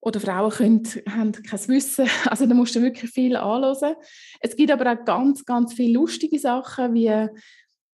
oder 0.06 0.20
Frauen 0.20 0.52
können, 0.52 0.84
haben 1.10 1.32
kein 1.32 1.68
Wissen. 1.68 2.08
Also 2.30 2.46
da 2.46 2.54
musst 2.54 2.76
du 2.76 2.82
wirklich 2.82 3.10
viel 3.10 3.36
anhören. 3.36 3.96
Es 4.40 4.56
gibt 4.56 4.72
aber 4.72 4.92
auch 4.92 5.04
ganz, 5.04 5.44
ganz 5.44 5.74
viele 5.74 5.96
lustige 5.96 6.38
Sachen, 6.38 6.94
wie 6.94 7.28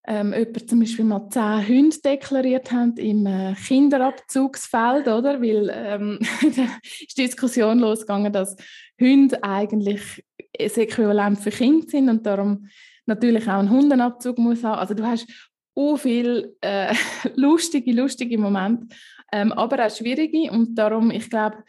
ähm, 0.06 0.32
jemand 0.32 0.68
zum 0.68 0.80
Beispiel 0.80 1.04
mal 1.04 1.28
zehn 1.30 1.68
Hunde 1.68 1.96
deklariert 2.04 2.72
hat 2.72 2.98
im 2.98 3.26
äh, 3.26 3.54
Kinderabzugsfeld, 3.54 5.06
oder? 5.06 5.40
Weil 5.40 5.70
ähm, 5.72 6.18
da 6.56 6.62
ist 7.00 7.16
die 7.16 7.22
Diskussion 7.26 7.78
losgegangen, 7.78 8.32
dass 8.32 8.56
Hunde 9.00 9.42
eigentlich 9.42 10.24
das 10.58 10.76
Äquivalent 10.76 11.38
für 11.38 11.50
Kinder 11.50 11.88
sind 11.88 12.08
und 12.08 12.26
darum 12.26 12.66
natürlich 13.06 13.44
auch 13.48 13.58
einen 13.58 13.70
Hundenabzug 13.70 14.38
muss 14.38 14.64
haben. 14.64 14.78
Also 14.78 14.94
du 14.94 15.06
hast 15.06 15.26
so 15.74 15.96
viele 15.96 16.54
äh, 16.60 16.94
lustige, 17.36 17.92
lustige 17.92 18.38
Momente, 18.38 18.94
ähm, 19.32 19.52
aber 19.52 19.86
auch 19.86 19.90
schwierige 19.90 20.50
und 20.50 20.74
darum, 20.74 21.10
ich 21.10 21.30
glaube, 21.30 21.64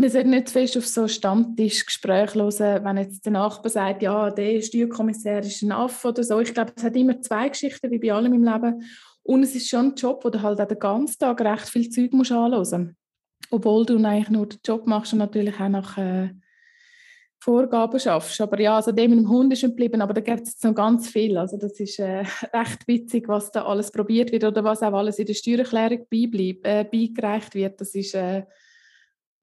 man 0.00 0.10
sollte 0.10 0.28
nicht 0.28 0.48
zu 0.48 0.54
fest 0.54 0.76
auf 0.76 0.86
so 0.86 1.08
Stammtischgespräche 1.08 2.38
hören, 2.38 2.84
wenn 2.84 2.96
jetzt 2.96 3.24
der 3.24 3.32
Nachbar 3.32 3.70
sagt, 3.70 4.02
ja, 4.02 4.30
der 4.30 4.60
Steuerkommissar 4.62 5.40
ist 5.40 5.62
ein 5.62 5.72
Affe 5.72 6.08
oder 6.08 6.22
so. 6.22 6.40
Ich 6.40 6.54
glaube, 6.54 6.72
es 6.76 6.82
hat 6.82 6.96
immer 6.96 7.20
zwei 7.20 7.48
Geschichten, 7.48 7.90
wie 7.90 7.98
bei 7.98 8.12
allem 8.12 8.32
im 8.32 8.44
Leben. 8.44 8.82
Und 9.22 9.42
es 9.42 9.54
ist 9.54 9.68
schon 9.68 9.86
ein 9.86 9.94
Job, 9.94 10.24
wo 10.24 10.30
du 10.30 10.40
halt 10.40 10.60
auch 10.60 10.68
den 10.68 10.78
ganzen 10.78 11.18
Tag 11.18 11.40
recht 11.40 11.68
viel 11.68 11.90
Zeug 11.90 12.12
musst 12.12 12.32
anhören 12.32 12.58
musst. 12.58 13.50
Obwohl 13.50 13.84
du 13.86 13.96
eigentlich 13.96 14.30
nur 14.30 14.46
den 14.46 14.58
Job 14.64 14.86
machst 14.86 15.12
und 15.12 15.18
natürlich 15.18 15.58
auch 15.60 15.68
nach 15.68 15.98
äh, 15.98 16.30
Vorgaben 17.40 18.00
schaffst. 18.00 18.40
Aber 18.40 18.60
ja, 18.60 18.76
also 18.76 18.92
dem 18.92 19.10
mit 19.10 19.20
dem 19.20 19.28
Hund 19.28 19.52
ist 19.52 19.62
geblieben, 19.62 20.00
aber 20.00 20.12
da 20.14 20.20
gibt 20.20 20.46
es 20.48 20.62
noch 20.62 20.74
ganz 20.74 21.08
viel. 21.08 21.36
Also 21.36 21.56
das 21.56 21.78
ist 21.78 21.98
äh, 21.98 22.24
recht 22.54 22.86
witzig, 22.86 23.28
was 23.28 23.50
da 23.50 23.64
alles 23.64 23.90
probiert 23.90 24.32
wird 24.32 24.44
oder 24.44 24.64
was 24.64 24.82
auch 24.82 24.92
alles 24.92 25.18
in 25.18 25.26
der 25.26 25.34
Steuererklärung 25.34 26.06
äh, 26.10 26.84
beigereicht 26.84 27.54
wird. 27.54 27.80
Das 27.80 27.94
ist 27.94 28.14
äh, 28.14 28.42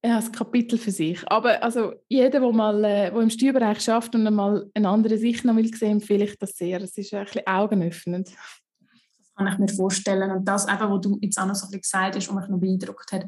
ja, 0.06 0.18
ein 0.18 0.32
Kapitel 0.32 0.78
für 0.78 0.90
sich. 0.90 1.20
Aber 1.30 1.62
also 1.62 1.94
jeder, 2.08 2.40
der 2.40 2.52
mal 2.52 2.84
äh, 2.84 3.14
wo 3.14 3.20
im 3.20 3.30
Steuerbereich 3.30 3.80
schafft 3.80 4.14
und 4.14 4.26
einmal 4.26 4.70
eine 4.74 4.88
andere 4.88 5.18
Sicht 5.18 5.44
noch 5.44 5.56
will 5.56 5.74
sehen, 5.74 5.92
empfehle 5.92 6.24
ich 6.24 6.38
das 6.38 6.56
sehr. 6.56 6.80
Es 6.80 6.96
ist 6.96 7.12
ein 7.12 7.24
bisschen 7.24 7.46
augenöffnend. 7.46 8.28
Das 8.28 9.34
kann 9.36 9.48
ich 9.48 9.58
mir 9.58 9.68
vorstellen. 9.68 10.30
Und 10.30 10.44
das, 10.44 10.68
eben, 10.68 10.90
was 10.90 11.00
du 11.00 11.18
jetzt 11.20 11.38
auch 11.38 11.46
noch 11.46 11.54
so 11.54 11.66
ein 11.66 11.80
gesagt 11.80 12.16
hast 12.16 12.28
und 12.28 12.36
mich 12.36 12.48
noch 12.48 12.58
beeindruckt 12.58 13.12
hat, 13.12 13.26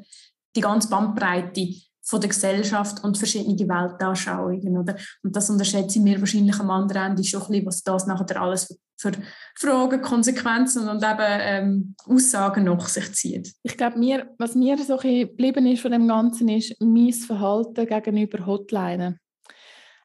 die 0.55 0.61
ganze 0.61 0.89
Bandbreite 0.89 1.75
von 2.09 2.21
der 2.21 2.31
Gesellschaft 2.31 3.05
und 3.05 3.19
verschiedene 3.19 3.69
Weltanschauungen. 3.69 4.79
Oder? 4.79 4.97
Und 5.23 5.37
das 5.37 5.51
unterschätze 5.51 5.99
ich 5.99 6.05
mir 6.05 6.19
wahrscheinlich 6.19 6.59
am 6.59 6.71
anderen 6.71 7.11
Ende 7.11 7.25
schon 7.25 7.43
ein 7.43 7.49
bisschen, 7.49 7.67
was 7.67 7.83
das 7.83 8.07
nachher 8.07 8.41
alles 8.41 8.79
für 8.99 9.13
Fragen, 9.55 10.01
Konsequenzen 10.01 10.89
und 10.89 11.05
eben 11.05 11.41
ähm, 11.41 11.95
Aussagen 12.07 12.65
nach 12.65 12.89
sich 12.89 13.13
zieht. 13.13 13.53
Ich 13.63 13.77
glaube, 13.77 13.99
mir, 13.99 14.31
was 14.39 14.55
mir 14.55 14.79
so 14.79 14.97
geblieben 14.97 15.67
ist 15.67 15.83
von 15.83 15.93
dem 15.93 16.09
Ganzen, 16.09 16.49
ist 16.49 16.81
mein 16.81 17.13
Verhalten 17.13 17.87
gegenüber 17.87 18.47
Hotline. 18.47 19.19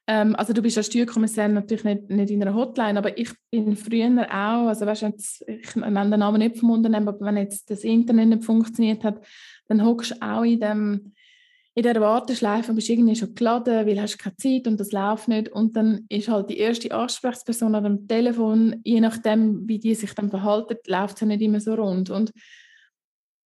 Ähm, 0.05 0.35
also 0.35 0.51
du 0.51 0.61
bist 0.61 0.77
als 0.77 0.87
Steuerkommissar 0.87 1.47
natürlich 1.47 1.85
nicht, 1.85 2.09
nicht 2.09 2.31
in 2.31 2.41
einer 2.41 2.53
Hotline, 2.53 2.99
aber 2.99 3.17
ich 3.17 3.31
bin 3.49 3.77
früher 3.77 4.27
auch, 4.29 4.67
also 4.67 4.85
weißt, 4.85 5.03
jetzt, 5.03 5.43
ich 5.47 5.75
nenne 5.77 6.09
den 6.09 6.19
Namen 6.19 6.39
nicht 6.39 6.57
vom 6.57 6.71
Unternehmen, 6.71 7.07
aber 7.07 7.25
wenn 7.25 7.37
jetzt 7.37 7.69
das 7.69 7.85
Internet 7.85 8.27
nicht 8.27 8.43
funktioniert 8.43 9.05
hat, 9.05 9.25
dann 9.69 9.85
hockst 9.85 10.11
du 10.11 10.21
auch 10.21 10.43
in 10.43 10.59
dem 10.59 11.13
in 11.75 11.83
der 11.83 11.99
Warteschleife 11.99 12.73
bist 12.73 12.87
du 12.87 12.93
irgendwie 12.93 13.15
schon 13.15 13.33
geladen, 13.33 13.87
weil 13.87 13.99
hast 13.99 14.19
keine 14.19 14.35
Zeit 14.35 14.67
und 14.67 14.79
das 14.79 14.91
läuft 14.91 15.27
nicht. 15.27 15.49
Und 15.49 15.75
dann 15.75 16.05
ist 16.07 16.27
halt 16.27 16.49
die 16.49 16.57
erste 16.57 16.91
Ansprechperson 16.91 17.73
an 17.73 17.83
dem 17.83 18.07
Telefon, 18.07 18.79
je 18.83 19.01
nachdem, 19.01 19.67
wie 19.67 19.79
die 19.79 19.95
sich 19.95 20.13
dann 20.13 20.29
verhalten, 20.29 20.77
läuft 20.85 21.15
es 21.15 21.21
nicht 21.23 21.41
immer 21.41 21.59
so 21.59 21.73
rund. 21.73 22.11
Und 22.11 22.31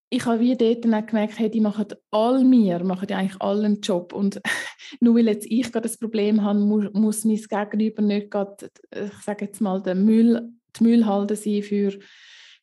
ich 0.09 0.26
habe 0.26 0.39
wie 0.39 0.55
dort 0.55 0.86
dann 0.86 0.95
auch 0.95 1.05
gemerkt, 1.05 1.38
hey, 1.38 1.51
die 1.51 1.61
machen 1.61 1.86
all 2.09 2.43
mir, 2.43 2.84
machen 2.84 3.07
ja 3.09 3.17
eigentlich 3.17 3.41
allen 3.41 3.82
Job. 3.82 4.11
Und 4.11 4.41
nur 4.99 5.15
weil 5.15 5.28
jetzt 5.28 5.45
ich 5.47 5.71
gerade 5.71 5.88
das 5.88 5.97
Problem 5.97 6.41
habe, 6.41 6.59
muss, 6.59 6.86
muss 6.93 7.26
mein 7.26 7.38
Gegenüber 7.38 8.01
nicht 8.01 8.32
gerade, 8.32 8.71
ich 8.91 9.23
sage 9.23 9.45
jetzt 9.45 9.61
mal, 9.61 9.84
der 9.84 9.95
Müll, 9.95 10.49
die 10.80 10.84
Müllhalde 10.84 11.36
sein 11.36 11.61
für, 11.61 11.93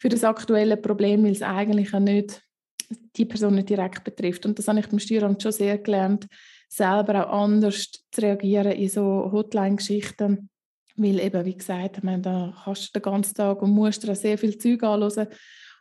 für 0.01 0.09
das 0.09 0.25
aktuelle 0.25 0.77
Problem, 0.77 1.23
weil 1.25 1.33
es 1.33 1.43
eigentlich 1.43 1.93
ja 1.93 2.01
nicht 2.01 2.43
die 3.17 3.25
Person 3.25 3.55
nicht 3.55 3.69
direkt 3.69 4.05
betrifft. 4.05 4.47
Und 4.47 4.59
das 4.59 4.69
habe 4.69 4.81
ich 4.81 4.89
beim 4.89 4.99
Steueramt 4.99 5.43
schon 5.43 5.53
sehr 5.53 5.79
gelernt, 5.79 6.27
selber 6.69 7.27
auch 7.27 7.43
anders 7.43 7.91
zu 8.11 8.21
reagieren 8.21 8.73
in 8.73 8.89
so 8.89 9.31
Hotline-Geschichten. 9.33 10.49
Weil 10.97 11.21
eben, 11.21 11.45
wie 11.45 11.57
gesagt, 11.57 12.05
meine, 12.05 12.23
da 12.23 12.53
hast 12.67 12.89
du 12.89 12.99
den 12.99 13.03
ganzen 13.03 13.35
Tag 13.35 13.63
und 13.63 13.71
musst 13.71 14.03
dir 14.03 14.15
sehr 14.15 14.37
viel 14.39 14.59
Zeug 14.59 14.83
anhören. 14.83 15.29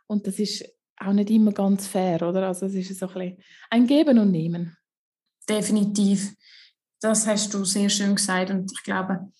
Und 0.06 0.26
das 0.26 0.38
ist 0.38 0.64
auch 0.98 1.12
nicht 1.12 1.30
immer 1.30 1.52
ganz 1.52 1.86
fair, 1.86 2.22
oder? 2.22 2.46
Also 2.48 2.66
es 2.66 2.74
ist 2.74 2.98
so 2.98 3.08
ein, 3.08 3.14
bisschen 3.14 3.36
ein 3.70 3.86
Geben 3.86 4.18
und 4.18 4.30
Nehmen. 4.30 4.76
Definitiv. 5.48 6.34
Das 7.00 7.26
hast 7.26 7.52
du 7.52 7.64
sehr 7.64 7.88
schön 7.88 8.14
gesagt 8.14 8.50
und 8.50 8.70
ich 8.72 8.82
glaube, 8.84 9.14
ein 9.14 9.32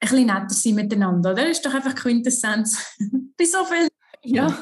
bisschen 0.00 0.26
netter 0.26 0.50
sein 0.50 0.74
miteinander, 0.74 1.32
oder? 1.32 1.42
Das 1.42 1.58
ist 1.58 1.66
doch 1.66 1.74
einfach 1.74 1.94
Quintessenz. 1.94 2.96
Bei 3.36 3.44
so 3.44 3.64
viel. 3.64 3.88
Ja. 4.22 4.56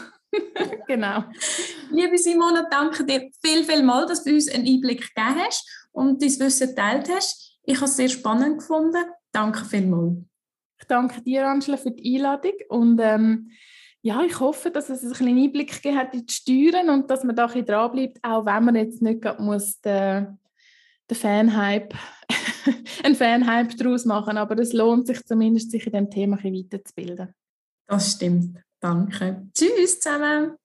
genau. 0.87 1.25
Liebe 1.91 2.19
Simone, 2.19 2.67
danke 2.71 3.05
dir 3.05 3.31
viel, 3.45 3.65
viel 3.65 3.83
mal, 3.83 4.07
dass 4.07 4.25
du 4.25 4.33
uns 4.33 4.49
einen 4.49 4.67
Einblick 4.67 5.15
gegeben 5.15 5.41
hast 5.45 5.89
und 5.93 6.23
dein 6.23 6.41
Wissen 6.41 6.69
geteilt 6.69 7.09
hast. 7.11 7.59
Ich 7.65 7.77
habe 7.77 7.87
es 7.87 7.97
sehr 7.97 8.09
spannend 8.09 8.59
gefunden. 8.59 9.05
Danke 9.33 9.65
vielmals. 9.65 10.19
Ich 10.79 10.87
danke 10.87 11.23
dir, 11.23 11.47
Angela, 11.47 11.77
für 11.77 11.91
die 11.91 12.17
Einladung 12.17 12.53
und 12.69 13.01
ähm, 13.01 13.51
ja, 14.03 14.23
ich 14.23 14.39
hoffe, 14.39 14.71
dass 14.71 14.89
es 14.89 15.03
einen 15.03 15.15
kleinen 15.15 15.43
Einblick 15.43 15.83
gegeben 15.83 15.99
hat 15.99 16.15
in 16.15 16.27
die 16.27 16.33
Steuern 16.33 16.91
und 16.91 17.11
dass 17.11 17.25
man 17.25 17.35
da 17.35 17.47
ein 17.47 17.49
bisschen 17.49 17.67
dranbleibt, 17.67 18.19
auch 18.23 18.47
wenn 18.47 18.65
man 18.65 18.77
jetzt 18.77 19.03
nicht 19.03 19.25
muss 19.41 19.81
den, 19.81 20.39
den 21.11 21.17
Fanhype, 21.17 21.89
einen 23.03 23.17
Fanhype 23.17 23.75
daraus 23.75 24.05
machen, 24.05 24.39
aber 24.39 24.59
es 24.61 24.73
lohnt 24.73 25.09
sich 25.09 25.25
zumindest, 25.25 25.73
sich 25.73 25.87
in 25.87 25.93
dem 25.93 26.09
Thema 26.09 26.37
ein 26.37 26.43
bisschen 26.53 26.71
weiterzubilden. 26.73 27.35
Das 27.89 28.13
stimmt. 28.13 28.66
Danke. 28.87 29.43
Tschüss 29.53 29.99
zusammen. 29.99 30.57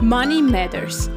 Money 0.00 0.40
Matters, 0.40 1.10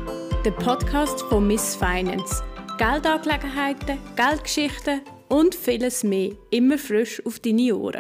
der 0.44 0.52
Podcast 0.52 1.22
von 1.30 1.48
Miss 1.48 1.78
Finance. 1.78 2.44
Geldangelegenheiten, 2.82 4.00
Geldgeschichten 4.16 5.02
und 5.30 5.54
vieles 5.54 6.04
mehr 6.04 6.32
immer 6.50 6.80
frisch 6.80 7.24
auf 7.28 7.40
deine 7.40 7.76
Ohren. 7.76 8.00